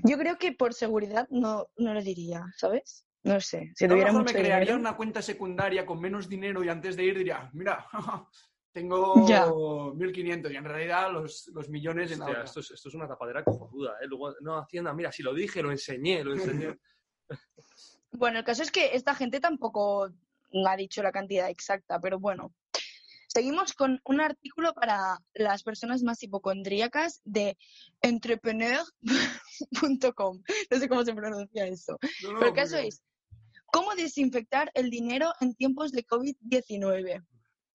Yo 0.04 0.18
creo 0.18 0.36
que 0.38 0.52
por 0.52 0.74
seguridad 0.74 1.26
no, 1.30 1.68
no 1.78 1.94
lo 1.94 2.02
diría, 2.02 2.44
¿sabes? 2.56 3.06
No 3.24 3.40
sé, 3.40 3.72
si 3.74 3.86
tuviera 3.88 4.06
mejor 4.08 4.22
mucho 4.22 4.34
me 4.34 4.40
crearía 4.40 4.60
dinero. 4.60 4.78
una 4.78 4.96
cuenta 4.96 5.20
secundaria 5.22 5.84
con 5.84 6.00
menos 6.00 6.28
dinero 6.28 6.62
y 6.62 6.68
antes 6.68 6.96
de 6.96 7.04
ir 7.04 7.18
diría, 7.18 7.50
mira, 7.52 7.86
tengo 8.72 9.26
Ya. 9.28 9.46
1.500 9.46 10.52
y 10.52 10.56
en 10.56 10.64
realidad 10.64 11.12
los, 11.12 11.48
los 11.54 11.68
millones 11.68 12.12
en 12.12 12.20
la 12.20 12.26
Hostia, 12.26 12.38
otra. 12.38 12.44
esto, 12.44 12.60
es, 12.60 12.70
esto 12.70 12.88
es 12.88 12.94
una 12.94 13.08
tapadera 13.08 13.42
cojonuda, 13.44 13.94
¿eh? 14.00 14.06
Luego, 14.06 14.34
no, 14.40 14.58
Hacienda, 14.58 14.92
mira, 14.94 15.10
si 15.12 15.22
lo 15.22 15.34
dije, 15.34 15.62
lo 15.62 15.70
enseñé, 15.70 16.22
lo 16.24 16.32
enseñé. 16.34 16.78
Bueno, 18.12 18.38
el 18.38 18.44
caso 18.44 18.62
es 18.62 18.70
que 18.70 18.94
esta 18.94 19.14
gente 19.14 19.38
tampoco 19.38 20.08
ha 20.66 20.76
dicho 20.76 21.02
la 21.02 21.12
cantidad 21.12 21.50
exacta, 21.50 22.00
pero 22.00 22.18
bueno. 22.18 22.54
Seguimos 23.38 23.72
con 23.72 24.00
un 24.04 24.20
artículo 24.20 24.74
para 24.74 25.16
las 25.34 25.62
personas 25.62 26.02
más 26.02 26.20
hipocondríacas 26.24 27.20
de 27.22 27.56
entrepreneur.com. 28.02 30.42
No 30.72 30.78
sé 30.80 30.88
cómo 30.88 31.04
se 31.04 31.14
pronuncia 31.14 31.68
eso. 31.68 31.96
No, 32.24 32.32
no, 32.32 32.38
Pero 32.40 32.50
el 32.50 32.56
caso 32.56 32.78
es, 32.78 33.00
¿cómo 33.66 33.94
desinfectar 33.94 34.72
el 34.74 34.90
dinero 34.90 35.32
en 35.40 35.54
tiempos 35.54 35.92
de 35.92 36.04
COVID-19? 36.04 37.24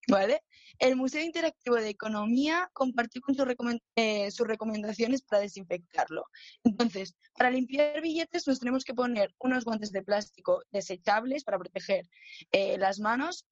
¿Vale? 0.09 0.41
El 0.79 0.97
Museo 0.97 1.23
Interactivo 1.23 1.77
de 1.77 1.87
Economía 1.87 2.69
compartió 2.73 3.21
con 3.21 3.33
sus, 3.33 3.45
recomen- 3.45 3.81
eh, 3.95 4.31
sus 4.31 4.45
recomendaciones 4.45 5.21
para 5.21 5.43
desinfectarlo. 5.43 6.25
Entonces, 6.65 7.15
para 7.37 7.49
limpiar 7.51 8.01
billetes 8.01 8.45
nos 8.47 8.59
tenemos 8.59 8.83
que 8.83 8.93
poner 8.93 9.33
unos 9.39 9.63
guantes 9.63 9.93
de 9.93 10.03
plástico 10.03 10.61
desechables 10.71 11.45
para 11.45 11.57
proteger 11.57 12.05
eh, 12.51 12.77
las 12.77 12.99
manos. 12.99 13.45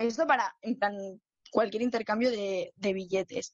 Esto 0.00 0.26
para, 0.26 0.56
en 0.62 0.78
plan, 0.78 0.96
cualquier 1.50 1.82
intercambio 1.82 2.30
de, 2.30 2.72
de 2.76 2.92
billetes. 2.94 3.52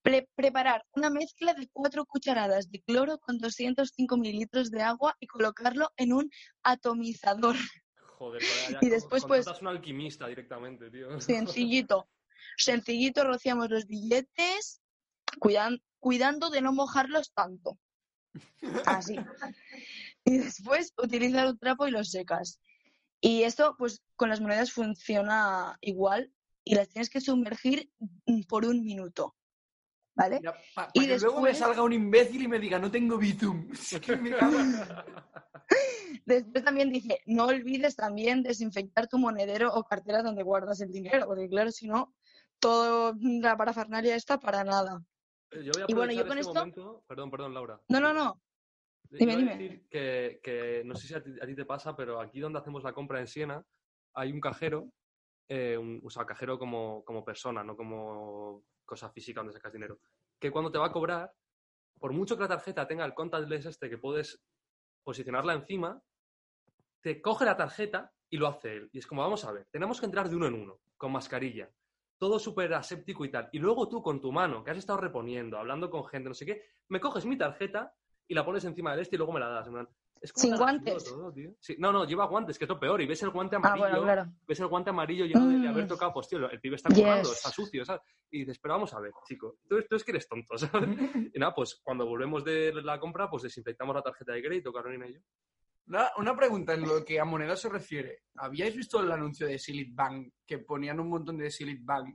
Pre- 0.00 0.28
preparar 0.36 0.84
una 0.94 1.10
mezcla 1.10 1.54
de 1.54 1.68
cuatro 1.72 2.06
cucharadas 2.06 2.70
de 2.70 2.80
cloro 2.82 3.18
con 3.18 3.38
205 3.38 4.16
mililitros 4.16 4.70
de 4.70 4.82
agua 4.82 5.16
y 5.18 5.26
colocarlo 5.26 5.90
en 5.96 6.12
un 6.12 6.30
atomizador. 6.62 7.56
Joder, 8.16 8.42
joder, 8.42 8.42
ya 8.72 8.78
Y 8.80 8.88
después, 8.90 9.24
pues- 9.26 9.44
contratas 9.44 9.60
un 9.62 9.68
alquimista 9.68 10.28
directamente, 10.28 10.88
tío. 10.90 11.20
Sencillito. 11.20 12.08
Sencillito, 12.56 13.24
rociamos 13.24 13.68
los 13.68 13.86
billetes, 13.86 14.80
cuidan- 15.40 15.82
cuidando 15.98 16.48
de 16.50 16.62
no 16.62 16.72
mojarlos 16.72 17.32
tanto. 17.32 17.76
Así. 18.86 19.16
Y 20.24 20.38
después 20.38 20.92
utilizar 20.96 21.48
un 21.48 21.58
trapo 21.58 21.88
y 21.88 21.90
los 21.90 22.10
secas. 22.10 22.60
Y 23.20 23.42
esto, 23.42 23.74
pues, 23.78 24.02
con 24.16 24.28
las 24.28 24.40
monedas 24.40 24.72
funciona 24.72 25.76
igual 25.80 26.32
y 26.64 26.74
las 26.74 26.88
tienes 26.88 27.10
que 27.10 27.20
sumergir 27.20 27.90
mm, 28.26 28.42
por 28.48 28.64
un 28.64 28.82
minuto. 28.84 29.34
¿Vale? 30.14 30.40
Y 30.94 31.06
que 31.06 31.18
luego 31.18 31.40
me 31.40 31.50
después- 31.50 31.58
salga 31.58 31.82
un 31.82 31.92
imbécil 31.92 32.42
y 32.42 32.48
me 32.48 32.58
diga, 32.58 32.78
no 32.80 32.90
tengo 32.90 33.16
Bitum. 33.18 33.68
Después 36.26 36.64
también 36.64 36.90
dice, 36.90 37.20
no 37.26 37.46
olvides 37.46 37.96
también 37.96 38.42
desinfectar 38.42 39.06
tu 39.08 39.18
monedero 39.18 39.72
o 39.74 39.84
cartera 39.84 40.22
donde 40.22 40.42
guardas 40.42 40.80
el 40.80 40.90
dinero, 40.92 41.26
porque 41.26 41.48
claro, 41.48 41.70
si 41.70 41.86
no, 41.86 42.14
toda 42.58 43.14
la 43.20 43.56
parafernalia 43.56 44.14
está 44.16 44.38
para 44.38 44.64
nada. 44.64 45.02
Eh, 45.50 45.64
Yo 45.64 45.72
voy 45.74 45.82
a 45.82 45.86
Y 45.88 45.94
bueno, 45.94 46.12
yo 46.12 46.26
con 46.26 46.38
este 46.38 46.50
esto- 46.50 46.60
momento... 46.60 47.04
Perdón, 47.06 47.30
perdón, 47.30 47.54
Laura. 47.54 47.80
No, 47.88 48.00
no, 48.00 48.12
no. 48.12 48.40
Dime, 49.10 49.36
dime. 49.36 49.56
decir 49.56 49.88
que, 49.88 50.40
que 50.42 50.82
no 50.84 50.94
sé 50.94 51.06
si 51.06 51.14
a 51.14 51.22
ti, 51.22 51.30
a 51.40 51.46
ti 51.46 51.54
te 51.54 51.64
pasa, 51.64 51.96
pero 51.96 52.20
aquí 52.20 52.40
donde 52.40 52.58
hacemos 52.58 52.82
la 52.82 52.92
compra 52.92 53.20
en 53.20 53.26
Siena 53.26 53.64
hay 54.14 54.32
un 54.32 54.40
cajero, 54.40 54.92
eh, 55.48 55.78
un, 55.78 56.00
o 56.04 56.10
sea, 56.10 56.26
cajero 56.26 56.58
como, 56.58 57.04
como 57.04 57.24
persona, 57.24 57.62
no 57.62 57.76
como 57.76 58.64
cosa 58.84 59.10
física 59.10 59.40
donde 59.40 59.52
sacas 59.52 59.72
dinero, 59.72 59.98
que 60.38 60.50
cuando 60.50 60.70
te 60.70 60.78
va 60.78 60.86
a 60.86 60.92
cobrar, 60.92 61.32
por 61.98 62.12
mucho 62.12 62.36
que 62.36 62.42
la 62.42 62.48
tarjeta 62.48 62.86
tenga 62.86 63.04
el 63.04 63.14
contactless 63.14 63.66
este 63.66 63.88
que 63.88 63.98
puedes 63.98 64.42
posicionarla 65.02 65.54
encima, 65.54 66.02
te 67.00 67.22
coge 67.22 67.44
la 67.44 67.56
tarjeta 67.56 68.12
y 68.28 68.36
lo 68.36 68.46
hace 68.46 68.76
él. 68.76 68.90
Y 68.92 68.98
es 68.98 69.06
como, 69.06 69.22
vamos 69.22 69.44
a 69.44 69.52
ver, 69.52 69.66
tenemos 69.70 70.00
que 70.00 70.06
entrar 70.06 70.28
de 70.28 70.36
uno 70.36 70.46
en 70.46 70.54
uno, 70.54 70.80
con 70.96 71.12
mascarilla, 71.12 71.70
todo 72.18 72.38
súper 72.38 72.74
aséptico 72.74 73.24
y 73.24 73.30
tal. 73.30 73.48
Y 73.52 73.58
luego 73.58 73.88
tú 73.88 74.02
con 74.02 74.20
tu 74.20 74.32
mano, 74.32 74.62
que 74.62 74.70
has 74.70 74.78
estado 74.78 75.00
reponiendo, 75.00 75.58
hablando 75.58 75.90
con 75.90 76.04
gente, 76.04 76.28
no 76.28 76.34
sé 76.34 76.44
qué, 76.44 76.62
me 76.88 77.00
coges 77.00 77.24
mi 77.24 77.38
tarjeta 77.38 77.94
y 78.28 78.34
la 78.34 78.44
pones 78.44 78.64
encima 78.64 78.92
del 78.92 79.00
este 79.00 79.16
y 79.16 79.18
luego 79.18 79.32
me 79.32 79.40
la 79.40 79.48
das. 79.48 79.66
en 79.66 79.72
plan, 79.72 79.88
es 80.20 80.32
como 80.32 80.42
Sin 80.42 80.56
guantes. 80.56 81.04
todo, 81.04 81.32
tío. 81.32 81.50
Sí, 81.60 81.76
no, 81.78 81.92
no, 81.92 82.04
lleva 82.04 82.26
guantes, 82.26 82.58
que 82.58 82.64
es 82.64 82.68
lo 82.68 82.78
peor. 82.78 83.00
Y 83.00 83.06
ves 83.06 83.22
el 83.22 83.30
guante 83.30 83.56
Ah, 83.56 83.58
amarillo, 83.58 83.86
bueno, 83.88 84.02
claro. 84.02 84.32
ves 84.46 84.60
el 84.60 84.66
guante 84.66 84.90
amarillo 84.90 85.24
lleno 85.24 85.46
de, 85.48 85.58
de 85.58 85.68
haber 85.68 85.84
Mm. 85.84 85.88
tocado, 85.88 86.12
pues 86.12 86.28
tío, 86.28 86.50
el 86.50 86.60
pibe 86.60 86.76
está 86.76 86.88
Yes. 86.90 87.30
está 87.30 87.50
sucio, 87.50 87.84
¿sabes? 87.84 88.02
Y 88.30 88.40
dices, 88.40 88.58
pero 88.58 88.74
vamos 88.74 88.92
a 88.94 89.00
ver, 89.00 89.12
chico, 89.26 89.56
tú, 89.68 89.80
tú 89.88 89.96
es 89.96 90.04
que 90.04 90.10
eres 90.10 90.28
tonto, 90.28 90.58
¿sabes? 90.58 90.88
y 91.34 91.38
nada, 91.38 91.54
pues 91.54 91.80
cuando 91.82 92.04
volvemos 92.06 92.44
de 92.44 92.72
la 92.82 92.98
compra, 93.00 93.30
pues 93.30 93.44
desinfectamos 93.44 93.94
la 93.94 94.02
tarjeta 94.02 94.32
de 94.32 94.42
crédito, 94.42 94.72
Carolina 94.72 95.06
y 95.06 95.14
yo. 95.14 95.20
Una, 95.86 96.10
una 96.18 96.36
pregunta 96.36 96.74
en 96.74 96.82
lo 96.82 97.02
que 97.04 97.18
a 97.18 97.24
moneda 97.24 97.56
se 97.56 97.68
refiere. 97.70 98.24
¿Habíais 98.34 98.76
visto 98.76 99.00
el 99.00 99.10
anuncio 99.10 99.46
de 99.46 99.58
Silit 99.58 99.94
Bank 99.94 100.32
que 100.46 100.58
ponían 100.58 101.00
un 101.00 101.08
montón 101.08 101.38
de 101.38 101.50
Silit 101.50 101.82
Bank 101.82 102.14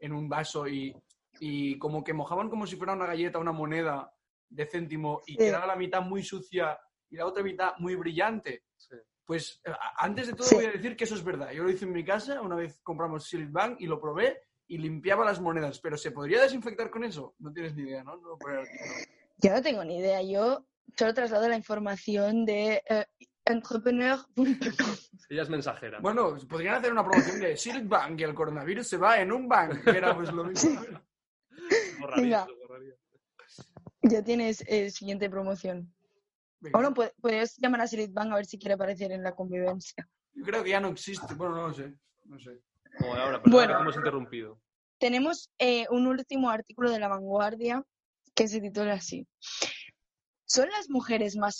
en 0.00 0.12
un 0.12 0.28
vaso 0.28 0.66
y, 0.66 0.92
y 1.38 1.78
como 1.78 2.02
que 2.02 2.14
mojaban 2.14 2.48
como 2.50 2.66
si 2.66 2.74
fuera 2.74 2.94
una 2.94 3.06
galleta, 3.06 3.38
una 3.38 3.52
moneda 3.52 4.12
de 4.52 4.66
céntimo 4.66 5.22
y 5.26 5.32
Sí. 5.32 5.38
quedaba 5.38 5.66
la 5.66 5.76
mitad 5.76 6.02
muy 6.02 6.22
sucia 6.22 6.78
y 7.10 7.16
la 7.16 7.26
otra 7.26 7.42
mitad 7.42 7.72
muy 7.78 7.94
brillante? 7.94 8.64
Sí. 8.76 8.96
Pues 9.24 9.60
eh, 9.64 9.72
antes 9.96 10.26
de 10.28 10.32
todo 10.34 10.46
Sí. 10.46 10.54
voy 10.56 10.64
a 10.66 10.72
decir 10.72 10.96
que 10.96 11.04
eso 11.04 11.14
es 11.14 11.24
verdad. 11.24 11.50
Yo 11.52 11.62
lo 11.64 11.70
hice 11.70 11.84
en 11.84 11.92
mi 11.92 12.04
casa, 12.04 12.40
una 12.40 12.56
vez 12.56 12.80
compramos 12.82 13.26
Silit 13.28 13.50
Bank 13.50 13.76
y 13.80 13.86
lo 13.86 14.00
probé 14.00 14.40
y 14.66 14.78
limpiaba 14.78 15.24
las 15.24 15.40
monedas. 15.40 15.80
Pero 15.80 15.96
¿se 15.96 16.10
podría 16.12 16.42
desinfectar 16.42 16.90
con 16.90 17.04
eso? 17.04 17.34
No 17.38 17.52
tienes 17.52 17.74
ni 17.74 17.82
idea, 17.82 18.02
¿no? 18.04 18.16
No. 18.16 18.36
Yo 19.38 19.52
no 19.52 19.62
tengo 19.62 19.84
ni 19.84 19.98
idea. 19.98 20.22
Yo 20.22 20.66
solo 20.96 21.14
traslado 21.14 21.48
la 21.48 21.56
información 21.56 22.44
de 22.44 22.82
eh, 22.88 23.06
entrepreneur.com. 23.44 24.46
Ella 25.30 25.42
es 25.42 25.50
mensajera. 25.50 25.98
Bueno, 26.00 26.36
podrían 26.48 26.74
hacer 26.76 26.92
una 26.92 27.04
promoción 27.04 27.40
de 27.40 27.56
Silit 27.56 27.88
Bank 27.88 28.20
y 28.20 28.22
el 28.24 28.34
coronavirus 28.34 28.86
se 28.86 28.96
va 28.98 29.20
en 29.20 29.32
un 29.32 29.48
bank. 29.48 29.86
Era 29.86 30.14
pues 30.14 30.32
lo 30.32 30.44
mismo. 30.44 30.80
Borraría, 32.00 32.44
venga. 32.44 32.46
borraría. 32.66 32.94
Ya 34.02 34.22
tienes 34.22 34.64
eh, 34.66 34.90
siguiente 34.90 35.30
promoción. 35.30 35.94
Venga. 36.60 36.78
O 36.78 36.82
no, 36.82 36.90
pu- 36.94 37.12
puedes 37.20 37.56
llamar 37.58 37.82
a 37.82 37.86
Silit 37.86 38.12
Bank 38.12 38.32
a 38.32 38.36
ver 38.36 38.46
si 38.46 38.58
quiere 38.58 38.74
aparecer 38.74 39.12
en 39.12 39.22
la 39.22 39.34
convivencia. 39.34 40.08
Yo 40.34 40.44
creo 40.44 40.62
que 40.64 40.70
ya 40.70 40.80
no 40.80 40.88
existe. 40.88 41.34
Bueno, 41.34 41.56
no 41.56 41.68
lo 41.68 41.74
sé. 41.74 41.94
No 42.24 42.38
sé. 42.38 42.60
Como 42.98 43.14
ahora, 43.14 43.42
pero 43.42 43.54
Bueno. 43.54 43.72
ahora 43.72 43.82
hemos 43.82 43.96
interrumpido. 43.96 44.60
Tenemos 44.98 45.50
eh, 45.58 45.86
un 45.90 46.06
último 46.06 46.50
artículo 46.50 46.90
de 46.90 46.98
La 47.00 47.08
Vanguardia 47.08 47.84
que 48.34 48.48
se 48.48 48.60
titula 48.60 48.94
así. 48.94 49.26
¿Son 50.44 50.68
las 50.70 50.88
mujeres 50.90 51.36
más, 51.36 51.58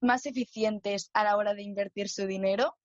más 0.00 0.26
eficientes 0.26 1.10
a 1.12 1.24
la 1.24 1.36
hora 1.36 1.54
de 1.54 1.62
invertir 1.62 2.08
su 2.08 2.26
dinero? 2.26 2.76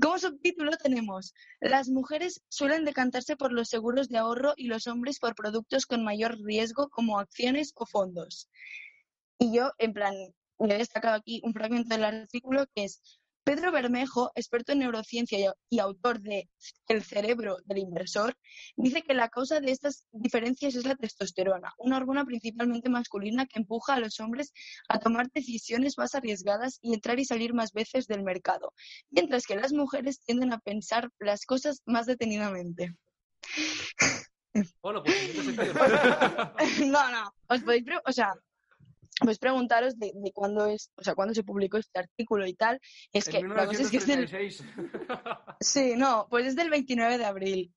Como 0.00 0.18
subtítulo 0.18 0.76
tenemos, 0.76 1.34
las 1.60 1.88
mujeres 1.88 2.42
suelen 2.48 2.84
decantarse 2.84 3.36
por 3.36 3.52
los 3.52 3.68
seguros 3.68 4.08
de 4.08 4.18
ahorro 4.18 4.54
y 4.56 4.66
los 4.66 4.86
hombres 4.86 5.18
por 5.18 5.34
productos 5.34 5.86
con 5.86 6.04
mayor 6.04 6.38
riesgo 6.42 6.88
como 6.88 7.18
acciones 7.18 7.72
o 7.76 7.86
fondos. 7.86 8.48
Y 9.38 9.54
yo, 9.56 9.72
en 9.78 9.92
plan, 9.92 10.14
he 10.58 10.78
destacado 10.78 11.16
aquí 11.16 11.40
un 11.44 11.52
fragmento 11.52 11.94
del 11.94 12.04
artículo 12.04 12.66
que 12.74 12.84
es 12.84 13.00
Pedro 13.44 13.72
Bermejo, 13.72 14.30
experto 14.34 14.72
en 14.72 14.80
neurociencia 14.80 15.54
y, 15.68 15.78
autor 15.78 16.20
de 16.20 16.48
El 16.88 17.02
cerebro 17.02 17.56
del 17.64 17.78
inversor, 17.78 18.36
dice 18.76 19.02
que 19.02 19.14
la 19.14 19.28
causa 19.28 19.60
de 19.60 19.72
estas 19.72 20.06
diferencias 20.12 20.76
es 20.76 20.84
la 20.84 20.94
testosterona, 20.94 21.72
una 21.78 21.96
hormona 21.96 22.24
principalmente 22.24 22.88
masculina 22.88 23.46
que 23.46 23.58
empuja 23.58 23.94
a 23.94 24.00
los 24.00 24.20
hombres 24.20 24.52
a 24.88 25.00
tomar 25.00 25.30
decisiones 25.32 25.98
más 25.98 26.14
arriesgadas 26.14 26.78
y 26.82 26.94
entrar 26.94 27.18
y 27.18 27.24
salir 27.24 27.52
más 27.52 27.72
veces 27.72 28.06
del 28.06 28.22
mercado, 28.22 28.74
mientras 29.10 29.46
que 29.46 29.56
las 29.56 29.72
mujeres 29.72 30.20
tienden 30.20 30.52
a 30.52 30.60
pensar 30.60 31.10
las 31.18 31.44
cosas 31.44 31.82
más 31.84 32.06
detenidamente. 32.06 32.94
Bueno, 34.82 35.02
pues 35.02 35.16
sección. 35.16 35.76
no, 36.92 37.10
no, 37.10 37.34
os 37.48 37.62
podéis, 37.62 37.84
o 38.04 38.12
sea, 38.12 38.34
pues 39.20 39.38
preguntaros 39.38 39.98
de, 39.98 40.12
de 40.14 40.32
cuándo 40.32 40.66
es, 40.66 40.90
o 40.96 41.04
sea, 41.04 41.14
cuándo 41.14 41.34
se 41.34 41.44
publicó 41.44 41.78
este 41.78 41.98
artículo 41.98 42.46
y 42.46 42.54
tal. 42.54 42.80
Es 43.12 43.28
que 43.28 43.38
En 43.38 43.48
la 43.50 43.66
cosa 43.66 43.82
es 43.82 43.90
que 43.90 43.98
es 43.98 44.06
del, 44.06 44.26
1936. 44.28 44.64
Sí, 45.60 45.94
no, 45.96 46.26
pues 46.30 46.46
es 46.46 46.56
del 46.56 46.70
29 46.70 47.18
de 47.18 47.24
abril 47.24 47.74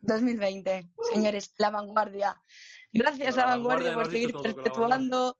2020. 0.00 0.90
Señores, 1.12 1.54
La 1.58 1.70
Vanguardia. 1.70 2.34
Gracias, 2.92 3.36
La 3.36 3.42
La 3.42 3.48
Vanguardia, 3.56 3.90
Vanguardia, 3.90 3.94
por 3.94 4.10
seguir 4.10 4.54
perpetuando 4.54 5.36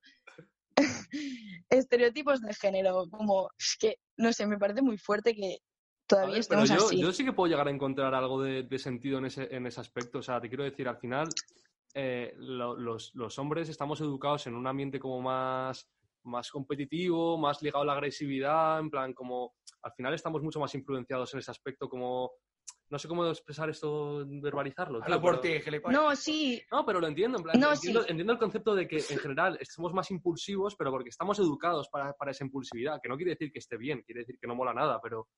estereotipos 1.70 2.40
de 2.40 2.54
género. 2.54 3.08
Como, 3.10 3.50
es 3.58 3.76
que, 3.78 3.96
no 4.16 4.32
sé, 4.32 4.46
me 4.46 4.58
parece 4.58 4.82
muy 4.82 4.98
fuerte 4.98 5.34
que 5.34 5.54
A 5.54 6.06
todavía 6.06 6.34
ver, 6.34 6.46
pero 6.48 6.62
estemos 6.62 6.68
yo, 6.68 6.86
así. 6.86 7.00
yo 7.00 7.12
sí 7.12 7.24
que 7.24 7.32
puedo 7.32 7.50
llegar 7.50 7.66
a 7.66 7.70
encontrar 7.70 8.14
algo 8.14 8.42
de, 8.42 8.62
de 8.64 8.78
sentido 8.78 9.18
en 9.18 9.26
ese, 9.26 9.48
en 9.54 9.66
ese 9.66 9.80
aspecto. 9.80 10.18
O 10.18 10.22
sea, 10.22 10.40
te 10.40 10.48
quiero 10.48 10.64
decir, 10.64 10.86
al 10.86 10.98
final, 10.98 11.28
eh, 11.94 12.33
lo- 12.37 12.76
los, 12.76 13.14
los 13.14 13.38
hombres 13.38 13.68
estamos 13.68 14.00
educados 14.00 14.46
en 14.46 14.55
un 14.55 14.66
ambiente 14.66 14.98
como 15.00 15.20
más, 15.20 15.88
más 16.24 16.50
competitivo, 16.50 17.37
más 17.38 17.62
ligado 17.62 17.83
a 17.83 17.87
la 17.87 17.92
agresividad, 17.94 18.79
en 18.81 18.90
plan, 18.90 19.12
como 19.14 19.55
al 19.83 19.92
final 19.92 20.14
estamos 20.14 20.42
mucho 20.42 20.61
más 20.61 20.74
influenciados 20.74 21.33
en 21.35 21.40
ese 21.40 21.50
aspecto, 21.50 21.88
como. 21.88 22.33
No 22.88 22.98
sé 22.98 23.07
cómo 23.07 23.24
expresar 23.26 23.70
esto, 23.70 24.24
verbalizarlo. 24.29 25.00
tío, 25.00 25.20
por 25.20 25.40
pero- 25.40 25.55
ti, 25.59 25.61
gilipollas. 25.62 26.00
No, 26.00 26.16
sí, 26.16 26.61
No, 26.72 26.85
pero 26.85 27.00
lo 27.00 27.07
entiendo. 27.07 27.38
En 27.38 27.44
plan, 27.44 27.61
No, 27.61 27.72
entiendo, 27.72 28.03
sí. 28.03 28.07
entiendo 28.11 28.33
el 28.33 28.38
concepto 28.40 28.74
de 28.74 28.88
que 28.88 28.96
en 28.96 29.18
general 29.18 29.59
somos 29.62 29.92
más 29.92 30.11
impulsivos, 30.11 30.74
pero 30.74 30.90
porque 30.90 31.11
estamos 31.11 31.38
educados 31.38 31.88
para, 31.88 32.12
para 32.14 32.33
esa 32.33 32.44
impulsividad. 32.44 32.98
Que 33.00 33.09
no 33.09 33.16
quiere 33.16 33.31
decir 33.31 33.53
que 33.53 33.61
esté 33.61 33.76
bien, 33.76 34.03
quiere 34.03 34.22
decir 34.22 34.38
que 34.40 34.48
no 34.48 34.57
mola 34.57 34.74
nada, 34.74 35.00
pero 35.00 35.29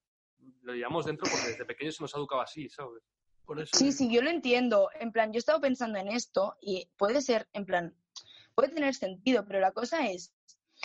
lo 0.63 0.73
llevamos 0.73 1.05
dentro 1.05 1.27
porque 1.29 1.49
desde 1.49 1.63
pequeños 1.65 1.95
se 1.95 2.03
nos 2.03 2.15
ha 2.15 2.17
educado 2.17 2.41
así, 2.41 2.67
¿sabes? 2.69 3.03
Por 3.45 3.59
eso 3.59 3.77
Sí, 3.77 3.91
sí, 3.91 4.09
yo 4.11 4.21
lo 4.21 4.29
entiendo. 4.29 4.89
En 4.99 5.11
plan, 5.11 5.31
yo 5.31 5.37
he 5.37 5.39
estado 5.39 5.61
pensando 5.61 5.99
en 5.99 6.07
esto 6.07 6.55
y 6.61 6.89
puede 6.97 7.21
ser, 7.21 7.47
en 7.53 7.65
plan, 7.65 7.95
puede 8.55 8.69
tener 8.69 8.93
sentido, 8.95 9.45
pero 9.45 9.59
la 9.59 9.71
cosa 9.71 10.07
es, 10.07 10.33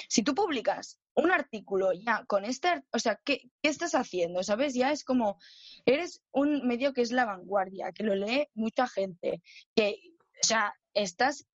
si 0.08 0.22
tú 0.22 0.34
publicas 0.34 1.00
un 1.14 1.30
artículo 1.32 1.92
ya 1.92 2.24
con 2.26 2.44
este, 2.44 2.84
o 2.92 2.98
sea, 2.98 3.20
¿qué, 3.24 3.50
qué 3.62 3.68
estás 3.68 3.94
haciendo? 3.94 4.42
¿Sabes? 4.42 4.74
Ya 4.74 4.92
es 4.92 5.04
como, 5.04 5.38
eres 5.84 6.22
un 6.30 6.66
medio 6.66 6.92
que 6.92 7.02
es 7.02 7.10
la 7.10 7.24
vanguardia, 7.24 7.92
que 7.92 8.04
lo 8.04 8.14
lee 8.14 8.48
mucha 8.54 8.86
gente, 8.86 9.42
que, 9.74 10.00
o 10.42 10.46
sea, 10.46 10.74
estás 10.94 11.46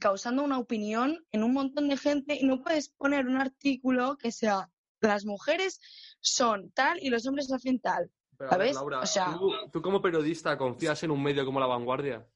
causando 0.00 0.42
una 0.42 0.58
opinión 0.58 1.24
en 1.30 1.44
un 1.44 1.52
montón 1.52 1.88
de 1.88 1.96
gente 1.96 2.36
y 2.38 2.44
no 2.44 2.62
puedes 2.62 2.88
poner 2.88 3.26
un 3.26 3.36
artículo 3.36 4.16
que 4.16 4.32
sea, 4.32 4.70
las 5.00 5.24
mujeres 5.24 5.80
son 6.20 6.70
tal 6.72 6.98
y 7.00 7.10
los 7.10 7.26
hombres 7.26 7.52
hacen 7.52 7.78
tal. 7.78 8.10
Pero, 8.38 8.52
a 8.52 8.56
ver, 8.56 8.66
¿Sabes? 8.68 8.74
Laura, 8.76 9.00
O 9.00 9.06
sea- 9.06 9.36
¿tú, 9.38 9.52
tú 9.72 9.82
como 9.82 10.00
periodista 10.00 10.56
confías 10.56 11.02
en 11.02 11.10
un 11.10 11.22
medio 11.22 11.44
como 11.44 11.58
La 11.60 11.66
Vanguardia? 11.66 12.26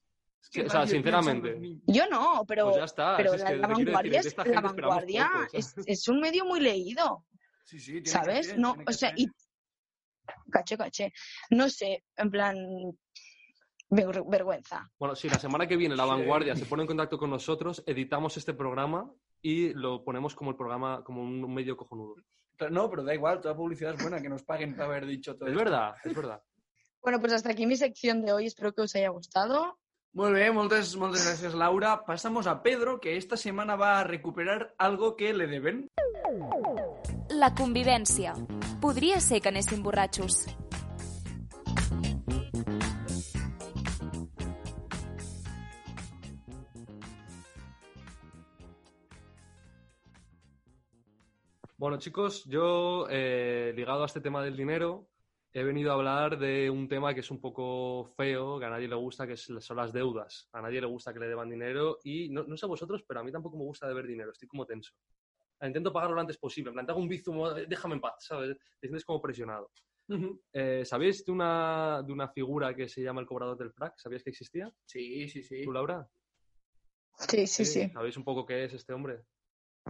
Es 0.43 0.51
que, 0.51 0.61
¿Qué 0.63 0.67
o 0.67 0.71
sea, 0.71 0.87
sinceramente. 0.87 1.79
Yo 1.87 2.09
no, 2.09 2.45
pero, 2.47 2.65
Pues 2.65 2.77
ya 2.79 2.85
está, 2.85 3.17
pero 3.17 3.35
es 3.35 3.41
la, 3.43 3.47
que 3.47 3.59
decir, 3.59 3.69
vanguardia, 3.87 4.21
de 4.23 4.29
es, 4.29 4.37
la 4.37 4.61
vanguardia 4.61 5.31
poco, 5.33 5.83
es, 5.87 6.09
un 6.09 6.21
medio 6.21 6.45
muy 6.45 6.59
leído, 6.59 7.25
Sí, 7.65 7.79
sí, 7.79 7.87
tiene 7.93 8.03
que 8.03 8.11
¿sabes? 8.11 8.47
ser, 8.49 8.59
No, 8.59 8.71
tiene 8.73 8.85
que 8.85 8.91
o 8.91 8.93
sea, 8.95 9.09
ser. 9.11 9.21
y 9.21 9.27
caché, 10.51 10.77
caché. 10.77 11.13
No 11.51 11.69
sé, 11.69 12.03
en 12.17 12.31
plan, 12.33 12.57
ver- 13.89 14.25
vergüenza. 14.27 14.91
Bueno, 14.99 15.15
si 15.15 15.29
la 15.29 15.39
semana 15.39 15.69
que 15.69 15.77
viene 15.77 15.95
La 15.95 16.05
Vanguardia 16.07 16.57
se 16.57 16.67
pone 16.67 16.83
en 16.83 16.89
contacto 16.89 17.19
con 17.19 17.31
nosotros, 17.31 17.83
editamos 17.87 18.37
este 18.37 18.53
programa 18.53 19.09
y 19.41 19.73
lo 19.75 20.03
ponemos 20.03 20.35
como 20.35 20.51
el 20.51 20.57
programa, 20.57 21.05
como 21.05 21.23
un 21.23 21.55
medio 21.55 21.77
cojonudo. 21.77 22.17
No, 22.71 22.89
pero 22.91 23.03
da 23.03 23.15
igual, 23.15 23.41
toda 23.41 23.57
publicidad 23.57 23.95
es 23.95 24.03
buena, 24.03 24.21
que 24.23 24.29
nos 24.29 24.43
paguen 24.45 24.75
por 24.77 24.85
haber 24.85 25.07
dicho 25.07 25.35
todo 25.37 25.47
Es 25.49 25.53
esto. 25.53 25.65
verdad, 25.65 25.95
es 26.05 26.15
verdad. 26.15 26.43
Bueno, 27.03 27.19
pues 27.21 27.33
hasta 27.33 27.51
aquí 27.51 27.67
mi 27.67 27.77
sección 27.77 28.23
de 28.23 28.33
hoy. 28.33 28.47
Espero 28.47 28.73
que 28.73 28.83
os 28.83 28.95
haya 28.95 29.09
gustado. 29.11 29.79
Molt 30.15 30.35
bé, 30.35 30.51
moltes, 30.53 30.95
moltes 30.97 31.25
gràcies, 31.27 31.55
Laura. 31.55 32.05
Passamos 32.05 32.47
a 32.47 32.63
Pedro, 32.63 33.01
que 33.01 33.17
esta 33.17 33.35
semana 33.37 33.77
va 33.77 33.99
a 33.99 34.05
recuperar 34.05 34.75
algo 34.77 35.17
que 35.17 35.33
le 35.33 35.47
deben. 35.47 35.89
La 37.31 37.55
convivència. 37.55 38.35
Podria 38.81 39.21
ser 39.21 39.41
que 39.41 39.49
anéssim 39.49 39.83
borratxos. 39.83 40.45
Bueno, 51.83 51.99
chicos, 51.99 52.45
yo, 52.45 53.09
eh, 53.11 53.73
ligado 53.75 54.05
a 54.05 54.07
este 54.07 54.21
tema 54.21 54.41
del 54.41 54.57
dinero, 54.57 55.09
he 55.53 55.65
venido 55.65 55.91
a 55.91 55.95
hablar 55.95 56.39
de 56.39 56.71
un 56.71 56.87
tema 56.87 57.13
que 57.13 57.19
es 57.19 57.31
un 57.33 57.41
poco 57.41 58.05
feo, 58.17 58.61
que 58.61 58.67
a 58.67 58.71
nadie 58.71 58.87
le 58.87 58.95
gusta, 58.95 59.27
que 59.27 59.37
son 59.37 59.77
las 59.77 59.93
deudas. 59.93 60.49
A 60.53 60.63
nadie 60.63 60.81
le 60.81 60.87
gusta 60.87 61.13
que 61.13 61.19
le 61.19 61.27
deban 61.27 61.51
dinero 61.51 61.99
y 62.05 62.29
no, 62.29 62.45
no 62.45 62.57
sé 62.57 62.67
a 62.67 62.69
vosotros, 62.69 63.03
pero 63.03 63.19
a 63.19 63.25
mí 63.25 63.33
tampoco 63.33 63.57
me 63.57 63.65
gusta 63.65 63.89
deber 63.89 64.07
dinero, 64.07 64.31
estoy 64.31 64.47
como 64.47 64.65
tenso. 64.65 64.93
Intento 65.61 65.93
pagarlo 65.93 66.15
lo 66.15 66.21
antes 66.21 66.39
posible, 66.39 66.69
en 66.71 66.75
plan, 66.75 66.87
te 66.87 66.93
hago 66.93 67.01
un 67.01 67.09
bizum, 67.09 67.45
"Eh, 67.59 67.67
déjame 67.69 67.97
en 67.97 68.01
paz, 68.01 68.15
¿sabes? 68.21 68.57
Te 68.79 68.87
sientes 68.87 69.05
como 69.05 69.21
presionado. 69.21 69.73
Eh, 70.53 70.85
¿Sabéis 70.85 71.25
de 71.25 71.33
una, 71.33 72.01
de 72.07 72.13
una 72.13 72.29
figura 72.29 72.77
que 72.77 72.89
se 72.89 73.03
llama 73.03 73.23
el 73.23 73.27
cobrador 73.27 73.59
del 73.59 73.73
frac? 73.73 73.95
¿Sabíais 73.99 74.23
que 74.23 74.31
existía? 74.31 74.73
Sí, 74.87 75.29
sí, 75.29 75.43
sí. 75.43 75.65
¿Tú, 75.65 75.73
Laura? 75.73 76.09
Sí, 77.17 77.45
sí, 77.49 77.65
sí. 77.65 77.91
¿Sabéis 77.91 78.17
un 78.17 78.23
poco 78.23 78.47
qué 78.47 78.67
es 78.67 78.73
este 78.73 78.93
hombre? 78.93 79.25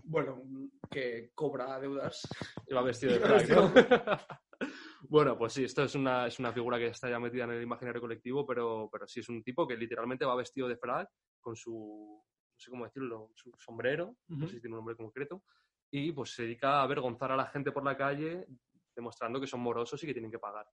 Bueno, 0.04 0.42
que 0.90 1.30
cobra 1.34 1.78
deudas. 1.78 2.22
Iba 2.68 2.82
vestido 2.82 3.12
de 3.12 3.18
vestido. 3.28 3.68
¿no? 3.68 3.72
bueno, 5.08 5.36
pues 5.36 5.52
sí, 5.52 5.64
esto 5.64 5.82
es 5.84 5.94
una, 5.94 6.26
es 6.26 6.38
una 6.38 6.52
figura 6.52 6.78
que 6.78 6.86
está 6.86 7.08
ya 7.08 7.18
metida 7.18 7.44
en 7.44 7.52
el 7.52 7.62
imaginario 7.62 8.00
colectivo, 8.00 8.46
pero, 8.46 8.88
pero 8.90 9.06
sí 9.06 9.20
es 9.20 9.28
un 9.28 9.42
tipo 9.42 9.66
que 9.66 9.76
literalmente 9.76 10.24
va 10.24 10.34
vestido 10.34 10.68
de 10.68 10.76
frac 10.76 11.08
con 11.40 11.56
su, 11.56 12.22
no 12.22 12.58
sé 12.58 12.70
cómo 12.70 12.84
decirlo, 12.84 13.30
su 13.34 13.50
sombrero, 13.58 14.16
no 14.28 14.46
sé 14.46 14.54
si 14.54 14.60
tiene 14.60 14.74
un 14.74 14.78
nombre 14.78 14.96
concreto, 14.96 15.42
y 15.90 16.12
pues 16.12 16.34
se 16.34 16.42
dedica 16.44 16.78
a 16.78 16.82
avergonzar 16.84 17.32
a 17.32 17.36
la 17.36 17.46
gente 17.46 17.72
por 17.72 17.84
la 17.84 17.96
calle 17.96 18.46
demostrando 18.94 19.40
que 19.40 19.46
son 19.46 19.60
morosos 19.60 20.02
y 20.02 20.06
que 20.06 20.12
tienen 20.12 20.30
que 20.30 20.38
pagar. 20.38 20.66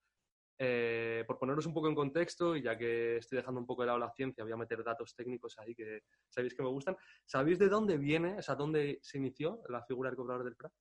Eh, 0.62 1.24
por 1.26 1.40
poneros 1.40 1.66
un 1.66 1.74
poco 1.74 1.88
en 1.88 1.96
contexto, 1.96 2.54
y 2.54 2.62
ya 2.62 2.78
que 2.78 3.18
estoy 3.18 3.38
dejando 3.38 3.62
un 3.62 3.66
poco 3.66 3.84
de 3.84 3.88
lado 3.88 4.00
la 4.00 4.12
ciencia, 4.12 4.44
voy 4.44 4.52
a 4.52 4.58
meter 4.58 4.84
datos 4.84 5.16
técnicos 5.16 5.58
ahí 5.58 5.74
que 5.74 6.04
sabéis 6.28 6.54
que 6.54 6.62
me 6.62 6.68
gustan. 6.68 6.98
¿Sabéis 7.26 7.60
de 7.60 7.70
dónde 7.70 7.98
viene, 7.98 8.38
o 8.38 8.42
sea, 8.42 8.56
dónde 8.56 9.00
se 9.02 9.20
inició 9.20 9.62
la 9.70 9.84
figura 9.84 10.10
del 10.10 10.18
cobrador 10.18 10.44
del 10.44 10.56
frac? 10.56 10.74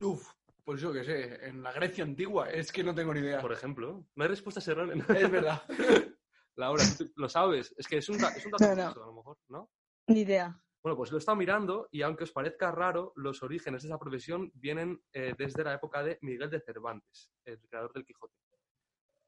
Uf, 0.00 0.32
pues 0.64 0.80
yo 0.80 0.92
qué 0.92 1.04
sé, 1.04 1.46
en 1.46 1.62
la 1.62 1.72
Grecia 1.72 2.02
antigua, 2.02 2.50
es 2.50 2.72
que 2.72 2.82
no 2.82 2.92
tengo 2.92 3.14
ni 3.14 3.20
idea. 3.20 3.40
Por 3.40 3.52
ejemplo, 3.52 4.06
no 4.16 4.24
hay 4.24 4.28
respuestas 4.28 4.66
erróneas. 4.66 4.98
Es 5.28 5.30
verdad. 5.30 5.62
Laura, 6.56 6.82
tú 6.98 7.10
lo 7.14 7.28
sabes. 7.28 7.72
Es 7.78 7.86
que 7.86 7.98
es 7.98 8.08
un, 8.08 8.16
es 8.16 8.44
un 8.44 8.50
dato 8.50 8.64
No, 8.64 8.74
no. 8.74 8.82
falso, 8.82 9.02
a 9.04 9.06
lo 9.06 9.14
mejor, 9.14 9.38
¿no? 9.48 9.70
Ni 10.08 10.20
idea. 10.22 10.60
Bueno, 10.82 10.96
pues 10.96 11.10
lo 11.12 11.18
he 11.18 11.20
estado 11.20 11.36
mirando 11.36 11.88
y 11.92 12.02
aunque 12.02 12.24
os 12.24 12.32
parezca 12.32 12.72
raro, 12.72 13.12
los 13.16 13.42
orígenes 13.42 13.82
de 13.82 13.88
esa 13.88 13.98
profesión 13.98 14.50
vienen 14.54 15.00
eh, 15.12 15.34
desde 15.38 15.62
la 15.62 15.74
época 15.74 16.02
de 16.02 16.18
Miguel 16.22 16.50
de 16.50 16.60
Cervantes, 16.60 17.30
el 17.44 17.60
creador 17.68 17.92
del 17.92 18.04
Quijote. 18.04 18.34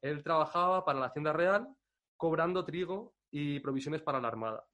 Él 0.03 0.23
trabajaba 0.23 0.85
para 0.85 1.01
la 1.01 1.07
Hacienda 1.07 1.33
Real 1.33 1.67
cobrando 2.17 2.65
trigo 2.65 3.15
y 3.31 3.61
provisiones 3.61 4.03
para 4.03 4.21
la 4.21 4.29
Armada. 4.29 4.65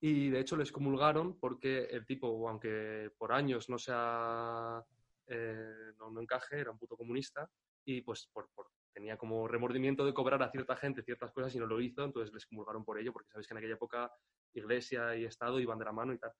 Y 0.00 0.30
de 0.30 0.40
hecho 0.40 0.56
les 0.56 0.70
comulgaron 0.70 1.38
porque 1.38 1.84
el 1.90 2.06
tipo, 2.06 2.48
aunque 2.48 3.10
por 3.18 3.32
años 3.32 3.68
no 3.68 3.78
sea 3.78 4.82
eh, 5.26 5.92
no, 5.98 6.10
no 6.10 6.20
encaje, 6.20 6.58
era 6.58 6.70
un 6.70 6.78
puto 6.78 6.96
comunista 6.96 7.48
y 7.84 8.00
pues 8.02 8.28
por, 8.32 8.48
tenía 8.92 9.16
como 9.16 9.46
remordimiento 9.46 10.04
de 10.04 10.12
cobrar 10.12 10.42
a 10.42 10.50
cierta 10.50 10.76
gente 10.76 11.02
ciertas 11.02 11.32
cosas 11.32 11.54
y 11.54 11.58
no 11.58 11.66
lo 11.66 11.80
hizo, 11.80 12.04
entonces 12.04 12.32
les 12.34 12.46
comulgaron 12.46 12.84
por 12.84 12.98
ello, 12.98 13.12
porque 13.12 13.30
sabéis 13.30 13.46
que 13.46 13.54
en 13.54 13.58
aquella 13.58 13.74
época 13.74 14.12
iglesia 14.54 15.14
y 15.16 15.24
Estado 15.24 15.60
iban 15.60 15.78
de 15.78 15.84
la 15.84 15.92
mano 15.92 16.12
y 16.12 16.18
tal. 16.18 16.32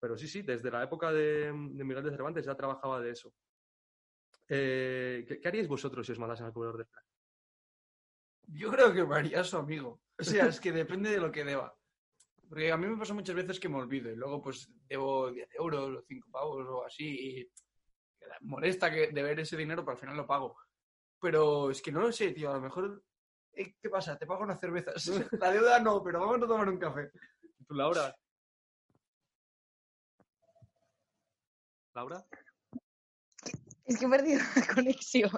Pero 0.00 0.16
sí, 0.16 0.26
sí, 0.26 0.42
desde 0.42 0.70
la 0.70 0.82
época 0.82 1.12
de, 1.12 1.52
Miguel 1.52 2.02
de 2.02 2.10
Cervantes 2.10 2.46
ya 2.46 2.54
trabajaba 2.54 3.00
de 3.00 3.10
eso. 3.10 3.32
Eh, 4.48 5.24
¿qué, 5.28 5.46
haríais 5.46 5.68
vosotros 5.68 6.06
si 6.06 6.12
os 6.12 6.18
mandasen 6.18 6.46
al 6.46 6.52
cobrador 6.52 6.78
de 6.78 6.86
frac? 6.86 7.04
Yo 8.52 8.70
creo 8.70 8.92
que 8.92 9.04
me 9.04 9.16
haría 9.16 9.44
su 9.44 9.56
amigo. 9.56 10.00
O 10.18 10.24
sea, 10.24 10.46
es 10.46 10.60
que 10.60 10.72
depende 10.72 11.10
de 11.10 11.18
lo 11.20 11.30
que 11.30 11.44
deba. 11.44 11.76
Porque 12.48 12.72
a 12.72 12.76
mí 12.76 12.86
me 12.86 12.96
pasa 12.96 13.14
muchas 13.14 13.36
veces 13.36 13.60
que 13.60 13.68
me 13.68 13.76
olvido 13.76 14.10
y 14.10 14.16
luego 14.16 14.42
pues 14.42 14.68
debo 14.88 15.30
10 15.30 15.48
euros 15.54 15.98
o 15.98 16.02
5 16.02 16.28
pavos 16.30 16.66
o 16.68 16.84
así 16.84 17.38
y 17.38 17.52
molesta 18.40 18.90
que 18.90 19.08
deber 19.12 19.38
ese 19.40 19.56
dinero, 19.56 19.82
pero 19.84 19.92
al 19.92 19.98
final 20.00 20.16
lo 20.16 20.26
pago. 20.26 20.56
Pero 21.20 21.70
es 21.70 21.80
que 21.80 21.92
no 21.92 22.00
lo 22.00 22.10
sé, 22.12 22.32
tío, 22.32 22.50
a 22.50 22.54
lo 22.54 22.60
mejor... 22.60 23.04
eh, 23.52 23.74
¿Qué 23.80 23.88
pasa? 23.88 24.18
Te 24.18 24.26
pago 24.26 24.42
unas 24.42 24.58
cervezas. 24.58 25.06
La 25.40 25.52
deuda 25.52 25.78
no, 25.78 26.02
pero 26.02 26.20
vamos 26.20 26.42
a 26.42 26.46
tomar 26.48 26.68
un 26.68 26.78
café. 26.78 27.10
¿Tú, 27.66 27.74
Laura? 27.74 28.14
¿Laura? 31.94 32.24
Es 33.84 33.98
que 33.98 34.06
he 34.06 34.08
perdido 34.08 34.40
la 34.56 34.66
conexión. 34.74 35.30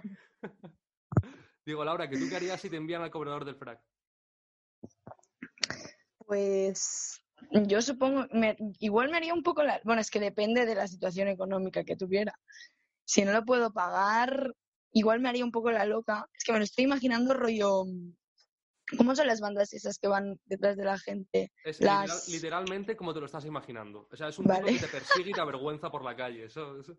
Digo, 1.64 1.84
Laura, 1.84 2.08
¿que 2.08 2.16
tú 2.18 2.28
qué 2.28 2.36
harías 2.36 2.60
si 2.60 2.68
te 2.70 2.76
envían 2.76 3.02
al 3.02 3.10
cobrador 3.10 3.44
del 3.44 3.56
frac? 3.56 3.80
Pues 6.26 7.22
yo 7.50 7.82
supongo, 7.82 8.26
me- 8.32 8.56
igual 8.80 9.10
me 9.10 9.16
haría 9.16 9.34
un 9.34 9.42
poco 9.42 9.62
la... 9.62 9.80
Bueno, 9.84 10.00
es 10.00 10.10
que 10.10 10.20
depende 10.20 10.66
de 10.66 10.74
la 10.74 10.86
situación 10.88 11.28
económica 11.28 11.84
que 11.84 11.96
tuviera. 11.96 12.38
Si 13.04 13.24
no 13.24 13.32
lo 13.32 13.44
puedo 13.44 13.72
pagar, 13.72 14.54
igual 14.92 15.20
me 15.20 15.28
haría 15.28 15.44
un 15.44 15.52
poco 15.52 15.70
la 15.70 15.84
loca. 15.84 16.28
Es 16.36 16.44
que 16.44 16.52
me 16.52 16.58
lo 16.58 16.64
estoy 16.64 16.84
imaginando 16.84 17.34
rollo... 17.34 17.84
¿Cómo 18.98 19.14
son 19.16 19.26
las 19.26 19.40
bandas 19.40 19.72
esas 19.72 19.98
que 19.98 20.08
van 20.08 20.38
detrás 20.44 20.76
de 20.76 20.84
la 20.84 20.98
gente? 20.98 21.52
Es 21.64 21.80
las... 21.80 22.26
literal- 22.28 22.32
literalmente 22.32 22.96
como 22.96 23.14
te 23.14 23.20
lo 23.20 23.26
estás 23.26 23.44
imaginando. 23.44 24.08
O 24.10 24.16
sea, 24.16 24.28
es 24.28 24.38
un 24.38 24.46
Vale. 24.46 24.64
tipo 24.66 24.80
que 24.80 24.86
te 24.86 24.92
persigue 24.92 25.30
y 25.30 25.32
te 25.32 25.40
avergüenza 25.40 25.90
por 25.90 26.04
la 26.04 26.14
calle. 26.16 26.44
Eso, 26.44 26.78
eso- 26.80 26.96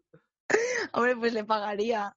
Hombre, 0.94 1.16
pues 1.18 1.34
le 1.34 1.44
pagaría. 1.44 2.16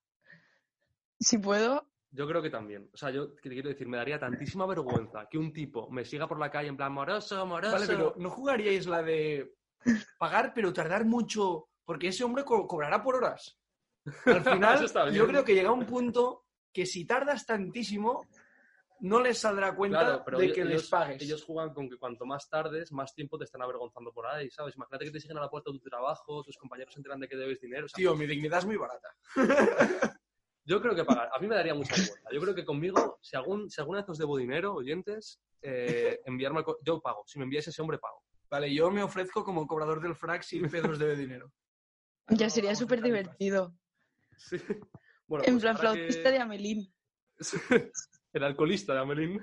Si 1.20 1.38
puedo. 1.38 1.88
Yo 2.16 2.26
creo 2.26 2.40
que 2.40 2.48
también. 2.50 2.88
O 2.92 2.96
sea, 2.96 3.10
yo 3.10 3.32
te 3.34 3.50
quiero 3.50 3.68
decir, 3.68 3.86
me 3.86 3.98
daría 3.98 4.18
tantísima 4.18 4.64
vergüenza 4.66 5.26
que 5.30 5.36
un 5.36 5.52
tipo 5.52 5.90
me 5.90 6.04
siga 6.04 6.26
por 6.26 6.38
la 6.38 6.50
calle 6.50 6.68
en 6.68 6.76
plan 6.76 6.92
moroso, 6.92 7.44
moroso. 7.44 7.72
Vale, 7.74 7.86
pero 7.86 8.14
¿no 8.16 8.30
jugaríais 8.30 8.86
la 8.86 9.02
de 9.02 9.54
pagar 10.18 10.52
pero 10.54 10.72
tardar 10.72 11.04
mucho? 11.04 11.68
Porque 11.84 12.08
ese 12.08 12.24
hombre 12.24 12.42
co- 12.44 12.66
cobrará 12.66 13.02
por 13.02 13.16
horas. 13.16 13.58
Al 14.24 14.42
final, 14.44 14.86
yo 15.12 15.26
creo 15.26 15.44
que 15.44 15.54
llega 15.54 15.70
un 15.72 15.84
punto 15.84 16.44
que 16.72 16.86
si 16.86 17.06
tardas 17.06 17.44
tantísimo, 17.44 18.24
no 19.00 19.20
les 19.20 19.36
saldrá 19.38 19.74
cuenta 19.76 19.98
Claro, 19.98 20.22
pero 20.24 20.38
de 20.38 20.44
ellos, 20.46 20.54
que 20.56 20.64
les 20.64 20.88
pagues. 20.88 21.22
ellos 21.22 21.44
juegan 21.44 21.74
con 21.74 21.88
que 21.90 21.98
cuanto 21.98 22.24
más 22.24 22.48
tardes, 22.48 22.92
más 22.92 23.14
tiempo 23.14 23.36
te 23.36 23.44
están 23.44 23.60
avergonzando 23.60 24.10
por 24.12 24.26
ahí, 24.26 24.50
¿sabes? 24.50 24.74
Imagínate 24.74 25.04
que 25.04 25.10
te 25.10 25.20
siguen 25.20 25.36
a 25.36 25.42
la 25.42 25.50
puerta 25.50 25.70
de 25.70 25.78
tu 25.78 25.84
trabajo, 25.88 26.42
tus 26.42 26.56
compañeros 26.56 26.94
se 26.94 27.00
enteran 27.00 27.20
de 27.20 27.28
que 27.28 27.36
debes 27.36 27.60
dinero. 27.60 27.86
sea, 27.88 27.96
Tío, 27.96 28.16
mi 28.16 28.26
dignidad 28.26 28.60
es 28.60 28.66
muy 28.66 28.76
barata. 28.78 29.08
Yo 30.66 30.82
creo 30.82 30.94
que 30.94 31.04
pagar. 31.04 31.30
A 31.32 31.38
mí 31.38 31.46
me 31.46 31.54
daría 31.54 31.74
mucha 31.74 31.94
vergüenza. 31.94 32.28
Yo 32.32 32.40
creo 32.40 32.54
que 32.54 32.64
conmigo, 32.64 33.18
si, 33.22 33.36
algún, 33.36 33.70
si 33.70 33.80
alguna 33.80 34.00
vez 34.00 34.08
os 34.10 34.18
debo 34.18 34.36
dinero, 34.36 34.74
oyentes, 34.74 35.40
eh, 35.62 36.20
enviarme 36.26 36.58
al 36.58 36.64
Yo 36.84 37.00
pago. 37.00 37.22
Si 37.26 37.38
me 37.38 37.44
enviáis 37.44 37.68
ese 37.68 37.80
hombre, 37.80 37.98
pago. 37.98 38.22
Vale, 38.50 38.72
yo 38.74 38.90
me 38.90 39.02
ofrezco 39.02 39.44
como 39.44 39.66
cobrador 39.66 40.00
del 40.00 40.14
frac 40.16 40.42
si 40.42 40.58
Pedro 40.68 40.92
os 40.92 40.98
debe 40.98 41.16
dinero. 41.16 41.52
Ya 42.28 42.50
sería 42.50 42.74
súper 42.74 43.00
divertido. 43.02 43.74
Sí. 44.36 44.56
Bueno, 45.28 45.44
en 45.44 45.54
pues 45.54 45.62
plan, 45.64 45.76
ahora 45.76 45.92
que- 45.92 45.96
flautista 45.98 46.30
de 46.30 46.38
Amelín. 46.38 46.94
El 48.32 48.44
alcoholista 48.44 48.92
de 48.94 49.00
Amelín. 49.00 49.40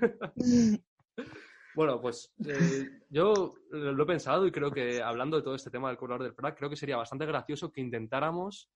Bueno, 1.74 2.00
pues 2.00 2.32
eh, 2.46 2.88
yo 3.10 3.52
lo 3.70 4.02
he 4.02 4.06
pensado 4.06 4.46
y 4.46 4.50
creo 4.50 4.70
que 4.70 5.02
hablando 5.02 5.36
de 5.36 5.42
todo 5.42 5.54
este 5.56 5.70
tema 5.70 5.88
del 5.88 5.98
cobrador 5.98 6.22
del 6.22 6.32
frac, 6.34 6.56
creo 6.56 6.70
que 6.70 6.76
sería 6.76 6.96
bastante 6.96 7.26
gracioso 7.26 7.70
que 7.70 7.82
intentáramos 7.82 8.70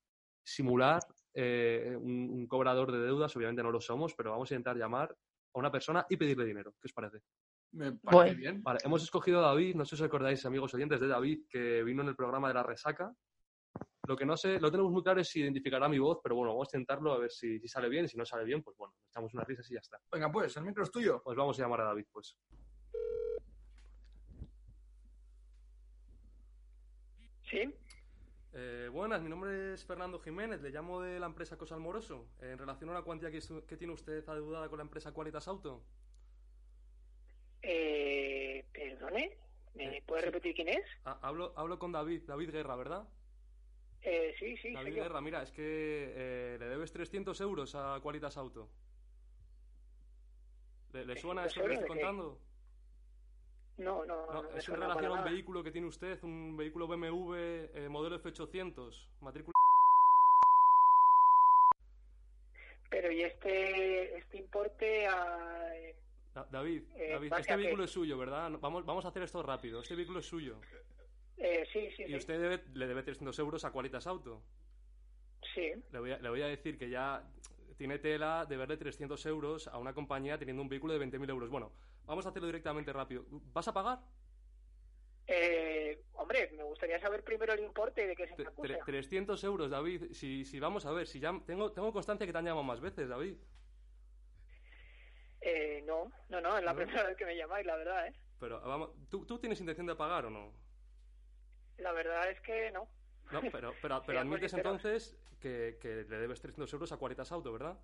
simular 0.45 1.01
eh, 1.35 1.97
un, 1.97 2.31
un 2.31 2.47
cobrador 2.47 2.93
de 2.93 3.01
deudas. 3.01 3.35
Obviamente 3.37 3.63
no 3.63 3.71
lo 3.71 3.81
somos, 3.81 4.15
pero 4.15 4.31
vamos 4.31 4.51
a 4.51 4.55
intentar 4.55 4.77
llamar 4.77 5.17
a 5.55 5.59
una 5.59 5.71
persona 5.71 6.07
y 6.09 6.17
pedirle 6.17 6.45
dinero. 6.45 6.73
¿Qué 6.81 6.87
os 6.87 6.93
parece? 6.93 7.23
Me 7.73 7.93
parece 7.93 8.35
bien. 8.35 8.63
Vale, 8.63 8.81
hemos 8.85 9.03
escogido 9.03 9.41
a 9.41 9.49
David, 9.49 9.75
no 9.75 9.85
sé 9.85 9.97
si 9.97 10.03
os 10.03 10.07
acordáis, 10.07 10.45
amigos 10.47 10.73
oyentes, 10.75 11.01
de 11.01 11.09
David, 11.09 11.41
que 11.49 11.83
vino 11.83 12.03
en 12.03 12.09
el 12.09 12.17
programa 12.17 12.49
de 12.49 12.55
la 12.55 12.63
resaca. 12.63 13.15
Lo 14.07 14.17
que 14.17 14.25
no 14.25 14.39
sé, 14.39 14.59
lo 14.59 14.71
tenemos 14.71 14.91
muy 14.91 15.03
claro 15.03 15.21
es 15.21 15.29
si 15.29 15.41
identificará 15.41 15.87
mi 15.87 15.99
voz, 15.99 16.21
pero 16.23 16.35
bueno, 16.35 16.53
vamos 16.53 16.73
a 16.73 16.79
intentarlo 16.79 17.13
a 17.13 17.19
ver 17.19 17.31
si, 17.31 17.61
si 17.61 17.69
sale 17.69 17.91
bien 17.91 18.07
y 18.07 18.09
si 18.09 18.17
no 18.17 18.25
sale 18.25 18.45
bien, 18.45 18.63
pues 18.63 18.75
bueno, 18.79 18.95
echamos 19.11 19.35
unas 19.35 19.47
risas 19.47 19.71
y 19.71 19.75
ya 19.75 19.81
está. 19.81 20.01
Venga, 20.11 20.33
pues, 20.33 20.57
el 20.57 20.65
micro 20.65 20.83
es 20.83 20.91
tuyo. 20.91 21.21
Pues 21.23 21.37
vamos 21.37 21.59
a 21.59 21.63
llamar 21.63 21.83
a 21.83 21.85
David, 21.85 22.07
pues. 22.11 22.39
¿Sí? 27.43 27.75
Eh, 28.61 28.89
buenas, 28.89 29.23
mi 29.23 29.31
nombre 29.31 29.75
es 29.75 29.85
Fernando 29.85 30.19
Jiménez, 30.19 30.61
le 30.61 30.71
llamo 30.71 31.01
de 31.01 31.21
la 31.21 31.27
empresa 31.27 31.57
Cosal 31.57 31.79
Moroso. 31.79 32.27
En 32.41 32.59
relación 32.59 32.91
a 32.91 32.95
la 32.95 33.03
cuantía 33.03 33.31
que, 33.31 33.77
tiene 33.77 33.93
usted 33.93 34.29
adeudada 34.29 34.69
con 34.69 34.79
la 34.79 34.83
empresa 34.83 35.13
Qualitas 35.13 35.47
Auto. 35.47 35.81
Eh, 37.63 38.65
perdone, 38.73 39.37
¿me 39.75 39.99
Eh, 39.99 40.03
puede 40.05 40.23
sí. 40.23 40.27
repetir 40.27 40.55
quién 40.57 40.71
es? 40.71 40.85
Ah, 41.05 41.21
hablo, 41.23 41.53
hablo 41.57 41.79
con 41.79 41.93
David, 41.93 42.23
David 42.27 42.51
Guerra, 42.51 42.75
¿verdad? 42.75 43.09
Eh, 44.03 44.35
sí, 44.41 44.57
sí, 44.57 44.73
David 44.73 44.95
yo. 44.97 45.03
Guerra, 45.05 45.21
mira, 45.21 45.41
es 45.45 45.53
que 45.53 45.63
eh, 46.17 46.57
le 46.59 46.67
debes 46.67 46.91
300 46.91 47.41
euros 47.41 47.77
a 47.77 48.01
Qualitas 48.03 48.37
Auto. 48.37 48.69
¿Le, 50.93 51.05
le 51.05 51.17
suena 51.17 51.47
eso 51.47 51.61
que 51.63 51.69
le 51.69 51.75
estoy 51.75 51.89
contando? 51.91 52.41
No, 53.79 54.05
no, 54.05 54.27
no. 54.27 54.49
Es 54.57 54.69
en 54.69 54.75
relación 54.77 55.13
a 55.13 55.23
un 55.23 55.25
vehículo 55.25 55.63
que 55.63 55.71
tiene 55.71 55.87
usted, 55.87 56.23
un 56.25 56.57
vehículo 56.57 56.87
BMW 56.89 57.35
eh, 57.75 57.89
modelo 57.89 58.21
F800, 58.21 59.07
matrícula... 59.21 59.53
Pero 62.91 63.13
y 63.13 63.23
este, 63.23 64.19
este 64.19 64.39
importe 64.39 65.07
a... 65.07 65.69
David, 66.51 66.83
Eh, 66.97 67.11
David, 67.13 67.31
¿base 67.31 67.41
este 67.43 67.57
vehículo 67.57 67.85
es 67.85 67.91
suyo, 67.91 68.17
¿verdad? 68.17 68.51
Vamos, 68.61 68.85
vamos 68.87 69.05
a 69.05 69.09
hacer 69.09 69.23
esto 69.23 69.43
rápido. 69.43 69.81
Este 69.81 69.95
vehículo 69.97 70.21
es 70.21 70.27
suyo. 70.27 70.61
Eh, 71.37 71.65
sí, 71.73 71.89
sí, 71.97 72.05
Y 72.05 72.09
sí. 72.09 72.15
usted 72.17 72.41
debe- 72.41 72.65
le 72.75 72.87
debe 72.87 73.03
300 73.03 73.37
euros 73.41 73.65
a 73.65 73.71
Qualitas 73.73 74.07
Auto. 74.07 74.43
Sí. 75.55 75.73
Le 75.93 75.99
voy, 75.99 76.13
a, 76.13 76.19
le 76.19 76.29
voy 76.29 76.43
a 76.43 76.47
decir 76.47 76.79
que 76.79 76.89
ya 76.91 77.23
tiene 77.77 77.99
tela 77.99 78.45
de 78.47 78.57
verle 78.57 78.77
300 78.77 79.25
euros 79.27 79.69
a 79.69 79.79
una 79.79 79.93
compañía 79.95 80.39
teniendo 80.39 80.63
un 80.63 80.69
vehículo 80.69 80.93
de 80.97 81.05
20.000 81.07 81.29
euros. 81.31 81.51
Bueno, 81.51 81.73
vamos 82.09 82.27
a 82.27 82.31
hacerlo 82.31 82.47
directamente 82.47 82.93
rápido. 82.93 83.25
¿Vas 83.53 83.69
a 83.69 83.73
pagar? 83.73 84.01
Eh, 85.27 86.03
hombre, 86.15 86.51
me 86.57 86.65
gustaría 86.65 86.99
saber 87.01 87.23
primero 87.23 87.53
el 87.53 87.61
importe 87.61 88.07
de 88.07 88.17
que 88.17 88.27
se 88.27 88.37
me 88.37 88.49
acusa. 88.49 88.79
300 88.85 89.45
euros, 89.45 89.71
David. 89.71 90.13
Si, 90.13 90.45
si 90.47 90.59
vamos 90.59 90.87
a 90.87 90.91
ver, 90.91 91.07
si 91.07 91.21
ya 91.21 91.39
tengo, 91.47 91.71
tengo 91.71 91.93
constancia 91.93 92.27
que 92.27 92.33
te 92.33 92.39
han 92.39 92.47
llamado 92.47 92.65
más 92.65 92.81
veces, 92.81 93.09
David. 93.09 93.37
Eh, 95.43 95.85
no, 95.87 96.11
no, 96.31 96.41
no, 96.41 96.59
es 96.59 96.65
la 96.65 96.73
¿No? 96.73 96.79
primera 96.79 97.05
vez 97.05 97.17
que 97.17 97.27
me 97.27 97.37
llamáis, 97.37 97.67
la 97.67 97.77
verdad, 97.77 98.09
¿eh? 98.09 98.15
Pero 98.41 98.61
vamos, 98.61 98.91
¿tú, 99.11 99.27
tú 99.27 99.39
tienes 99.39 99.61
intención 99.61 99.87
de 99.87 99.95
pagar 99.95 100.25
o 100.25 100.31
no? 100.31 100.53
La 101.77 101.93
verdad 101.93 102.31
es 102.31 102.41
que 102.41 102.71
no. 102.71 102.89
No, 103.31 103.43
pero, 103.53 103.75
pero, 103.83 103.97
admites 104.19 104.55
entonces 104.55 105.17
que, 105.41 105.79
que 105.81 106.07
le 106.09 106.19
debes 106.19 106.41
300 106.41 106.73
euros 106.73 106.91
a 106.93 106.97
Qualitas 106.97 107.31
Auto, 107.33 107.53
¿verdad? 107.53 107.79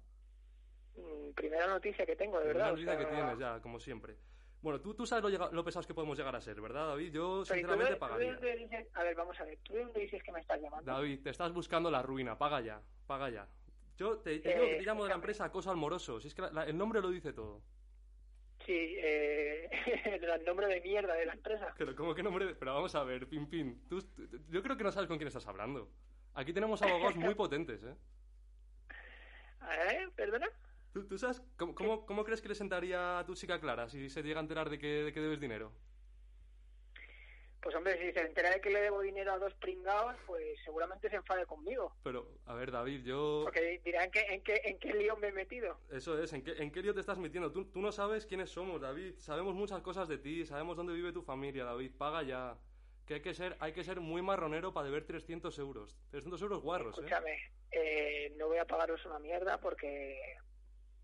Mm, 0.97 1.33
Primera 1.35 1.67
noticia 1.67 2.07
que 2.07 2.17
tengo, 2.17 2.39
de 2.39 2.45
Una 2.47 2.53
verdad. 2.55 2.73
o 2.73 2.77
vida 2.77 2.99
que 2.99 3.05
tienes 3.07 3.39
ya, 3.39 3.61
como 3.61 3.79
siempre. 3.81 4.17
Bueno, 4.63 4.81
tú, 4.81 4.95
tú 4.95 5.05
sabes 5.05 5.31
lo, 5.39 5.51
lo 5.53 5.65
pesados 5.65 5.87
que 5.87 5.93
podemos 5.93 6.17
llegar 6.17 6.35
a 6.37 6.41
ser, 6.41 6.59
¿verdad, 6.61 6.89
David? 6.89 7.13
Yo, 7.13 7.43
pero 7.47 7.61
¿y 7.61 7.63
tú 7.63 7.69
de- 7.69 7.75
sinceramente, 7.87 7.93
tú 7.95 7.99
pagaría. 8.01 8.37
dices- 8.37 8.87
A 8.95 9.03
ver, 9.03 9.15
vamos 9.15 9.39
a 9.39 9.45
ver, 9.45 9.59
¿tú 9.63 9.75
de 9.75 9.85
dónde 9.85 10.01
dices 10.01 10.23
que 10.23 10.33
me 10.33 10.41
estás 10.41 10.61
llamando? 10.61 10.91
David, 10.91 11.21
te 11.23 11.31
estás 11.31 11.53
buscando 11.53 11.91
la 11.91 12.01
ruina, 12.03 12.39
paga 12.39 12.61
ya, 12.63 12.81
paga 13.07 13.29
ya. 13.29 13.47
Yo 13.99 14.19
te, 14.19 14.39
te 14.39 14.49
digo 14.55 14.63
que 14.65 14.71
te 14.77 14.79
Eh, 14.79 14.87
llamo 14.87 15.03
de 15.05 15.11
la 15.11 15.15
empresa 15.17 15.45
Acoso 15.45 15.71
al 15.71 15.77
Moroso, 15.77 16.19
si 16.21 16.29
es 16.29 16.35
que 16.35 16.43
la- 16.43 16.51
la- 16.51 16.65
el 16.65 16.77
nombre 16.79 17.01
lo 17.03 17.11
dice 17.11 17.33
todo. 17.35 17.61
Sí, 18.65 18.73
eh, 18.97 19.69
el 20.39 20.45
nombre 20.47 20.67
de 20.69 20.81
mierda 20.81 21.13
de 21.15 21.27
la 21.27 21.35
empresa. 21.35 21.75
Pero, 21.77 21.95
¿cómo 21.95 22.15
que 22.15 22.23
nombre? 22.23 22.47
de- 22.47 22.55
Pero 22.55 22.73
vamos 22.75 22.95
a 22.95 23.05
ver, 23.05 23.29
Pin, 23.29 23.87
tú- 23.89 24.01
tú- 24.03 24.29
yo 24.49 24.63
creo 24.63 24.77
que 24.79 24.85
no 24.85 24.93
sabes 24.93 25.09
con 25.09 25.19
quién 25.19 25.29
estás 25.29 25.47
hablando. 25.47 25.91
Aquí 26.33 26.53
tenemos 26.55 26.81
abogados 26.81 27.17
muy 27.17 27.35
potentes, 27.37 27.83
¿eh? 27.85 27.95
¿Eh? 29.91 30.09
¿Perdona? 30.17 30.49
¿Tú, 30.95 31.05
tú 31.09 31.19
sabes 31.19 31.43
cómo, 31.57 31.75
cómo, 31.75 32.07
cómo 32.07 32.25
crees 32.25 32.41
que 32.41 32.47
le 32.47 32.55
sentaría 32.55 33.19
a 33.19 33.27
tu 33.27 33.35
chica 33.35 33.61
Clara 33.61 33.89
si 33.89 34.09
se 34.09 34.23
llega 34.23 34.39
a 34.39 34.43
enterar 34.43 34.71
de 34.71 34.79
que, 34.79 34.87
de 34.87 35.13
que 35.13 35.21
debes 35.21 35.41
dinero? 35.41 35.73
Pues 37.61 37.75
hombre, 37.75 37.99
si 37.99 38.13
se 38.13 38.21
entera 38.21 38.51
de 38.51 38.61
que 38.61 38.71
le 38.71 38.81
debo 38.81 39.01
dinero 39.01 39.33
a 39.33 39.39
dos 39.39 39.53
pringados, 39.55 40.15
pues 40.25 40.45
seguramente 40.65 41.11
se 41.11 41.17
enfade 41.17 41.47
conmigo. 41.47 41.97
Pero, 42.05 42.29
a 42.47 42.55
ver, 42.55 42.71
David, 42.71 43.03
yo... 43.05 43.41
Porque 43.43 43.81
dirán 43.85 44.09
que 44.13 44.21
en 44.21 44.43
qué, 44.43 44.61
en 44.65 44.79
qué 44.79 44.93
lío 44.93 45.17
me 45.17 45.29
he 45.29 45.33
metido. 45.33 45.81
Eso 45.91 46.23
es, 46.23 46.33
¿en 46.33 46.45
qué, 46.45 46.53
en 46.59 46.71
qué 46.71 46.81
lío 46.81 46.95
te 46.95 47.01
estás 47.01 47.19
metiendo? 47.19 47.51
Tú, 47.51 47.65
tú 47.65 47.81
no 47.81 47.91
sabes 47.91 48.27
quiénes 48.27 48.51
somos, 48.51 48.81
David. 48.81 49.15
Sabemos 49.17 49.55
muchas 49.55 49.81
cosas 49.81 50.07
de 50.07 50.19
ti, 50.19 50.47
sabemos 50.47 50.77
dónde 50.77 50.93
vive 50.93 51.11
tu 51.11 51.23
familia, 51.23 51.65
David. 51.65 51.91
Paga 51.99 52.23
ya. 52.23 52.57
Que 53.07 53.15
hay 53.15 53.21
que 53.21 53.35
ser, 53.35 53.57
hay 53.59 53.73
que 53.73 53.83
ser 53.83 53.99
muy 53.99 54.23
marronero 54.23 54.73
para 54.73 54.87
deber 54.87 55.07
300 55.07 55.59
euros. 55.59 55.99
300 56.11 56.41
euros 56.43 56.63
guarros, 56.63 56.99
¿eh? 56.99 57.01
Escúchame, 57.01 57.39
eh, 57.73 58.33
no 58.37 58.47
voy 58.47 58.59
a 58.59 58.67
pagaros 58.67 59.05
una 59.07 59.19
mierda 59.19 59.59
porque 59.59 60.37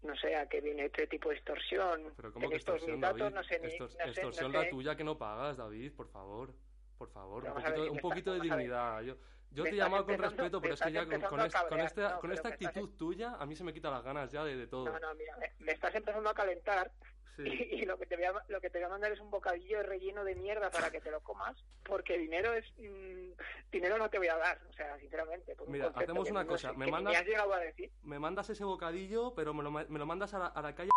no 0.02 0.16
sé 0.16 0.34
a 0.36 0.48
qué 0.48 0.60
viene 0.60 0.86
este 0.86 1.06
tipo 1.06 1.28
de 1.28 1.36
extorsión. 1.36 2.12
Pero 2.16 2.32
¿cómo 2.32 2.48
que 2.48 2.56
extorsión, 2.56 3.00
datos, 3.00 3.18
David? 3.20 3.34
no 3.34 3.44
sé 3.44 3.58
ni... 3.60 3.66
Extor- 3.68 3.90
no 3.90 4.04
sé- 4.04 4.10
extorsión 4.10 4.52
no 4.52 4.62
la 4.62 4.70
tuya 4.70 4.96
que 4.96 5.04
no 5.04 5.18
pagas, 5.18 5.56
David, 5.56 5.92
por 5.92 6.08
favor. 6.08 6.54
Por 6.98 7.10
favor, 7.10 7.44
un 7.44 7.52
poquito, 7.54 8.32
si 8.34 8.40
un 8.40 8.48
de 8.48 8.56
dignidad. 8.56 9.02
Yo, 9.02 9.16
te 9.64 9.70
he 9.70 9.76
llamado 9.76 10.04
con 10.04 10.18
respeto, 10.18 10.60
pero 10.60 10.74
es 10.74 10.80
que 10.80 10.92
ya 10.92 11.06
con, 11.06 11.20
con 11.22 11.28
con 11.30 11.40
esta, 11.80 12.10
no, 12.10 12.20
con 12.20 12.32
esta 12.32 12.48
estás- 12.50 12.66
actitud 12.68 12.90
tuya, 12.96 13.34
a 13.36 13.46
mí 13.46 13.56
se 13.56 13.64
me 13.64 13.72
quitan 13.72 13.92
las 13.92 14.04
ganas 14.04 14.30
ya 14.30 14.44
de, 14.44 14.54
de 14.56 14.66
todo. 14.66 14.84
No, 14.84 14.98
no, 14.98 15.14
mira, 15.14 15.36
me, 15.38 15.50
me 15.64 15.72
estás 15.72 15.94
empezando 15.94 16.28
a 16.30 16.34
calentar 16.34 16.90
Sí. 17.36 17.42
y, 17.46 17.48
y 17.82 17.84
lo 17.86 17.98
que 17.98 18.06
te 18.06 18.16
voy 18.16 18.24
a, 18.26 18.32
lo 18.48 18.60
que 18.60 18.70
te 18.70 18.78
voy 18.78 18.86
a 18.86 18.90
mandar 18.90 19.12
es 19.12 19.20
un 19.20 19.30
bocadillo 19.30 19.82
relleno 19.82 20.24
de 20.24 20.34
mierda 20.34 20.70
para 20.70 20.90
que 20.90 21.00
te 21.00 21.10
lo 21.10 21.20
comas, 21.20 21.56
porque 21.84 22.18
dinero 22.18 22.52
es 22.54 22.64
mm, 22.78 23.32
dinero 23.70 23.98
no 23.98 24.08
te 24.10 24.18
voy 24.18 24.28
a 24.28 24.36
dar, 24.36 24.60
o 24.68 24.72
sea, 24.72 24.98
sinceramente. 24.98 25.54
por 25.56 25.66
un 25.66 25.72
Mira, 25.72 25.86
concepto 25.86 26.12
hacemos 26.12 26.30
una 26.30 26.42
no 26.42 26.48
cosa, 26.48 26.70
sé- 26.70 26.76
me 26.76 26.86
mandas- 26.90 27.16
has 27.16 27.26
decir. 27.60 27.90
Me 28.02 28.18
mandas 28.18 28.50
ese 28.50 28.64
bocadillo, 28.64 29.34
pero 29.34 29.54
me 29.54 29.62
lo, 29.62 29.70
me 29.70 29.98
lo 29.98 30.06
mandas 30.06 30.34
a 30.34 30.38
la, 30.38 30.46
a 30.46 30.62
la 30.62 30.74
calle... 30.74 30.90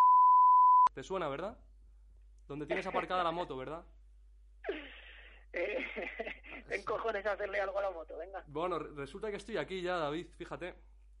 ¿Te 0.94 1.02
suena, 1.02 1.28
verdad? 1.28 1.58
Donde 2.46 2.66
tienes 2.66 2.86
aparcada 2.86 3.24
la 3.24 3.32
moto, 3.32 3.56
¿verdad? 3.56 3.84
Eh, 5.56 5.86
ten 6.68 6.82
cojones 6.84 7.24
hacerle 7.24 7.60
algo 7.60 7.78
a 7.78 7.82
la 7.82 7.90
moto, 7.92 8.16
venga. 8.16 8.42
Bueno, 8.48 8.76
re- 8.78 8.90
resulta 8.96 9.30
que 9.30 9.36
estoy 9.36 9.56
aquí 9.56 9.82
ya, 9.82 9.96
David, 9.98 10.26
fíjate. 10.36 10.74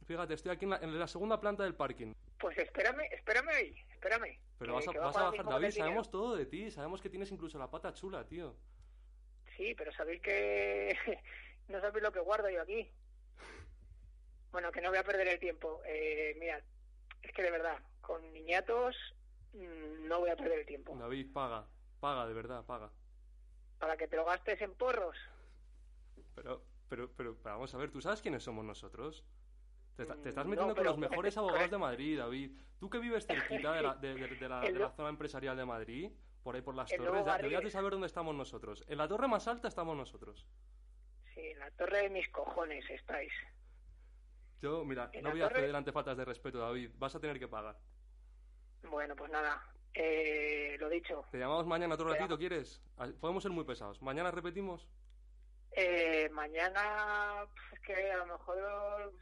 Fíjate, 0.06 0.34
estoy 0.34 0.50
aquí 0.50 0.64
en 0.64 0.70
la, 0.72 0.76
en 0.78 0.98
la 0.98 1.06
segunda 1.06 1.40
planta 1.40 1.62
del 1.62 1.76
parking. 1.76 2.12
Pues 2.44 2.58
espérame, 2.58 3.00
espérame 3.10 3.48
ahí, 3.48 3.74
espérame. 3.90 4.38
Pero 4.58 4.74
vas 4.74 4.86
a, 4.86 4.92
vas 4.92 5.16
a 5.16 5.30
bajar, 5.30 5.46
David, 5.46 5.70
sabemos 5.70 6.10
todo 6.10 6.36
de 6.36 6.44
ti, 6.44 6.70
sabemos 6.70 7.00
que 7.00 7.08
tienes 7.08 7.32
incluso 7.32 7.58
la 7.58 7.70
pata 7.70 7.94
chula, 7.94 8.26
tío. 8.26 8.54
Sí, 9.56 9.74
pero 9.74 9.90
sabéis 9.94 10.20
que 10.20 10.94
no 11.68 11.80
sabéis 11.80 12.02
lo 12.02 12.12
que 12.12 12.20
guardo 12.20 12.50
yo 12.50 12.60
aquí. 12.60 12.92
Bueno, 14.52 14.70
que 14.72 14.82
no 14.82 14.90
voy 14.90 14.98
a 14.98 15.04
perder 15.04 15.26
el 15.28 15.38
tiempo. 15.40 15.80
Eh, 15.86 16.36
mira, 16.38 16.62
es 17.22 17.32
que 17.32 17.42
de 17.42 17.50
verdad, 17.50 17.78
con 18.02 18.30
niñatos 18.34 18.94
mm, 19.54 20.06
no 20.06 20.20
voy 20.20 20.28
a 20.28 20.36
perder 20.36 20.58
el 20.58 20.66
tiempo. 20.66 20.94
David, 20.98 21.32
paga, 21.32 21.66
paga, 21.98 22.26
de 22.26 22.34
verdad, 22.34 22.62
paga. 22.66 22.90
Para 23.78 23.96
que 23.96 24.06
te 24.06 24.16
lo 24.16 24.26
gastes 24.26 24.60
en 24.60 24.74
porros. 24.74 25.16
Pero, 26.34 26.62
pero, 26.90 27.10
pero, 27.16 27.38
pero 27.38 27.54
vamos 27.54 27.74
a 27.74 27.78
ver, 27.78 27.90
¿tú 27.90 28.02
sabes 28.02 28.20
quiénes 28.20 28.42
somos 28.42 28.66
nosotros? 28.66 29.24
Te, 29.96 30.02
esta- 30.02 30.16
te 30.20 30.28
estás 30.28 30.44
metiendo 30.46 30.72
no, 30.72 30.76
con 30.76 30.84
los 30.84 30.98
mejores 30.98 31.36
abogados 31.36 31.70
de 31.70 31.78
Madrid, 31.78 32.18
David. 32.18 32.50
Tú 32.80 32.90
que 32.90 32.98
vives 32.98 33.26
cerquita 33.26 33.72
de 33.72 33.82
la, 33.82 33.94
de, 34.00 34.14
de- 34.14 34.28
de 34.36 34.48
la, 34.78 34.90
zona 34.90 35.08
empresarial 35.08 35.56
de 35.56 35.64
Madrid, 35.64 36.10
por 36.42 36.54
ahí 36.56 36.62
por 36.62 36.74
las 36.74 36.90
torres, 36.90 37.24
ya 37.24 37.36
deberías 37.36 37.62
de 37.62 37.70
saber 37.70 37.92
dónde 37.92 38.06
estamos 38.06 38.34
nosotros. 38.34 38.84
En 38.88 38.98
la 38.98 39.08
torre 39.08 39.28
más 39.28 39.46
alta 39.48 39.68
estamos 39.68 39.96
nosotros. 39.96 40.46
Sí, 41.34 41.40
en 41.40 41.58
la 41.58 41.70
torre 41.72 42.02
de 42.02 42.10
mis 42.10 42.28
cojones 42.30 42.88
estáis. 42.90 43.32
Yo, 44.60 44.84
mira, 44.84 45.10
¿En 45.12 45.22
no 45.24 45.30
voy 45.30 45.42
a 45.42 45.48
torre? 45.48 45.60
ceder 45.60 45.76
ante 45.76 45.92
faltas 45.92 46.16
de 46.16 46.24
respeto, 46.24 46.58
David. 46.58 46.90
Vas 46.96 47.14
a 47.14 47.20
tener 47.20 47.38
que 47.38 47.48
pagar. 47.48 47.76
Bueno, 48.82 49.14
pues 49.16 49.30
nada. 49.30 49.62
Eh, 49.94 50.76
lo 50.80 50.88
dicho. 50.88 51.24
Te 51.30 51.38
llamamos 51.38 51.66
mañana 51.66 51.94
otro 51.94 52.08
ratito, 52.08 52.36
¿quieres? 52.38 52.82
Ah, 52.98 53.08
Podemos 53.20 53.42
ser 53.42 53.52
muy 53.52 53.64
pesados. 53.64 54.00
¿Mañana 54.02 54.30
repetimos? 54.30 54.88
Eh, 55.72 56.28
mañana, 56.32 57.46
es 57.72 57.80
que 57.80 58.12
a 58.12 58.16
lo 58.18 58.26
mejor 58.26 59.12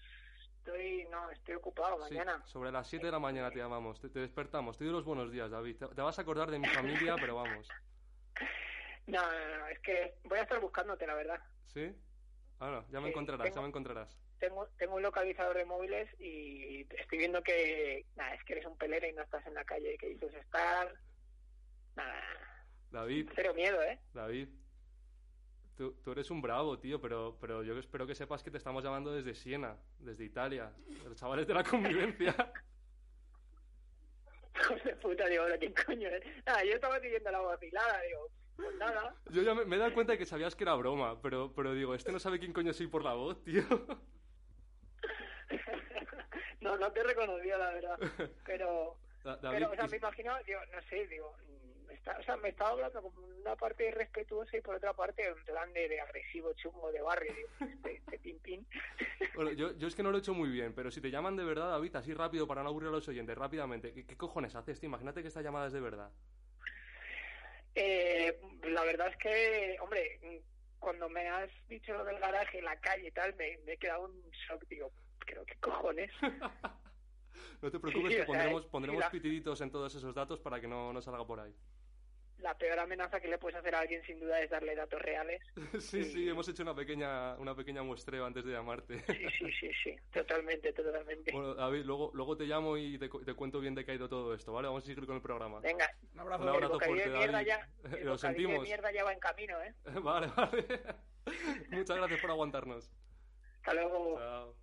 estoy, 0.67 1.05
no, 1.11 1.31
estoy 1.31 1.55
ocupado 1.57 1.97
Sí, 2.07 2.15
mañana. 2.15 2.43
sobre 2.47 2.71
las 2.71 2.87
7 2.87 3.07
de 3.07 3.13
la 3.13 3.19
mañana 3.19 3.51
te 3.51 3.59
llamamos. 3.59 4.01
Te, 4.01 4.09
te 4.09 4.21
despertamos. 4.21 4.79
Te 4.79 4.85
doy 4.85 4.93
los 4.93 5.05
buenos 5.05 5.31
días, 5.33 5.51
David. 5.51 5.77
Te, 5.77 5.87
te 5.89 6.03
vas 6.03 6.19
a 6.19 6.23
acordar 6.23 6.51
de 6.51 6.59
mi 6.59 6.67
familia, 6.69 7.17
pero 7.21 7.35
vamos. 7.37 7.69
No, 9.07 9.21
no, 9.21 9.59
no, 9.59 9.67
es 9.69 9.81
que 9.81 10.15
voy 10.25 10.39
a 10.39 10.43
estar 10.43 10.61
buscándote, 10.61 11.07
la 11.07 11.15
verdad. 11.15 11.41
¿Sí? 11.67 11.93
Ah, 12.61 12.71
no, 12.71 12.89
ya 12.91 13.01
me 13.01 13.07
Sí, 13.07 13.11
encontrarás, 13.11 13.53
ya 13.55 13.61
me 13.61 13.69
encontrarás. 13.69 14.17
Tengo, 14.39 14.67
tengo 14.79 14.95
un 14.97 15.03
localizador 15.03 15.57
de 15.57 15.65
móviles 15.65 16.09
y 16.21 16.81
estoy 16.97 17.19
viendo 17.19 17.43
que, 17.43 18.07
nada, 18.17 18.35
es 18.35 18.45
que 18.45 18.55
eres 18.55 18.67
un 18.67 18.77
pelere 18.77 19.09
y 19.11 19.13
no 19.13 19.23
estás 19.23 19.45
en 19.47 19.55
la 19.55 19.65
calle, 19.65 19.97
que 19.99 20.09
dices 20.09 20.35
estar, 20.35 20.93
nada, 21.97 22.23
David, 22.91 23.31
cero 23.35 23.53
miedo, 23.55 23.81
¿eh? 23.83 23.99
David. 24.13 24.49
Tú, 25.77 25.95
tú 26.05 26.13
eres 26.13 26.31
un 26.31 26.43
bravo, 26.43 26.79
tío, 26.79 27.01
pero, 27.01 27.37
pero 27.41 27.63
yo 27.63 27.77
espero 27.79 28.07
que 28.07 28.15
sepas 28.15 28.43
que 28.43 28.51
te 28.51 28.59
estamos 28.59 28.85
llamando 28.85 29.13
desde 29.13 29.35
Siena, 29.35 29.77
desde 29.99 30.25
Italia. 30.25 30.71
Los 31.05 31.17
chavales 31.19 31.47
de 31.47 31.55
la 31.55 31.65
convivencia. 31.65 32.35
De 34.85 34.95
puta, 34.97 35.27
digo, 35.27 35.45
¿pero 35.47 35.59
¿quién 35.59 35.75
coño 35.87 36.09
es? 36.09 36.23
Nada, 36.47 36.63
yo 36.65 36.73
estaba 36.75 37.01
siguiendo 37.01 37.31
la 37.33 37.41
vacilada, 37.41 38.01
digo, 38.03 38.29
pues 38.55 38.75
nada. 38.77 39.17
Yo 39.31 39.43
ya 39.43 39.55
me, 39.55 39.65
me 39.65 39.77
he 39.77 39.79
dado 39.79 39.93
cuenta 39.95 40.13
de 40.13 40.19
que 40.19 40.27
sabías 40.27 40.55
que 40.55 40.63
era 40.65 40.75
broma, 40.75 41.21
pero, 41.21 41.53
pero 41.55 41.73
digo, 41.75 41.95
este 41.95 42.13
no 42.13 42.21
sabe 42.21 42.39
quién 42.39 42.53
coño 42.53 42.73
soy 42.73 42.87
por 42.87 43.03
la 43.03 43.15
voz, 43.15 43.43
tío. 43.43 43.63
No, 46.61 46.77
no 46.77 46.93
te 46.93 47.03
reconocía, 47.03 47.59
la 47.59 47.71
verdad. 47.73 47.99
Pero, 48.47 48.97
Da- 49.25 49.37
David, 49.37 49.59
pero 49.59 49.73
o 49.73 49.75
sea, 49.75 49.87
y- 49.87 49.89
me 49.91 49.97
imagino, 49.97 50.33
digo, 50.47 50.61
no 50.73 50.81
sé, 50.83 51.07
digo, 51.09 51.37
está, 52.03 52.19
o 52.19 52.23
sea, 52.25 52.37
me 52.37 52.49
estaba 52.51 52.71
hablando 52.71 53.01
como 53.03 53.21
una 53.27 53.57
parte 53.57 53.91
respetuosa 53.93 54.57
y 54.57 54.61
por 54.61 54.75
otra 54.75 54.93
parte 54.93 55.27
en 55.27 55.35
plan 55.45 55.73
de, 55.73 55.89
de 55.89 56.01
agresivo, 56.01 56.53
chungo 56.55 56.91
de 56.93 57.01
barrio, 57.01 57.33
digo, 57.35 57.49
este, 57.73 57.95
este 57.97 58.19
pin 58.19 58.39
pin. 58.41 58.67
Bueno, 59.35 59.53
yo, 59.53 59.73
yo 59.79 59.89
es 59.89 59.95
que 59.95 60.03
no 60.03 60.11
lo 60.11 60.17
he 60.19 60.21
hecho 60.21 60.35
muy 60.35 60.51
bien, 60.51 60.75
pero 60.75 60.91
si 60.91 61.01
te 61.01 61.11
llaman 61.11 61.37
de 61.37 61.45
verdad, 61.45 61.71
David, 61.71 61.97
así 61.97 62.13
rápido 62.13 62.47
para 62.47 62.63
no 62.63 62.69
aburrir 62.69 62.89
a 62.89 62.93
los 62.93 63.09
oyentes, 63.09 63.37
rápidamente, 63.39 63.93
¿qué, 63.93 64.05
qué 64.07 64.17
cojones 64.17 64.55
haces? 64.55 64.79
tío? 64.81 64.89
Imagínate 64.89 65.23
que 65.23 65.29
esta 65.29 65.43
llamada 65.43 65.67
es 65.69 65.73
de 65.73 65.81
verdad. 65.81 66.11
Eh, 67.75 68.39
la 68.65 68.85
verdad 68.85 69.09
es 69.09 69.17
que, 69.17 69.77
hombre, 69.81 70.43
cuando 70.79 71.09
me 71.09 71.27
has 71.29 71.51
dicho 71.69 71.93
lo 71.95 72.05
del 72.05 72.19
garaje, 72.19 72.61
la 72.61 72.79
calle 72.81 73.09
y 73.09 73.13
tal, 73.13 73.35
me, 73.37 73.59
me 73.65 73.73
he 73.75 73.77
quedado 73.79 74.05
un 74.05 74.23
shock, 74.31 74.67
digo, 74.69 74.93
creo 75.21 75.45
que 75.45 75.55
cojones. 75.57 76.11
No 77.63 77.71
te 77.71 77.79
preocupes 77.79 78.09
Sí, 78.11 78.19
que 78.19 78.25
sea, 78.25 78.27
pondremos, 78.27 78.65
y 78.65 78.69
pondremos 78.69 79.01
la- 79.01 79.11
pitiditos 79.11 79.61
en 79.61 79.71
todos 79.71 79.95
esos 79.95 80.13
datos 80.15 80.41
para 80.41 80.61
que 80.61 80.67
no, 80.67 80.93
no 80.93 81.01
salga 81.01 81.25
por 81.25 81.39
ahí. 81.41 81.55
La 82.43 82.55
peor 82.59 82.79
amenaza 82.81 83.21
que 83.21 83.29
le 83.29 83.39
puedes 83.39 83.57
hacer 83.59 83.75
a 83.75 83.81
alguien 83.81 84.03
sin 84.05 84.19
duda 84.19 84.41
es 84.41 84.51
darle 84.51 84.75
datos 84.75 85.01
reales. 85.01 85.41
Sí, 85.81 86.03
sí, 86.05 86.29
hemos 86.29 86.49
hecho 86.49 86.63
una 86.63 86.75
pequeña, 86.75 87.35
una 87.39 87.55
pequeña 87.55 87.83
muestreo 87.83 88.25
antes 88.27 88.45
de 88.45 88.53
llamarte. 88.53 88.99
Sí, 89.07 89.27
sí, 89.39 89.47
sí, 89.61 89.71
sí, 89.85 89.97
totalmente, 90.13 90.73
totalmente. 90.73 91.31
Bueno, 91.33 91.55
David, 91.55 91.85
luego, 91.85 92.11
luego 92.15 92.37
te 92.37 92.45
llamo 92.45 92.77
y 92.77 92.99
te, 92.99 93.09
te 93.09 93.35
cuento 93.35 93.61
bien 93.61 93.75
de 93.75 93.85
qué 93.85 93.93
ha 93.93 93.95
ido 93.95 94.09
todo 94.09 94.35
esto, 94.35 94.53
¿vale? 94.53 94.67
Vamos 94.69 94.83
a 94.83 94.87
seguir 94.87 95.07
con 95.07 95.17
el 95.17 95.23
programa. 95.23 95.61
Venga, 95.61 95.89
Un 96.15 96.21
abrazo. 96.21 96.43
Un 96.43 96.49
el 96.49 96.55
abrazo 96.55 96.73
bocadillo 96.75 96.97
fuerte, 96.97 97.11
de 97.11 97.19
mierda 97.19 97.33
David. 97.33 97.47
ya, 97.49 97.69
el 97.99 98.05
Lo 98.05 98.13
bocadillo 98.13 98.13
de 98.13 98.19
sentimos. 98.19 98.63
mierda 98.63 98.93
ya 98.93 99.05
va 99.05 99.13
en 99.13 99.21
camino, 99.21 99.63
¿eh? 99.63 99.75
Vale, 100.03 100.27
vale. 100.37 100.67
Muchas 101.71 101.97
gracias 101.97 102.21
por 102.21 102.31
aguantarnos. 102.31 102.91
Hasta 103.59 103.75
luego. 103.75 104.19
Chao. 104.19 104.55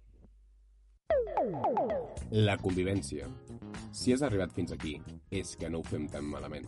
La 2.31 2.55
convivència. 2.61 3.25
Si 3.91 4.13
has 4.13 4.21
arribat 4.21 4.51
fins 4.53 4.71
aquí, 4.75 4.99
és 5.33 5.55
que 5.57 5.69
no 5.69 5.79
ho 5.81 5.83
fem 5.87 6.05
tan 6.07 6.27
malament. 6.29 6.67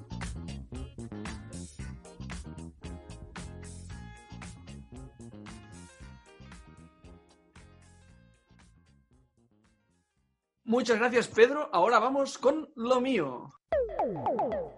Muchas 10.72 11.00
gracias, 11.00 11.28
Pedro. 11.28 11.70
Ahora 11.74 12.00
vamos 12.00 12.38
con 12.38 12.72
lo 12.78 13.02
mío. 13.02 13.52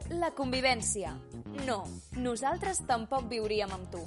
La 0.10 0.32
convivència. 0.34 1.14
No, 1.68 1.84
nosaltres 2.18 2.82
tampoc 2.90 3.30
viuríem 3.30 3.70
tu. 3.94 4.02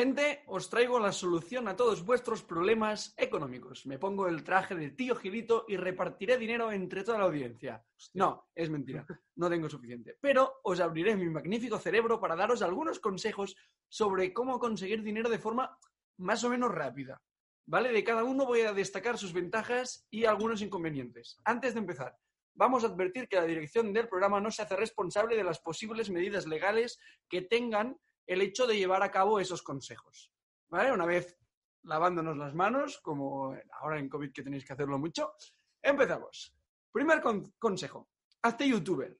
Gente, 0.00 0.40
os 0.46 0.70
traigo 0.70 0.98
la 0.98 1.12
solución 1.12 1.68
a 1.68 1.76
todos 1.76 2.06
vuestros 2.06 2.42
problemas 2.42 3.12
económicos. 3.18 3.84
Me 3.84 3.98
pongo 3.98 4.28
el 4.28 4.42
traje 4.42 4.74
de 4.74 4.92
tío 4.92 5.14
Gilito 5.14 5.66
y 5.68 5.76
repartiré 5.76 6.38
dinero 6.38 6.72
entre 6.72 7.04
toda 7.04 7.18
la 7.18 7.24
audiencia. 7.24 7.84
No, 8.14 8.48
es 8.54 8.70
mentira, 8.70 9.04
no 9.36 9.50
tengo 9.50 9.68
suficiente. 9.68 10.16
Pero 10.18 10.60
os 10.64 10.80
abriré 10.80 11.16
mi 11.16 11.28
magnífico 11.28 11.78
cerebro 11.78 12.18
para 12.18 12.34
daros 12.34 12.62
algunos 12.62 12.98
consejos 12.98 13.54
sobre 13.90 14.32
cómo 14.32 14.58
conseguir 14.58 15.02
dinero 15.02 15.28
de 15.28 15.38
forma 15.38 15.76
más 16.16 16.42
o 16.44 16.48
menos 16.48 16.70
rápida. 16.70 17.20
¿Vale? 17.66 17.92
De 17.92 18.02
cada 18.02 18.24
uno 18.24 18.46
voy 18.46 18.62
a 18.62 18.72
destacar 18.72 19.18
sus 19.18 19.34
ventajas 19.34 20.06
y 20.08 20.24
algunos 20.24 20.62
inconvenientes. 20.62 21.36
Antes 21.44 21.74
de 21.74 21.80
empezar, 21.80 22.16
vamos 22.54 22.84
a 22.84 22.86
advertir 22.86 23.28
que 23.28 23.36
la 23.36 23.44
dirección 23.44 23.92
del 23.92 24.08
programa 24.08 24.40
no 24.40 24.50
se 24.50 24.62
hace 24.62 24.76
responsable 24.76 25.36
de 25.36 25.44
las 25.44 25.60
posibles 25.60 26.08
medidas 26.08 26.46
legales 26.46 26.98
que 27.28 27.42
tengan 27.42 27.98
el 28.26 28.42
hecho 28.42 28.66
de 28.66 28.76
llevar 28.76 29.02
a 29.02 29.10
cabo 29.10 29.40
esos 29.40 29.62
consejos. 29.62 30.32
¿Vale? 30.68 30.92
Una 30.92 31.06
vez 31.06 31.36
lavándonos 31.82 32.36
las 32.36 32.54
manos, 32.54 32.98
como 33.00 33.56
ahora 33.80 33.98
en 33.98 34.08
COVID 34.08 34.32
que 34.32 34.42
tenéis 34.42 34.64
que 34.64 34.72
hacerlo 34.72 34.98
mucho, 34.98 35.34
empezamos. 35.82 36.54
Primer 36.92 37.20
con- 37.20 37.52
consejo, 37.58 38.10
hazte 38.42 38.68
youtuber. 38.68 39.18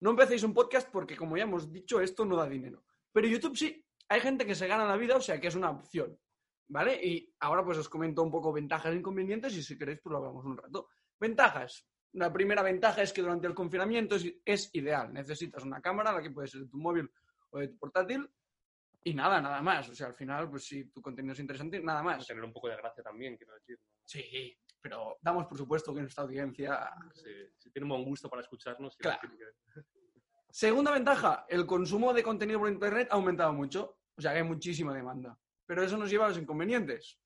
No 0.00 0.10
empecéis 0.10 0.42
un 0.44 0.54
podcast 0.54 0.90
porque, 0.90 1.16
como 1.16 1.36
ya 1.36 1.42
hemos 1.44 1.72
dicho, 1.72 2.00
esto 2.00 2.24
no 2.24 2.36
da 2.36 2.48
dinero. 2.48 2.84
Pero 3.12 3.26
YouTube 3.26 3.56
sí, 3.56 3.84
hay 4.08 4.20
gente 4.20 4.46
que 4.46 4.54
se 4.54 4.66
gana 4.66 4.84
la 4.84 4.96
vida, 4.96 5.16
o 5.16 5.20
sea 5.20 5.40
que 5.40 5.48
es 5.48 5.54
una 5.54 5.70
opción. 5.70 6.18
¿Vale? 6.70 7.00
Y 7.02 7.34
ahora 7.40 7.64
pues 7.64 7.78
os 7.78 7.88
comento 7.88 8.22
un 8.22 8.30
poco 8.30 8.52
ventajas 8.52 8.92
e 8.92 8.96
inconvenientes 8.96 9.54
y 9.56 9.62
si 9.62 9.78
queréis 9.78 10.00
pues 10.02 10.12
lo 10.12 10.18
hablamos 10.18 10.44
un 10.44 10.56
rato. 10.56 10.88
Ventajas. 11.18 11.86
La 12.12 12.32
primera 12.32 12.62
ventaja 12.62 13.02
es 13.02 13.12
que 13.12 13.22
durante 13.22 13.46
el 13.46 13.54
confinamiento 13.54 14.16
es, 14.44 14.70
ideal. 14.74 15.12
Necesitas 15.12 15.64
una 15.64 15.80
cámara, 15.80 16.12
la 16.12 16.22
que 16.22 16.30
puede 16.30 16.48
ser 16.48 16.68
tu 16.68 16.78
móvil 16.78 17.10
o 17.50 17.58
de 17.58 17.68
tu 17.68 17.78
portátil, 17.78 18.28
y 19.04 19.14
nada, 19.14 19.40
nada 19.40 19.62
más. 19.62 19.88
O 19.88 19.94
sea, 19.94 20.08
al 20.08 20.14
final, 20.14 20.50
pues 20.50 20.64
si 20.66 20.84
tu 20.90 21.00
contenido 21.00 21.32
es 21.32 21.38
interesante, 21.40 21.80
nada 21.80 22.02
más. 22.02 22.26
Tener 22.26 22.44
un 22.44 22.52
poco 22.52 22.68
de 22.68 22.76
gracia 22.76 23.02
también, 23.02 23.36
quiero 23.36 23.54
decir. 23.54 23.78
Sí, 24.04 24.56
pero 24.80 25.16
damos 25.22 25.46
por 25.46 25.56
supuesto 25.56 25.94
que 25.94 26.00
nuestra 26.00 26.24
audiencia... 26.24 26.90
Sí, 27.14 27.30
si 27.56 27.70
tiene 27.70 27.84
un 27.84 27.90
buen 27.90 28.04
gusto 28.04 28.28
para 28.28 28.42
escucharnos. 28.42 28.96
Claro. 28.96 29.20
que- 29.20 29.82
Segunda 30.50 30.90
ventaja, 30.90 31.44
el 31.48 31.66
consumo 31.66 32.12
de 32.12 32.22
contenido 32.22 32.58
por 32.58 32.70
Internet 32.70 33.08
ha 33.10 33.14
aumentado 33.14 33.52
mucho. 33.52 33.98
O 34.16 34.20
sea, 34.20 34.32
que 34.32 34.38
hay 34.38 34.44
muchísima 34.44 34.92
demanda. 34.94 35.38
Pero 35.66 35.82
eso 35.82 35.96
nos 35.96 36.10
lleva 36.10 36.24
a 36.26 36.28
los 36.30 36.38
inconvenientes. 36.38 37.18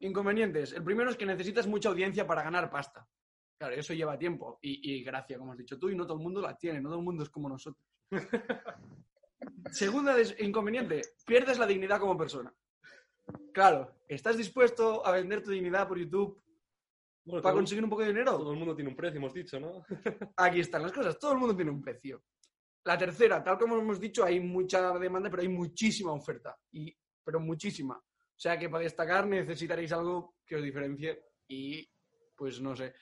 Inconvenientes. 0.00 0.72
El 0.72 0.84
primero 0.84 1.10
es 1.10 1.16
que 1.16 1.24
necesitas 1.26 1.66
mucha 1.66 1.88
audiencia 1.88 2.26
para 2.26 2.42
ganar 2.42 2.70
pasta. 2.70 3.08
Claro, 3.58 3.74
eso 3.74 3.94
lleva 3.94 4.18
tiempo 4.18 4.58
y, 4.62 4.92
y 4.98 5.02
gracia, 5.02 5.38
como 5.38 5.52
has 5.52 5.58
dicho 5.58 5.78
tú, 5.78 5.88
y 5.88 5.96
no 5.96 6.04
todo 6.06 6.16
el 6.18 6.22
mundo 6.22 6.40
la 6.40 6.56
tiene, 6.56 6.80
no 6.80 6.90
todo 6.90 6.98
el 6.98 7.04
mundo 7.04 7.22
es 7.24 7.30
como 7.30 7.48
nosotros. 7.48 7.82
Segunda 9.70 10.16
inconveniente, 10.38 11.02
pierdes 11.26 11.58
la 11.58 11.66
dignidad 11.66 12.00
como 12.00 12.16
persona. 12.16 12.52
Claro, 13.52 13.94
¿estás 14.08 14.36
dispuesto 14.36 15.04
a 15.06 15.12
vender 15.12 15.42
tu 15.42 15.50
dignidad 15.50 15.86
por 15.86 15.98
YouTube 15.98 16.42
Bueno, 17.24 17.42
para 17.42 17.54
conseguir 17.54 17.84
un 17.84 17.90
poco 17.90 18.02
de 18.02 18.08
dinero? 18.08 18.38
Todo 18.38 18.52
el 18.52 18.58
mundo 18.58 18.74
tiene 18.74 18.90
un 18.90 18.96
precio, 18.96 19.18
hemos 19.18 19.34
dicho, 19.34 19.60
¿no? 19.60 19.84
Aquí 20.36 20.60
están 20.60 20.82
las 20.82 20.92
cosas, 20.92 21.18
todo 21.18 21.32
el 21.32 21.38
mundo 21.38 21.54
tiene 21.54 21.70
un 21.70 21.82
precio. 21.82 22.22
La 22.84 22.96
tercera, 22.96 23.42
tal 23.44 23.58
como 23.58 23.76
hemos 23.78 24.00
dicho, 24.00 24.24
hay 24.24 24.40
mucha 24.40 24.96
demanda, 24.98 25.28
pero 25.28 25.42
hay 25.42 25.48
muchísima 25.48 26.12
oferta, 26.12 26.56
y, 26.72 26.96
pero 27.22 27.38
muchísima. 27.40 27.96
O 27.96 28.40
sea 28.40 28.58
que 28.58 28.68
para 28.70 28.84
destacar 28.84 29.26
necesitaréis 29.26 29.92
algo 29.92 30.36
que 30.46 30.56
os 30.56 30.62
diferencie 30.62 31.22
y, 31.48 31.86
pues 32.34 32.60
no 32.60 32.74
sé, 32.74 32.94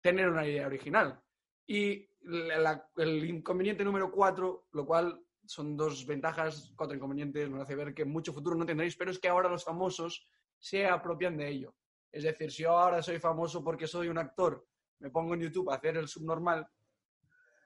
tener 0.00 0.28
una 0.28 0.46
idea 0.46 0.66
original. 0.66 1.20
Y 1.66 2.08
la- 2.22 2.58
la- 2.58 2.90
el 2.96 3.24
inconveniente 3.28 3.84
número 3.84 4.10
cuatro, 4.10 4.66
lo 4.72 4.84
cual 4.84 5.22
son 5.50 5.76
dos 5.76 6.06
ventajas, 6.06 6.72
cuatro 6.76 6.96
inconvenientes, 6.96 7.50
nos 7.50 7.62
hace 7.62 7.74
ver 7.74 7.92
que 7.92 8.04
mucho 8.04 8.32
futuro 8.32 8.54
no 8.54 8.64
tendréis, 8.64 8.94
pero 8.94 9.10
es 9.10 9.18
que 9.18 9.26
ahora 9.26 9.48
los 9.48 9.64
famosos 9.64 10.28
se 10.56 10.86
apropian 10.86 11.36
de 11.36 11.48
ello. 11.48 11.74
Es 12.12 12.22
decir, 12.22 12.52
si 12.52 12.62
yo 12.62 12.78
ahora 12.78 13.02
soy 13.02 13.18
famoso 13.18 13.64
porque 13.64 13.88
soy 13.88 14.06
un 14.06 14.18
actor, 14.18 14.64
me 15.00 15.10
pongo 15.10 15.34
en 15.34 15.40
YouTube 15.40 15.68
a 15.70 15.74
hacer 15.74 15.96
el 15.96 16.06
subnormal, 16.06 16.68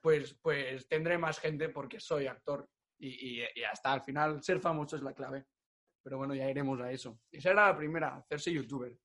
pues, 0.00 0.32
pues 0.40 0.88
tendré 0.88 1.18
más 1.18 1.38
gente 1.38 1.68
porque 1.68 2.00
soy 2.00 2.26
actor. 2.26 2.66
Y, 2.98 3.42
y, 3.42 3.44
y 3.54 3.64
hasta 3.64 3.92
al 3.92 4.00
final 4.00 4.42
ser 4.42 4.60
famoso 4.60 4.96
es 4.96 5.02
la 5.02 5.12
clave. 5.12 5.44
Pero 6.02 6.16
bueno, 6.16 6.34
ya 6.34 6.48
iremos 6.48 6.80
a 6.80 6.90
eso. 6.90 7.20
Esa 7.30 7.50
era 7.50 7.66
la 7.66 7.76
primera, 7.76 8.16
hacerse 8.16 8.50
youtuber. 8.50 8.96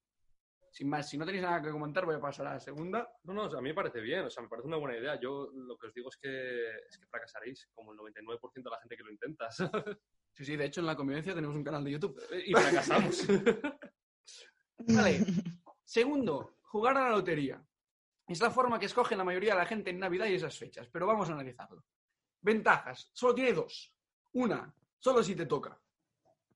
Sin 0.72 0.90
más, 0.90 1.10
si 1.10 1.18
no 1.18 1.26
tenéis 1.26 1.44
nada 1.44 1.62
que 1.62 1.72
comentar, 1.72 2.06
voy 2.06 2.16
a 2.16 2.20
pasar 2.20 2.48
a 2.48 2.54
la 2.54 2.60
segunda. 2.60 3.12
No, 3.24 3.34
no, 3.34 3.44
a 3.44 3.62
mí 3.62 3.70
me 3.70 3.74
parece 3.74 4.02
bien, 4.02 4.26
o 4.26 4.30
sea, 4.30 4.44
me 4.44 4.50
parece 4.50 4.68
una 4.68 4.78
buena 4.78 4.98
idea. 4.98 5.20
Yo 5.20 5.50
lo 5.54 5.78
que 5.78 5.88
os 5.88 5.94
digo 5.94 6.10
es 6.10 6.18
que, 6.18 6.68
es 6.88 6.98
que 6.98 7.08
fracasaréis, 7.08 7.70
como 7.74 7.92
el 7.94 8.00
99% 8.00 8.54
de 8.54 8.70
la 8.70 8.80
gente 8.80 8.98
que 8.98 9.04
lo 9.04 9.12
intenta. 9.12 9.50
Sí, 10.32 10.46
sí, 10.46 10.56
de 10.56 10.66
hecho 10.66 10.80
en 10.80 10.86
la 10.86 10.96
convivencia 10.96 11.36
tenemos 11.36 11.56
un 11.56 11.64
canal 11.64 11.84
de 11.84 11.92
YouTube. 11.92 12.18
Y 12.46 12.54
fracasamos. 12.54 13.28
Vale. 14.88 15.26
Segundo, 15.84 16.56
jugar 16.62 16.96
a 16.98 17.10
la 17.10 17.10
lotería. 17.10 17.62
Es 18.28 18.40
la 18.40 18.52
forma 18.52 18.80
que 18.80 18.86
escoge 18.86 19.18
la 19.18 19.24
mayoría 19.24 19.54
de 19.54 19.60
la 19.60 19.66
gente 19.66 19.90
en 19.90 20.00
Navidad 20.00 20.28
y 20.28 20.36
esas 20.36 20.58
fechas, 20.58 20.88
pero 20.88 21.08
vamos 21.08 21.30
a 21.30 21.34
analizarlo. 21.34 21.84
Ventajas. 22.42 23.10
Solo 23.12 23.36
tiene 23.36 23.54
dos. 23.54 23.94
Una, 24.34 24.74
solo 25.00 25.24
si 25.24 25.36
te 25.36 25.46
toca. 25.46 25.78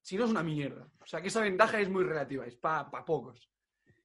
Si 0.02 0.16
no 0.16 0.26
es 0.26 0.32
una 0.32 0.44
mierda. 0.44 0.88
O 1.00 1.06
sea 1.06 1.22
que 1.22 1.30
esa 1.30 1.42
ventaja 1.42 1.80
es 1.80 1.90
muy 1.90 2.04
relativa, 2.04 2.46
es 2.46 2.56
para 2.56 2.90
pocos. 3.04 3.50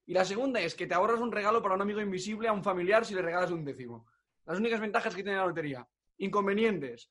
Y 0.09 0.15
la 0.15 0.25
segunda 0.25 0.59
es 0.59 0.75
que 0.75 0.87
te 0.87 0.95
ahorras 0.95 1.21
un 1.21 1.31
regalo 1.31 1.63
para 1.63 1.75
un 1.75 1.83
amigo 1.83 2.01
invisible 2.01 2.49
a 2.49 2.53
un 2.55 2.65
familiar 2.65 3.05
si 3.05 3.15
le 3.15 3.21
regalas 3.21 3.51
un 3.51 3.63
décimo. 3.63 4.07
Las 4.47 4.59
únicas 4.59 4.81
ventajas 4.81 5.15
que 5.15 5.23
tiene 5.23 5.37
la 5.37 5.45
lotería. 5.45 5.87
Inconvenientes, 6.17 7.11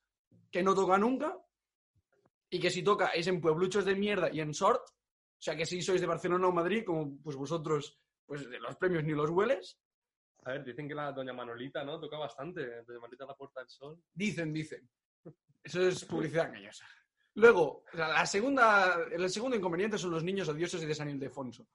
que 0.50 0.64
no 0.64 0.74
toca 0.74 0.98
nunca 0.98 1.38
y 2.50 2.58
que 2.58 2.70
si 2.70 2.82
toca 2.82 3.10
es 3.10 3.28
en 3.28 3.40
puebluchos 3.40 3.84
de 3.84 3.94
mierda 3.94 4.30
y 4.32 4.40
en 4.40 4.52
sort. 4.52 4.82
O 4.84 5.40
sea 5.40 5.54
que 5.54 5.64
si 5.64 5.80
sois 5.80 6.00
de 6.00 6.08
Barcelona 6.08 6.48
o 6.48 6.52
Madrid, 6.52 6.82
como 6.84 7.16
pues 7.22 7.36
vosotros, 7.36 8.00
pues 8.26 8.50
de 8.50 8.58
los 8.58 8.74
premios 8.74 9.04
ni 9.04 9.12
los 9.12 9.30
hueles. 9.30 9.78
A 10.42 10.50
ver, 10.50 10.64
dicen 10.64 10.88
que 10.88 10.94
la 10.96 11.12
doña 11.12 11.32
Manolita, 11.32 11.84
¿no? 11.84 12.00
Toca 12.00 12.18
bastante. 12.18 12.82
Doña 12.82 12.98
Manolita 12.98 13.26
la 13.26 13.36
Puerta 13.36 13.60
del 13.60 13.68
Sol. 13.68 14.02
Dicen, 14.12 14.52
dicen. 14.52 14.90
Eso 15.62 15.86
es 15.86 16.04
publicidad 16.04 16.48
engañosa. 16.48 16.84
Luego, 17.34 17.84
la, 17.92 18.08
la 18.08 18.26
segunda, 18.26 19.04
el 19.08 19.30
segundo 19.30 19.56
inconveniente 19.56 19.98
son 19.98 20.10
los 20.10 20.24
niños 20.24 20.48
odiosos 20.48 20.82
y 20.82 20.86
de 20.86 20.96
San 20.96 21.08
Ildefonso. 21.08 21.68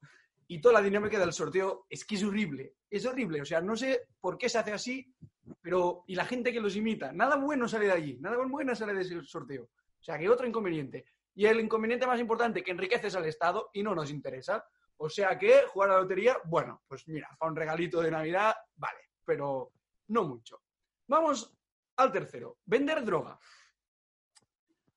Y 0.47 0.59
toda 0.61 0.75
la 0.75 0.81
dinámica 0.81 1.19
del 1.19 1.33
sorteo 1.33 1.85
es 1.89 2.05
que 2.05 2.15
es 2.15 2.23
horrible. 2.23 2.75
Es 2.89 3.05
horrible. 3.05 3.41
O 3.41 3.45
sea, 3.45 3.61
no 3.61 3.75
sé 3.75 4.07
por 4.19 4.37
qué 4.37 4.49
se 4.49 4.57
hace 4.57 4.73
así, 4.73 5.13
pero. 5.61 6.03
Y 6.07 6.15
la 6.15 6.25
gente 6.25 6.51
que 6.51 6.59
los 6.59 6.75
imita. 6.75 7.11
Nada 7.11 7.35
bueno 7.37 7.67
sale 7.67 7.85
de 7.85 7.91
allí. 7.91 8.17
Nada 8.19 8.37
bueno 8.47 8.75
sale 8.75 8.93
de 8.93 9.01
ese 9.01 9.21
sorteo. 9.23 9.63
O 9.63 10.03
sea, 10.03 10.17
que 10.17 10.29
otro 10.29 10.47
inconveniente. 10.47 11.05
Y 11.35 11.45
el 11.45 11.59
inconveniente 11.59 12.05
más 12.05 12.19
importante, 12.19 12.63
que 12.63 12.71
enriqueces 12.71 13.15
al 13.15 13.25
Estado 13.25 13.69
y 13.73 13.81
no 13.81 13.95
nos 13.95 14.11
interesa. 14.11 14.65
O 14.97 15.09
sea 15.09 15.37
que 15.37 15.63
jugar 15.67 15.89
a 15.89 15.93
la 15.93 16.01
lotería, 16.01 16.37
bueno, 16.45 16.83
pues 16.87 17.07
mira, 17.07 17.29
para 17.37 17.51
un 17.51 17.57
regalito 17.57 18.01
de 18.01 18.11
Navidad, 18.11 18.55
vale, 18.75 18.99
pero 19.25 19.71
no 20.09 20.23
mucho. 20.25 20.61
Vamos 21.07 21.51
al 21.97 22.11
tercero, 22.11 22.57
vender 22.65 23.03
droga. 23.03 23.39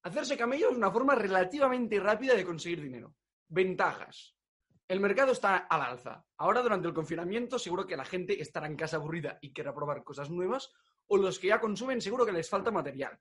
Hacerse 0.03 0.37
camello 0.37 0.71
es 0.71 0.77
una 0.77 0.91
forma 0.91 1.15
relativamente 1.15 1.99
rápida 1.99 2.35
de 2.35 2.45
conseguir 2.45 2.81
dinero. 2.81 3.15
Ventajas. 3.49 4.36
El 4.89 5.01
mercado 5.01 5.33
está 5.33 5.57
al 5.57 5.83
alza. 5.83 6.25
Ahora, 6.39 6.63
durante 6.63 6.87
el 6.87 6.95
confinamiento, 6.95 7.59
seguro 7.59 7.87
que 7.87 7.97
la 7.97 8.05
gente 8.05 8.41
estará 8.41 8.67
en 8.67 8.77
casa 8.77 8.97
aburrida 8.97 9.39
y 9.41 9.53
querrá 9.53 9.75
probar 9.75 10.05
cosas 10.05 10.31
nuevas, 10.31 10.73
o 11.09 11.17
los 11.17 11.39
que 11.39 11.49
ya 11.49 11.61
consumen 11.61 12.01
seguro 12.01 12.25
que 12.25 12.33
les 12.33 12.49
falta 12.49 12.71
material. 12.71 13.19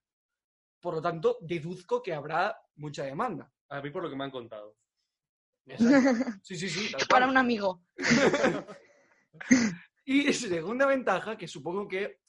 Por 0.79 0.95
lo 0.95 1.01
tanto, 1.01 1.37
deduzco 1.41 2.01
que 2.03 2.13
habrá 2.13 2.55
mucha 2.75 3.03
demanda. 3.03 3.51
A 3.69 3.81
mí 3.81 3.89
por 3.89 4.03
lo 4.03 4.09
que 4.09 4.15
me 4.15 4.23
han 4.25 4.31
contado. 4.31 4.75
Sí, 6.43 6.55
sí, 6.55 6.69
sí. 6.69 6.95
Para 7.09 7.27
un 7.27 7.37
amigo. 7.37 7.81
Y 10.07 10.31
segunda 10.33 10.85
ventaja, 10.85 11.35
que 11.35 11.47
supongo 11.47 11.87
que 11.87 12.19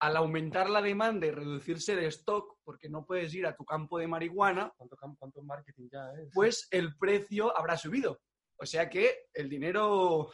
al 0.00 0.16
aumentar 0.16 0.68
la 0.68 0.82
demanda 0.82 1.24
y 1.26 1.30
reducirse 1.30 1.92
el 1.92 2.00
stock, 2.06 2.56
porque 2.64 2.88
no 2.88 3.06
puedes 3.06 3.32
ir 3.32 3.46
a 3.46 3.54
tu 3.54 3.64
campo 3.64 3.96
de 3.98 4.08
marihuana, 4.08 4.72
¿Cuánto, 4.76 4.96
cam- 4.96 5.16
cuánto 5.16 5.40
marketing 5.42 5.88
ya 5.92 6.10
es? 6.20 6.30
pues 6.34 6.66
el 6.72 6.96
precio 6.96 7.56
habrá 7.56 7.78
subido. 7.78 8.20
O 8.62 8.66
sea 8.66 8.88
que 8.88 9.26
el 9.34 9.48
dinero... 9.48 10.30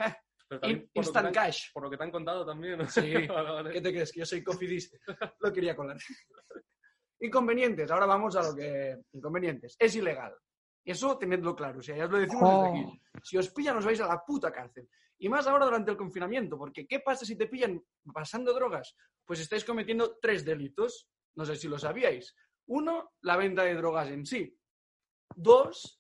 Pero 0.49 0.61
también 0.61 0.91
por 0.95 1.05
instant 1.05 1.24
te 1.33 1.39
han- 1.39 1.47
cash. 1.47 1.72
Por 1.72 1.83
lo 1.83 1.91
que 1.91 1.97
te 1.97 2.05
han 2.05 2.11
contado 2.11 2.45
también. 2.47 2.87
Sí. 2.89 3.12
Vale, 3.29 3.51
vale. 3.51 3.72
¿Qué 3.72 3.81
te 3.81 3.91
crees? 3.91 4.12
Que 4.12 4.20
yo 4.20 4.26
soy 4.26 4.43
cofidis. 4.45 4.91
Lo 5.41 5.53
quería 5.53 5.74
colar. 5.76 5.97
Inconvenientes. 7.20 7.91
Ahora 7.91 8.07
vamos 8.07 8.37
a 8.37 8.43
lo 8.43 8.55
que... 8.55 8.97
Inconvenientes. 9.12 9.76
Es 9.79 9.95
ilegal. 9.97 10.35
Eso 10.85 11.18
tenedlo 11.18 11.55
claro. 11.55 11.81
O 11.81 11.83
sea, 11.83 11.97
ya 11.97 12.05
os 12.07 12.11
lo 12.11 12.18
decimos 12.18 12.43
Oh. 12.45 12.62
desde 12.72 12.87
aquí. 12.87 13.03
Si 13.22 13.37
os 13.37 13.51
pillan, 13.51 13.76
os 13.76 13.85
vais 13.85 14.01
a 14.01 14.07
la 14.07 14.24
puta 14.24 14.53
cárcel. 14.53 14.89
Y 15.18 15.29
más 15.29 15.47
ahora 15.47 15.64
durante 15.66 15.91
el 15.91 15.97
confinamiento. 15.97 16.57
Porque 16.57 16.87
¿qué 16.87 17.01
pasa 17.01 17.24
si 17.26 17.37
te 17.37 17.47
pillan 17.49 17.83
pasando 18.12 18.53
drogas? 18.55 18.95
Pues 19.26 19.41
estáis 19.41 19.64
cometiendo 19.64 20.18
tres 20.20 20.45
delitos. 20.45 21.09
No 21.37 21.45
sé 21.45 21.57
si 21.57 21.68
lo 21.68 21.79
sabíais. 21.79 22.35
Uno, 22.68 23.12
la 23.22 23.37
venta 23.37 23.64
de 23.64 23.74
drogas 23.74 24.09
en 24.09 24.24
sí. 24.24 24.57
Dos, 25.35 25.98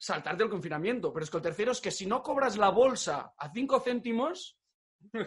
saltarte 0.00 0.42
el 0.42 0.50
confinamiento. 0.50 1.12
Pero 1.12 1.24
es 1.24 1.30
que 1.30 1.36
el 1.36 1.42
tercero 1.42 1.72
es 1.72 1.80
que 1.80 1.90
si 1.90 2.06
no 2.06 2.22
cobras 2.22 2.56
la 2.56 2.70
bolsa 2.70 3.34
a 3.36 3.52
cinco 3.52 3.80
céntimos, 3.80 4.58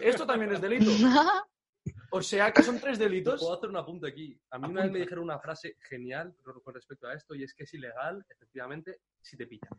esto 0.00 0.26
también 0.26 0.52
es 0.52 0.60
delito. 0.60 0.90
O 2.12 2.22
sea 2.22 2.50
que 2.50 2.62
son 2.62 2.80
tres 2.80 2.98
delitos. 2.98 3.40
Puedo 3.40 3.58
hacer 3.58 3.68
un 3.68 3.76
apunte 3.76 4.08
aquí. 4.08 4.40
A 4.50 4.58
mí 4.58 4.68
una 4.68 4.84
vez 4.84 4.90
me 4.90 5.00
dijeron 5.00 5.24
una 5.24 5.38
frase 5.38 5.76
genial 5.80 6.34
con 6.62 6.72
respecto 6.72 7.08
a 7.08 7.14
esto 7.14 7.34
y 7.34 7.42
es 7.42 7.52
que 7.52 7.64
es 7.64 7.74
ilegal, 7.74 8.24
efectivamente, 8.30 9.00
si 9.20 9.36
te 9.36 9.46
pillan. 9.46 9.72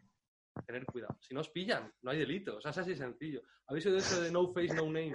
Tener 0.67 0.85
cuidado. 0.85 1.17
Si 1.19 1.33
no 1.33 1.39
os 1.39 1.49
pillan, 1.49 1.91
no 2.03 2.11
hay 2.11 2.19
delito. 2.19 2.57
O 2.57 2.61
sea, 2.61 2.71
es 2.71 2.77
así 2.77 2.91
de 2.91 2.97
sencillo. 2.97 3.41
¿Habéis 3.65 3.85
oído 3.87 3.97
eso 3.97 4.21
de 4.21 4.31
no 4.31 4.53
face, 4.53 4.75
no 4.75 4.83
name? 4.83 5.13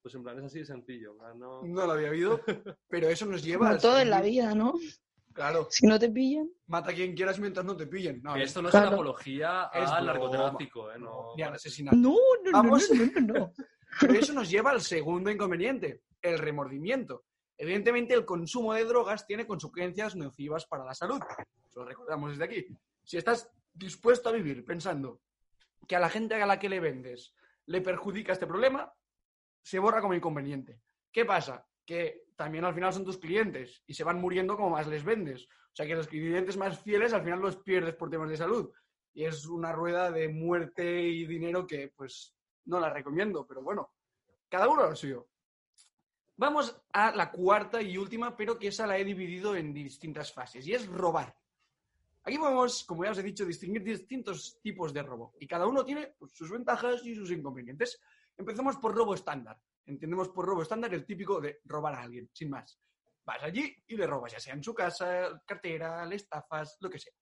Pues 0.00 0.14
en 0.14 0.22
plan, 0.22 0.38
es 0.38 0.44
así 0.44 0.60
de 0.60 0.64
sencillo. 0.64 1.16
no... 1.34 1.64
No 1.64 1.86
lo 1.86 1.92
había 1.92 2.10
oído, 2.10 2.40
pero 2.88 3.08
eso 3.08 3.26
nos 3.26 3.42
lleva 3.42 3.66
Como 3.66 3.70
al 3.72 3.80
todo 3.80 4.00
en 4.00 4.08
la 4.08 4.22
vida, 4.22 4.54
¿no? 4.54 4.72
Claro, 5.32 5.66
Si 5.70 5.86
no 5.86 5.98
te 5.98 6.10
pillan. 6.10 6.48
mata 6.66 6.90
a 6.90 6.94
quien 6.94 7.14
quieras 7.14 7.38
mientras 7.38 7.64
no 7.64 7.76
te 7.76 7.86
pillen. 7.86 8.20
No, 8.22 8.36
esto 8.36 8.60
no 8.62 8.68
es 8.68 8.74
una 8.74 8.88
apología 8.88 9.70
Es 9.72 9.88
al 9.90 10.06
narcotráfico, 10.06 10.90
¿eh? 10.92 10.98
No, 10.98 11.34
Ni 11.36 11.42
al 11.42 11.50
parece- 11.50 11.68
asesinato. 11.68 11.96
No, 11.96 12.10
no, 12.44 12.50
no, 12.50 12.52
Vamos. 12.52 12.90
no, 12.92 13.04
no, 13.06 13.20
no, 13.20 13.38
no. 13.40 13.52
Pero 14.00 14.14
eso 14.14 14.32
nos 14.32 14.48
lleva 14.50 14.70
al 14.70 14.80
segundo 14.80 15.30
inconveniente, 15.30 16.02
el 16.20 16.38
remordimiento. 16.38 17.24
Evidentemente, 17.58 18.14
el 18.14 18.24
consumo 18.24 18.72
de 18.74 18.84
drogas 18.84 19.26
tiene 19.26 19.46
consecuencias 19.46 20.16
nocivas 20.16 20.66
para 20.66 20.84
la 20.84 20.94
salud. 20.94 21.20
Eso 21.68 21.80
lo 21.80 21.84
recordamos 21.86 22.30
desde 22.30 22.44
aquí. 22.44 22.66
Si 23.04 23.16
estás 23.18 23.50
dispuesto 23.72 24.28
a 24.28 24.32
vivir 24.32 24.64
pensando 24.64 25.20
que 25.86 25.96
a 25.96 26.00
la 26.00 26.08
gente 26.08 26.34
a 26.34 26.46
la 26.46 26.58
que 26.58 26.68
le 26.68 26.80
vendes 26.80 27.34
le 27.66 27.80
perjudica 27.80 28.32
este 28.32 28.46
problema, 28.46 28.92
se 29.62 29.78
borra 29.78 30.00
como 30.00 30.14
inconveniente. 30.14 30.80
¿Qué 31.12 31.24
pasa? 31.24 31.64
Que 31.84 32.24
también 32.42 32.64
al 32.64 32.74
final 32.74 32.92
son 32.92 33.04
tus 33.04 33.18
clientes 33.18 33.84
y 33.86 33.94
se 33.94 34.02
van 34.02 34.20
muriendo 34.20 34.56
como 34.56 34.70
más 34.70 34.88
les 34.88 35.04
vendes. 35.04 35.44
O 35.44 35.74
sea 35.76 35.86
que 35.86 35.94
los 35.94 36.08
clientes 36.08 36.56
más 36.56 36.76
fieles 36.80 37.12
al 37.12 37.22
final 37.22 37.38
los 37.38 37.56
pierdes 37.58 37.94
por 37.94 38.10
temas 38.10 38.28
de 38.28 38.36
salud. 38.36 38.68
Y 39.14 39.24
es 39.26 39.46
una 39.46 39.70
rueda 39.70 40.10
de 40.10 40.28
muerte 40.28 41.02
y 41.02 41.24
dinero 41.24 41.64
que 41.64 41.92
pues 41.96 42.34
no 42.64 42.80
la 42.80 42.90
recomiendo, 42.90 43.46
pero 43.46 43.62
bueno, 43.62 43.92
cada 44.48 44.68
uno 44.68 44.88
lo 44.88 44.96
suyo. 44.96 45.28
Vamos 46.36 46.76
a 46.92 47.14
la 47.14 47.30
cuarta 47.30 47.80
y 47.80 47.96
última, 47.96 48.36
pero 48.36 48.58
que 48.58 48.68
esa 48.68 48.88
la 48.88 48.98
he 48.98 49.04
dividido 49.04 49.54
en 49.54 49.72
distintas 49.72 50.32
fases, 50.32 50.66
y 50.66 50.74
es 50.74 50.88
robar. 50.88 51.36
Aquí 52.24 52.38
podemos, 52.38 52.82
como 52.82 53.04
ya 53.04 53.12
os 53.12 53.18
he 53.18 53.22
dicho, 53.22 53.44
distinguir 53.44 53.84
distintos 53.84 54.58
tipos 54.60 54.92
de 54.92 55.04
robo, 55.04 55.34
y 55.38 55.46
cada 55.46 55.68
uno 55.68 55.84
tiene 55.84 56.14
pues, 56.18 56.32
sus 56.32 56.50
ventajas 56.50 57.06
y 57.06 57.14
sus 57.14 57.30
inconvenientes. 57.30 58.00
Empecemos 58.36 58.76
por 58.76 58.94
robo 58.94 59.14
estándar. 59.14 59.60
Entendemos 59.86 60.28
por 60.28 60.46
robo 60.46 60.62
estándar 60.62 60.92
el 60.94 61.04
típico 61.04 61.40
de 61.40 61.60
robar 61.64 61.94
a 61.94 62.02
alguien, 62.02 62.30
sin 62.32 62.50
más. 62.50 62.80
Vas 63.24 63.42
allí 63.42 63.74
y 63.86 63.96
le 63.96 64.06
robas, 64.06 64.32
ya 64.32 64.40
sea 64.40 64.54
en 64.54 64.62
su 64.62 64.74
casa, 64.74 65.42
cartera, 65.46 66.04
le 66.06 66.16
estafas, 66.16 66.76
lo 66.80 66.90
que 66.90 66.98
sea. 66.98 67.12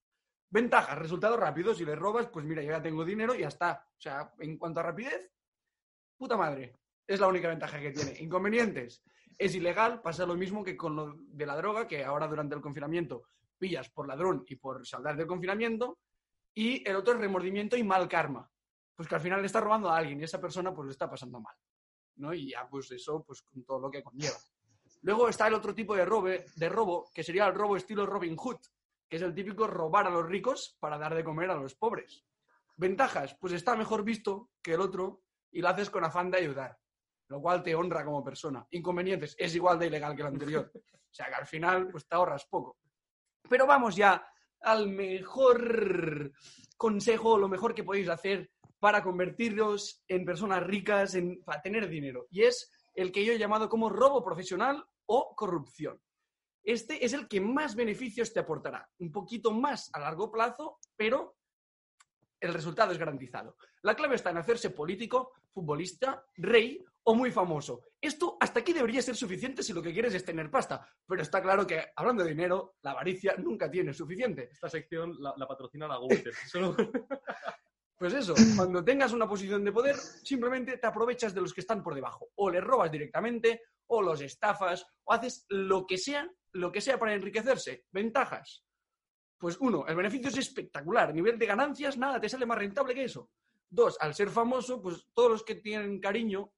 Ventajas, 0.50 0.98
resultados 0.98 1.38
rápidos. 1.38 1.78
Si 1.78 1.84
le 1.84 1.94
robas, 1.94 2.26
pues 2.28 2.44
mira, 2.44 2.62
yo 2.62 2.70
ya 2.70 2.82
tengo 2.82 3.04
dinero 3.04 3.34
y 3.34 3.40
ya 3.40 3.48
está. 3.48 3.86
O 3.96 4.00
sea, 4.00 4.32
en 4.38 4.58
cuanto 4.58 4.80
a 4.80 4.84
rapidez, 4.84 5.30
puta 6.16 6.36
madre. 6.36 6.80
Es 7.06 7.20
la 7.20 7.28
única 7.28 7.48
ventaja 7.48 7.80
que 7.80 7.92
tiene. 7.92 8.18
Inconvenientes. 8.20 9.02
Es 9.38 9.54
ilegal, 9.54 10.02
pasa 10.02 10.26
lo 10.26 10.34
mismo 10.34 10.64
que 10.64 10.76
con 10.76 10.96
lo 10.96 11.16
de 11.18 11.46
la 11.46 11.56
droga, 11.56 11.86
que 11.86 12.04
ahora 12.04 12.26
durante 12.26 12.54
el 12.54 12.60
confinamiento 12.60 13.24
pillas 13.58 13.90
por 13.90 14.08
ladrón 14.08 14.44
y 14.46 14.56
por 14.56 14.86
saldar 14.86 15.16
del 15.16 15.26
confinamiento. 15.26 15.98
Y 16.54 16.86
el 16.88 16.96
otro 16.96 17.14
es 17.14 17.20
remordimiento 17.20 17.76
y 17.76 17.84
mal 17.84 18.08
karma. 18.08 18.50
Pues 19.00 19.08
que 19.08 19.14
al 19.14 19.22
final 19.22 19.40
le 19.40 19.46
está 19.46 19.62
robando 19.62 19.88
a 19.88 19.96
alguien 19.96 20.20
y 20.20 20.24
esa 20.24 20.38
persona 20.38 20.74
pues 20.74 20.84
lo 20.84 20.90
está 20.90 21.08
pasando 21.08 21.40
mal. 21.40 21.56
¿no? 22.16 22.34
Y 22.34 22.50
ya 22.50 22.68
pues 22.68 22.90
eso, 22.90 23.24
pues 23.24 23.40
con 23.40 23.64
todo 23.64 23.80
lo 23.80 23.90
que 23.90 24.02
conlleva. 24.02 24.36
Luego 25.00 25.26
está 25.26 25.48
el 25.48 25.54
otro 25.54 25.74
tipo 25.74 25.96
de, 25.96 26.44
de 26.54 26.68
robo, 26.68 27.08
que 27.14 27.22
sería 27.24 27.46
el 27.46 27.54
robo 27.54 27.78
estilo 27.78 28.04
Robin 28.04 28.36
Hood, 28.36 28.58
que 29.08 29.16
es 29.16 29.22
el 29.22 29.34
típico 29.34 29.66
robar 29.66 30.06
a 30.06 30.10
los 30.10 30.26
ricos 30.26 30.76
para 30.78 30.98
dar 30.98 31.14
de 31.14 31.24
comer 31.24 31.50
a 31.50 31.54
los 31.54 31.74
pobres. 31.76 32.26
Ventajas, 32.76 33.34
pues 33.40 33.54
está 33.54 33.74
mejor 33.74 34.04
visto 34.04 34.50
que 34.60 34.74
el 34.74 34.82
otro 34.82 35.22
y 35.50 35.62
lo 35.62 35.70
haces 35.70 35.88
con 35.88 36.04
afán 36.04 36.30
de 36.30 36.36
ayudar, 36.36 36.78
lo 37.28 37.40
cual 37.40 37.62
te 37.62 37.74
honra 37.74 38.04
como 38.04 38.22
persona. 38.22 38.66
Inconvenientes, 38.68 39.34
es 39.38 39.54
igual 39.54 39.78
de 39.78 39.86
ilegal 39.86 40.14
que 40.14 40.20
el 40.20 40.28
anterior. 40.28 40.70
O 40.74 41.10
sea 41.10 41.28
que 41.28 41.36
al 41.36 41.46
final 41.46 41.88
pues 41.88 42.06
te 42.06 42.16
ahorras 42.16 42.44
poco. 42.44 42.76
Pero 43.48 43.66
vamos 43.66 43.96
ya 43.96 44.30
al 44.60 44.90
mejor 44.90 46.34
consejo, 46.76 47.38
lo 47.38 47.48
mejor 47.48 47.74
que 47.74 47.82
podéis 47.82 48.10
hacer 48.10 48.50
para 48.80 49.02
convertiros 49.02 50.02
en 50.08 50.24
personas 50.24 50.64
ricas, 50.66 51.14
en, 51.14 51.42
para 51.44 51.62
tener 51.62 51.88
dinero. 51.88 52.26
Y 52.30 52.42
es 52.42 52.72
el 52.94 53.12
que 53.12 53.24
yo 53.24 53.32
he 53.32 53.38
llamado 53.38 53.68
como 53.68 53.88
robo 53.90 54.24
profesional 54.24 54.84
o 55.06 55.34
corrupción. 55.36 56.00
Este 56.62 57.04
es 57.04 57.12
el 57.12 57.28
que 57.28 57.40
más 57.40 57.74
beneficios 57.74 58.32
te 58.32 58.40
aportará. 58.40 58.88
Un 58.98 59.12
poquito 59.12 59.52
más 59.52 59.90
a 59.92 60.00
largo 60.00 60.30
plazo, 60.30 60.78
pero 60.96 61.36
el 62.40 62.52
resultado 62.54 62.92
es 62.92 62.98
garantizado. 62.98 63.56
La 63.82 63.94
clave 63.94 64.16
está 64.16 64.30
en 64.30 64.38
hacerse 64.38 64.70
político, 64.70 65.32
futbolista, 65.52 66.24
rey 66.36 66.82
o 67.02 67.14
muy 67.14 67.30
famoso. 67.30 67.82
Esto 68.00 68.36
hasta 68.40 68.60
aquí 68.60 68.72
debería 68.72 69.02
ser 69.02 69.16
suficiente 69.16 69.62
si 69.62 69.72
lo 69.72 69.82
que 69.82 69.92
quieres 69.92 70.14
es 70.14 70.24
tener 70.24 70.50
pasta. 70.50 70.86
Pero 71.06 71.22
está 71.22 71.42
claro 71.42 71.66
que, 71.66 71.86
hablando 71.96 72.22
de 72.24 72.30
dinero, 72.30 72.76
la 72.82 72.92
avaricia 72.92 73.34
nunca 73.38 73.70
tiene 73.70 73.92
suficiente. 73.92 74.48
Esta 74.52 74.68
sección 74.68 75.16
la, 75.18 75.34
la 75.36 75.46
patrocina 75.46 75.86
la. 75.88 75.98
Solo- 76.50 76.76
Pues 78.00 78.14
eso, 78.14 78.32
cuando 78.56 78.82
tengas 78.82 79.12
una 79.12 79.28
posición 79.28 79.62
de 79.62 79.72
poder, 79.72 79.94
simplemente 79.94 80.78
te 80.78 80.86
aprovechas 80.86 81.34
de 81.34 81.42
los 81.42 81.52
que 81.52 81.60
están 81.60 81.82
por 81.82 81.94
debajo. 81.94 82.30
O 82.36 82.48
les 82.48 82.64
robas 82.64 82.90
directamente, 82.90 83.60
o 83.88 84.00
los 84.00 84.22
estafas, 84.22 84.86
o 85.04 85.12
haces 85.12 85.44
lo 85.50 85.86
que 85.86 85.98
sea, 85.98 86.26
lo 86.52 86.72
que 86.72 86.80
sea 86.80 86.98
para 86.98 87.12
enriquecerse. 87.12 87.84
Ventajas. 87.92 88.64
Pues 89.36 89.58
uno, 89.60 89.86
el 89.86 89.96
beneficio 89.96 90.30
es 90.30 90.38
espectacular. 90.38 91.12
Nivel 91.12 91.38
de 91.38 91.44
ganancias, 91.44 91.98
nada 91.98 92.18
te 92.18 92.30
sale 92.30 92.46
más 92.46 92.56
rentable 92.56 92.94
que 92.94 93.04
eso. 93.04 93.28
Dos, 93.68 93.98
al 94.00 94.14
ser 94.14 94.30
famoso, 94.30 94.80
pues 94.80 95.06
todos 95.12 95.32
los 95.32 95.44
que 95.44 95.56
tienen 95.56 96.00
cariño 96.00 96.50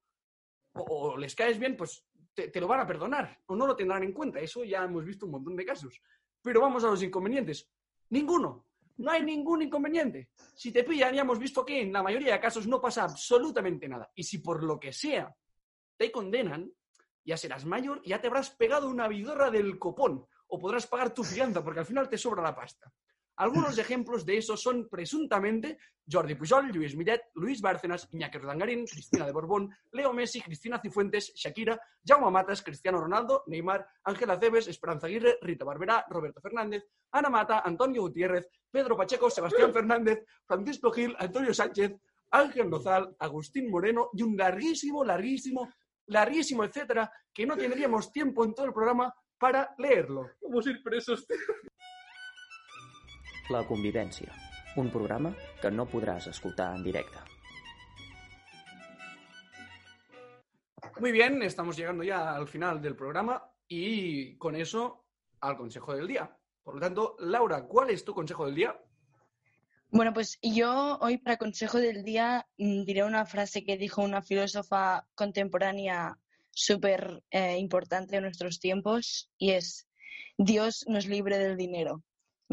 o, 0.74 0.82
o 0.84 1.16
les 1.16 1.34
caes 1.34 1.58
bien, 1.58 1.76
pues 1.76 2.06
te, 2.34 2.50
te 2.50 2.60
lo 2.60 2.68
van 2.68 2.78
a 2.78 2.86
perdonar 2.86 3.42
o 3.46 3.56
no 3.56 3.66
lo 3.66 3.74
tendrán 3.74 4.04
en 4.04 4.12
cuenta. 4.12 4.38
Eso 4.38 4.62
ya 4.62 4.84
hemos 4.84 5.04
visto 5.04 5.26
un 5.26 5.32
montón 5.32 5.56
de 5.56 5.64
casos. 5.64 6.00
Pero 6.40 6.60
vamos 6.60 6.84
a 6.84 6.86
los 6.90 7.02
inconvenientes. 7.02 7.68
Ninguno. 8.10 8.68
No 8.96 9.10
hay 9.10 9.22
ningún 9.22 9.62
inconveniente. 9.62 10.30
Si 10.54 10.72
te 10.72 10.84
pillan, 10.84 11.14
ya 11.14 11.22
hemos 11.22 11.38
visto 11.38 11.64
que 11.64 11.80
en 11.80 11.92
la 11.92 12.02
mayoría 12.02 12.34
de 12.34 12.40
casos 12.40 12.66
no 12.66 12.80
pasa 12.80 13.04
absolutamente 13.04 13.88
nada. 13.88 14.10
Y 14.14 14.22
si 14.22 14.38
por 14.38 14.62
lo 14.62 14.78
que 14.78 14.92
sea 14.92 15.34
te 15.96 16.10
condenan, 16.10 16.72
ya 17.24 17.36
serás 17.36 17.64
mayor 17.64 18.02
ya 18.04 18.20
te 18.20 18.26
habrás 18.26 18.50
pegado 18.50 18.88
una 18.88 19.08
vidorra 19.08 19.50
del 19.50 19.78
copón 19.78 20.26
o 20.48 20.58
podrás 20.58 20.86
pagar 20.86 21.14
tu 21.14 21.22
fianza 21.24 21.62
porque 21.62 21.80
al 21.80 21.86
final 21.86 22.08
te 22.08 22.18
sobra 22.18 22.42
la 22.42 22.54
pasta. 22.54 22.92
Algunos 23.36 23.78
ejemplos 23.78 24.26
de 24.26 24.38
eso 24.38 24.56
son 24.56 24.88
presuntamente 24.88 25.78
Jordi 26.10 26.34
Pujol, 26.34 26.70
Lluís 26.70 26.96
Millet, 26.96 27.30
Luis 27.34 27.60
Bárcenas, 27.60 28.08
Iñaki 28.10 28.38
Urdangarín, 28.38 28.84
Cristina 28.86 29.24
de 29.24 29.32
Borbón, 29.32 29.70
Leo 29.92 30.12
Messi, 30.12 30.40
Cristina 30.40 30.80
Cifuentes, 30.80 31.32
Shakira, 31.34 31.80
Jaume 32.04 32.30
Matas, 32.30 32.62
Cristiano 32.62 32.98
Ronaldo, 32.98 33.44
Neymar, 33.46 33.86
Ángela 34.04 34.38
Cebes, 34.38 34.68
Esperanza 34.68 35.06
Aguirre, 35.06 35.38
Rita 35.40 35.64
Barberá, 35.64 36.04
Roberto 36.08 36.40
Fernández, 36.40 36.84
Ana 37.12 37.30
Mata, 37.30 37.62
Antonio 37.64 38.02
Gutiérrez, 38.02 38.48
Pedro 38.70 38.96
Pacheco, 38.96 39.30
Sebastián 39.30 39.72
Fernández, 39.72 40.24
Francisco 40.46 40.90
Gil, 40.90 41.14
Antonio 41.18 41.54
Sánchez, 41.54 41.92
Ángel 42.30 42.68
Lozal, 42.68 43.14
Agustín 43.18 43.70
Moreno 43.70 44.10
y 44.12 44.22
un 44.22 44.36
larguísimo, 44.36 45.04
larguísimo, 45.04 45.70
larguísimo, 46.06 46.64
etcétera, 46.64 47.10
que 47.32 47.46
no 47.46 47.56
tendríamos 47.56 48.12
tiempo 48.12 48.44
en 48.44 48.54
todo 48.54 48.66
el 48.66 48.72
programa 48.72 49.14
para 49.38 49.74
leerlo. 49.78 50.30
Vamos 50.40 50.66
a 50.66 50.70
ir 50.70 50.82
presos. 50.82 51.26
La 53.50 53.66
convivència. 53.66 54.32
un 54.76 54.90
programa 54.90 55.34
que 55.60 55.70
no 55.70 55.86
podràs 55.88 56.28
escoltar 56.30 56.72
en 56.76 56.84
directe. 56.84 57.18
Muy 61.00 61.12
bien, 61.12 61.42
estamos 61.42 61.76
llegando 61.76 62.04
ya 62.04 62.34
al 62.34 62.48
final 62.48 62.80
del 62.80 62.96
programa 62.96 63.42
y 63.68 64.36
con 64.36 64.56
eso 64.56 65.06
al 65.40 65.56
consejo 65.56 65.94
del 65.94 66.06
día. 66.06 66.30
Por 66.62 66.74
lo 66.74 66.80
tanto, 66.80 67.16
Laura, 67.18 67.66
¿cuál 67.66 67.90
es 67.90 68.04
tu 68.04 68.14
consejo 68.14 68.46
del 68.46 68.54
día? 68.54 68.80
Bueno, 69.88 70.12
pues 70.14 70.38
yo 70.42 70.98
hoy 71.00 71.18
para 71.18 71.36
consejo 71.36 71.78
del 71.78 72.02
día 72.02 72.46
mm, 72.56 72.84
diré 72.84 73.04
una 73.04 73.26
frase 73.26 73.64
que 73.64 73.76
dijo 73.76 74.00
una 74.02 74.22
filósofa 74.22 75.06
contemporánea 75.14 76.18
súper 76.50 77.22
eh, 77.30 77.58
importante 77.58 78.16
en 78.16 78.22
nuestros 78.22 78.58
tiempos 78.60 79.30
y 79.38 79.50
es 79.52 79.88
Dios 80.38 80.84
nos 80.86 81.06
libre 81.06 81.38
del 81.38 81.56
dinero. 81.56 82.02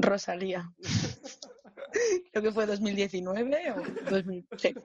Rosalía. 0.02 0.72
Creo 2.32 2.44
que 2.44 2.52
fue 2.52 2.66
2019 2.66 3.72
o 3.72 4.10
2000. 4.10 4.48
sí. 4.58 4.76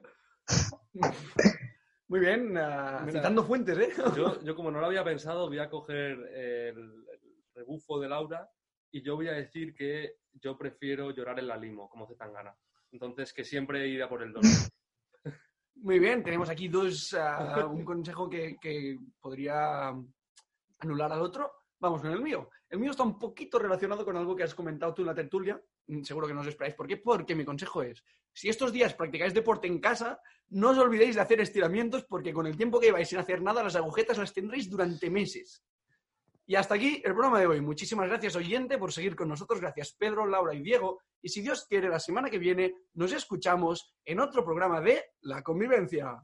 Muy 2.08 2.20
bien, 2.20 2.56
uh, 2.56 3.10
citando 3.10 3.44
fuentes, 3.44 3.78
¿eh? 3.78 3.92
Yo, 4.14 4.40
yo, 4.42 4.54
como 4.54 4.70
no 4.70 4.78
lo 4.78 4.86
había 4.86 5.02
pensado, 5.02 5.48
voy 5.48 5.58
a 5.58 5.70
coger 5.70 6.12
el, 6.34 7.04
el 7.08 7.24
rebufo 7.54 7.98
de 7.98 8.08
Laura 8.08 8.48
y 8.92 9.02
yo 9.02 9.16
voy 9.16 9.28
a 9.28 9.32
decir 9.32 9.74
que 9.74 10.18
yo 10.34 10.56
prefiero 10.56 11.10
llorar 11.10 11.38
en 11.38 11.48
la 11.48 11.56
limo, 11.56 11.88
como 11.88 12.06
gana. 12.06 12.56
Entonces, 12.92 13.32
que 13.32 13.44
siempre 13.44 13.88
irá 13.88 14.08
por 14.08 14.22
el 14.22 14.32
dolor. 14.32 14.50
Muy 15.76 15.98
bien, 15.98 16.22
tenemos 16.22 16.48
aquí 16.48 16.68
dos, 16.68 17.12
uh, 17.12 17.66
un 17.70 17.84
consejo 17.84 18.30
que, 18.30 18.56
que, 18.60 18.98
podría 19.20 19.92
anular 20.78 21.12
al 21.12 21.22
otro. 21.22 21.50
Vamos 21.84 22.00
con 22.00 22.12
el 22.12 22.22
mío. 22.22 22.48
El 22.70 22.78
mío 22.78 22.92
está 22.92 23.02
un 23.02 23.18
poquito 23.18 23.58
relacionado 23.58 24.06
con 24.06 24.16
algo 24.16 24.34
que 24.34 24.42
has 24.42 24.54
comentado 24.54 24.94
tú 24.94 25.02
en 25.02 25.08
la 25.08 25.14
tertulia. 25.14 25.62
Mm, 25.86 26.02
seguro 26.02 26.26
que 26.26 26.32
no 26.32 26.40
os 26.40 26.46
esperáis. 26.46 26.74
¿Por 26.74 26.86
qué? 26.86 26.96
Porque 26.96 27.34
mi 27.34 27.44
consejo 27.44 27.82
es, 27.82 28.02
si 28.32 28.48
estos 28.48 28.72
días 28.72 28.94
practicáis 28.94 29.34
deporte 29.34 29.66
en 29.66 29.80
casa, 29.80 30.18
no 30.48 30.70
os 30.70 30.78
olvidéis 30.78 31.16
de 31.16 31.20
hacer 31.20 31.42
estiramientos 31.42 32.06
porque 32.06 32.32
con 32.32 32.46
el 32.46 32.56
tiempo 32.56 32.80
que 32.80 32.86
lleváis 32.86 33.08
sin 33.08 33.18
hacer 33.18 33.42
nada, 33.42 33.62
las 33.62 33.76
agujetas 33.76 34.16
las 34.16 34.32
tendréis 34.32 34.70
durante 34.70 35.10
meses. 35.10 35.62
Y 36.46 36.54
hasta 36.54 36.74
aquí 36.74 37.02
el 37.04 37.12
programa 37.12 37.38
de 37.38 37.48
hoy. 37.48 37.60
Muchísimas 37.60 38.08
gracias, 38.08 38.34
oyente, 38.34 38.78
por 38.78 38.90
seguir 38.90 39.14
con 39.14 39.28
nosotros. 39.28 39.60
Gracias, 39.60 39.94
Pedro, 39.98 40.24
Laura 40.24 40.54
y 40.54 40.62
Diego. 40.62 41.02
Y 41.20 41.28
si 41.28 41.42
Dios 41.42 41.66
quiere, 41.68 41.90
la 41.90 42.00
semana 42.00 42.30
que 42.30 42.38
viene 42.38 42.72
nos 42.94 43.12
escuchamos 43.12 43.94
en 44.06 44.20
otro 44.20 44.42
programa 44.42 44.80
de 44.80 45.04
La 45.20 45.42
Convivencia. 45.42 46.22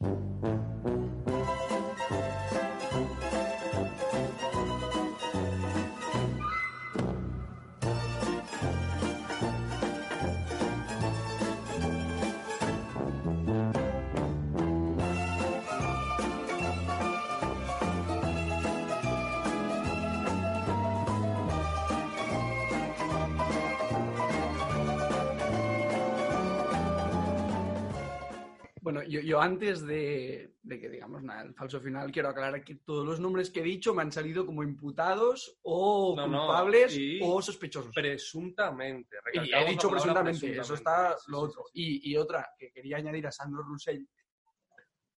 Bueno, 28.92 29.08
yo, 29.08 29.20
yo 29.20 29.40
antes 29.40 29.86
de, 29.86 30.56
de, 30.62 30.80
que 30.80 30.88
digamos 30.88 31.22
nada, 31.22 31.42
el 31.42 31.54
falso 31.54 31.80
final, 31.80 32.10
quiero 32.10 32.28
aclarar 32.28 32.64
que 32.64 32.74
todos 32.74 33.06
los 33.06 33.20
nombres 33.20 33.48
que 33.50 33.60
he 33.60 33.62
dicho 33.62 33.94
me 33.94 34.02
han 34.02 34.10
salido 34.10 34.44
como 34.44 34.64
imputados 34.64 35.60
o 35.62 36.14
No, 36.16 36.26
no, 36.26 36.46
culpables 36.46 36.92
sí. 36.92 37.20
o 37.22 37.40
sospechosos. 37.40 37.94
Presuntamente. 37.94 39.16
Y 39.32 39.54
he 39.54 39.64
dicho 39.70 39.88
palabra 39.88 40.24
presuntamente, 40.24 40.58
eso 40.58 40.74
está 40.74 41.16
Sí, 41.16 41.30
lo 41.30 41.38
sí, 41.38 41.44
otro. 41.44 41.64
Y, 41.72 42.10
y 42.10 42.16
otra 42.16 42.50
que 42.58 42.72
quería 42.72 42.96
añadir 42.96 43.28
a 43.28 43.30
Sandro 43.30 43.62
Roussel, 43.62 44.08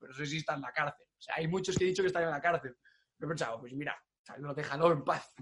pero 0.01 0.13
eso 0.13 0.25
sí 0.25 0.39
está 0.39 0.55
en 0.55 0.63
la 0.63 0.73
cárcel. 0.73 1.07
O 1.17 1.21
sea, 1.23 1.37
hay 1.37 1.47
muchos 1.47 1.77
que 1.77 1.85
he 1.85 1.89
dicho 1.89 2.03
que 2.03 2.09
están 2.09 2.25
en 2.25 2.31
la 2.31 2.41
cárcel. 2.41 2.77
Pero 3.17 3.29
he 3.29 3.31
pensado, 3.31 3.61
pues 3.61 3.73
mira, 3.75 3.97
no 4.39 4.53
déjalo 4.53 4.91
en 4.91 5.05
paz. 5.05 5.33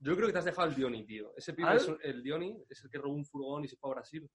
Yo 0.00 0.16
creo 0.16 0.26
que 0.26 0.32
te 0.32 0.38
has 0.40 0.44
dejado 0.44 0.66
el 0.66 0.74
Dioni, 0.74 1.04
tío. 1.04 1.32
Ese 1.36 1.52
pibe 1.52 1.68
¿Al? 1.68 1.76
es 1.76 1.88
el 2.02 2.20
Dioni 2.22 2.64
es 2.68 2.82
el 2.82 2.90
que 2.90 2.98
robó 2.98 3.14
un 3.14 3.24
furgón 3.26 3.64
y 3.64 3.68
se 3.68 3.76
fue 3.76 3.90
a 3.90 3.94
Brasil. 3.94 4.28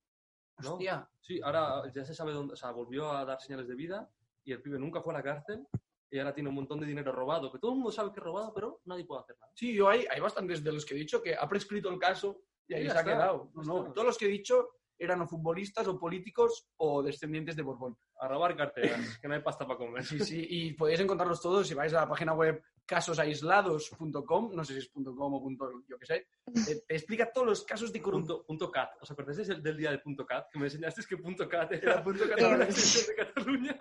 ¿No? 0.59 0.73
Hostia. 0.73 1.09
Sí, 1.19 1.39
ahora 1.43 1.83
ya 1.93 2.05
se 2.05 2.13
sabe 2.13 2.33
dónde, 2.33 2.53
o 2.53 2.55
sea, 2.55 2.71
volvió 2.71 3.11
a 3.11 3.25
dar 3.25 3.41
señales 3.41 3.67
de 3.67 3.75
vida 3.75 4.09
y 4.43 4.51
el 4.51 4.61
pibe 4.61 4.79
nunca 4.79 5.01
fue 5.01 5.13
a 5.13 5.17
la 5.17 5.23
cárcel 5.23 5.67
y 6.09 6.19
ahora 6.19 6.33
tiene 6.33 6.49
un 6.49 6.55
montón 6.55 6.79
de 6.79 6.85
dinero 6.85 7.11
robado, 7.11 7.51
que 7.51 7.59
todo 7.59 7.71
el 7.71 7.77
mundo 7.77 7.91
sabe 7.91 8.11
que 8.11 8.19
es 8.19 8.23
robado, 8.23 8.53
pero 8.53 8.81
nadie 8.85 9.05
puede 9.05 9.21
hacer 9.21 9.37
nada. 9.39 9.51
Sí, 9.55 9.73
yo 9.73 9.89
hay, 9.89 10.05
hay 10.09 10.19
bastantes 10.19 10.63
de 10.63 10.71
los 10.71 10.85
que 10.85 10.93
he 10.93 10.97
dicho 10.97 11.21
que 11.21 11.35
ha 11.35 11.49
prescrito 11.49 11.89
el 11.89 11.99
caso 11.99 12.41
y 12.67 12.75
ahí 12.75 12.83
Sí, 12.83 12.89
se 12.91 12.97
ha 12.97 13.03
quedado. 13.03 13.51
No, 13.55 13.63
no. 13.63 13.93
Todos 13.93 14.07
los 14.07 14.17
que 14.17 14.25
he 14.25 14.29
dicho 14.29 14.69
eran 14.97 15.21
o 15.21 15.27
futbolistas 15.27 15.87
o 15.87 15.99
políticos 15.99 16.67
o 16.77 17.03
descendientes 17.03 17.55
de 17.55 17.63
Borbón. 17.63 17.97
A 18.19 18.27
robar 18.27 18.55
carteras, 18.55 19.17
que 19.19 19.27
no 19.27 19.33
hay 19.33 19.41
pasta 19.41 19.65
para 19.67 19.77
comer. 19.77 20.03
Sí, 20.05 20.19
sí, 20.19 20.45
y 20.49 20.73
podéis 20.73 20.99
encontrarlos 21.01 21.41
todos 21.41 21.67
si 21.67 21.73
vais 21.73 21.93
a 21.93 22.01
la 22.01 22.09
página 22.09 22.33
web 22.33 22.61
casosaislados.com, 22.85 24.51
no 24.53 24.63
sé 24.63 24.73
si 24.73 24.79
es 24.79 24.89
.com 24.89 25.33
o 25.33 25.41
punto, 25.41 25.83
yo 25.87 25.97
qué 25.97 26.05
sé, 26.05 26.27
te, 26.53 26.81
te 26.81 26.95
explica 26.95 27.31
todos 27.31 27.47
los 27.47 27.63
casos 27.63 27.91
de 27.91 28.01
corrupción. 28.01 28.37
Punto, 28.37 28.45
punto 28.45 28.71
cat. 28.71 28.91
¿Os 29.01 29.11
acordáis 29.11 29.47
del, 29.47 29.61
del 29.61 29.77
día 29.77 29.91
de 29.91 29.99
punto 29.99 30.25
cat? 30.25 30.45
Que 30.51 30.59
me 30.59 30.65
enseñaste 30.65 31.01
que 31.07 31.17
punto 31.17 31.49
cat 31.49 31.71
Era 31.73 32.03
punto 32.03 32.23
cat. 32.29 32.39
de 32.39 33.15
Cataluña. 33.15 33.77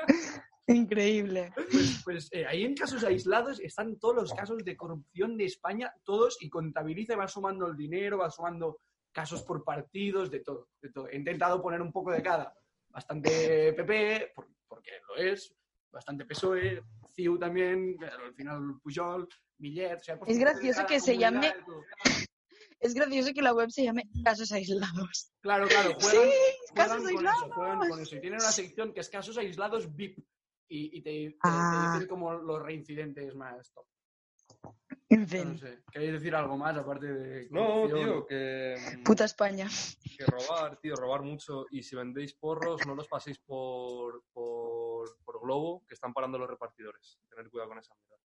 Increíble. 0.67 1.53
Pues, 1.55 2.01
pues, 2.05 2.29
eh, 2.33 2.47
ahí 2.47 2.65
en 2.65 2.75
casos 2.75 3.05
aislados 3.05 3.61
están 3.61 3.99
todos 3.99 4.17
los 4.17 4.33
casos 4.33 4.65
de 4.65 4.77
corrupción 4.77 5.37
de 5.37 5.45
España, 5.45 5.93
todos, 6.05 6.39
y 6.41 6.49
contabiliza 6.49 7.13
y 7.13 7.17
va 7.17 7.29
sumando 7.29 7.67
el 7.67 7.77
dinero, 7.77 8.19
va 8.19 8.31
sumando 8.31 8.79
casos 9.15 9.43
por 9.43 9.65
partidos, 9.65 10.31
de 10.31 10.41
todo, 10.41 10.69
de 10.83 10.91
todo. 10.91 11.09
He 11.09 11.17
intentado 11.17 11.63
poner 11.63 11.81
un 11.81 11.93
poco 11.93 12.11
de 12.11 12.23
cada. 12.23 12.53
Bastante 12.89 13.73
PP, 13.73 14.33
por- 14.35 14.49
porque 14.69 14.91
lo 15.09 15.17
es, 15.17 15.55
bastante 15.91 16.25
PSOE, 16.27 16.83
CIU 17.15 17.39
también, 17.39 17.97
al 18.03 18.35
final 18.35 18.79
Pujol, 18.83 19.29
Millet... 19.59 19.95
O 20.01 20.05
sea, 20.05 20.19
Es 20.27 20.39
gracioso 20.39 20.85
que 20.87 21.01
se 21.01 21.17
llame-. 21.17 21.55
Es 22.81 22.93
gracioso 22.95 23.33
que 23.33 23.41
la 23.43 23.55
web 23.55 23.71
se 23.71 23.85
llame 23.85 24.03
Casos 24.25 24.53
Aislados. 24.53 25.33
Claro, 25.41 25.67
claro, 25.69 25.91
Sí, 25.99 26.07
juegan, 26.09 26.29
juegan 26.29 26.75
casos 26.75 26.97
con 26.99 27.07
aislados. 27.07 27.43
eso, 27.45 27.55
juegan 27.55 27.79
con 27.89 28.01
eso. 28.01 28.17
Y 28.17 28.21
tienen 28.21 28.41
una 28.41 28.53
sección 28.53 28.93
que 28.93 29.01
es 29.01 29.09
casos 29.09 29.39
aislados 29.39 29.95
VIP. 29.95 30.19
Y, 30.69 30.99
y 30.99 31.03
te, 31.03 31.11
te- 31.11 31.31
te 31.31 31.37
Ah. 31.43 31.93
dicen 31.95 32.09
como 32.09 32.33
los 32.35 32.63
reincidentes 32.63 33.35
más 33.35 33.71
top. 33.73 33.87
En 35.15 35.53
No 35.53 35.59
sé, 35.59 35.83
¿queréis 35.93 36.13
decir 36.15 36.35
algo 36.35 36.57
más 36.57 36.77
aparte 36.77 37.07
de... 37.07 37.49
No, 37.51 37.87
tío, 37.87 38.27
que, 38.27 38.75
puta 39.05 39.25
España. 39.25 39.69
que 40.19 40.27
robar, 40.27 40.77
tío, 40.81 40.97
robar 40.97 41.23
mucho. 41.23 41.67
Y 41.71 41.83
si 41.83 41.95
vendéis 41.95 42.35
porros, 42.35 42.85
no 42.87 42.97
los 42.97 43.07
paséis 43.07 43.39
por, 43.39 44.25
por, 44.33 45.17
por 45.25 45.41
Globo, 45.41 45.85
que 45.87 45.95
están 45.95 46.13
parando 46.13 46.37
los 46.37 46.51
repartidores. 46.51 47.21
Tener 47.31 47.49
cuidado 47.49 47.69
con 47.71 47.79
esa 47.79 47.95
mierda. 47.95 48.17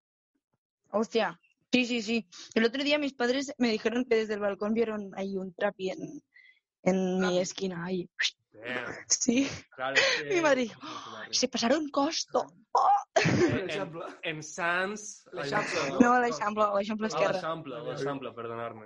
Hostia. 0.91 1.39
Sí, 1.71 1.85
sí, 1.85 2.01
sí. 2.01 2.27
El 2.55 2.65
otro 2.65 2.83
día 2.83 2.97
mis 2.97 3.13
padres 3.13 3.53
me 3.59 3.69
dijeron 3.69 4.05
que 4.05 4.15
desde 4.15 4.33
el 4.33 4.39
balcón 4.39 4.73
vieron 4.73 5.11
ahí 5.15 5.37
un 5.37 5.53
trapi 5.53 5.91
en, 5.91 6.23
en 6.81 7.19
mi 7.19 7.37
esquina. 7.37 7.85
Ahí. 7.85 8.09
Damn. 8.63 8.95
Sí. 9.07 9.49
Claro, 9.75 9.95
que- 9.95 10.25
Mi 10.35 10.41
madre 10.41 10.61
dijo, 10.61 10.79
Sí, 10.81 10.87
tu 11.03 11.09
madre. 11.11 11.33
Se 11.33 11.47
pasaron 11.47 11.89
costo. 11.89 12.45
En, 13.15 13.91
en 14.23 14.43
Sans... 14.43 15.25
L'Eixample, 15.33 15.97
No, 15.99 16.19
l'Eixample, 16.21 16.63
l'Eixample 16.75 17.05
Ah, 17.05 17.09
esquerra. 17.09 17.31
l'Eixample, 17.33 17.83
l'Eixample, 17.83 18.33
perdonadme. 18.33 18.85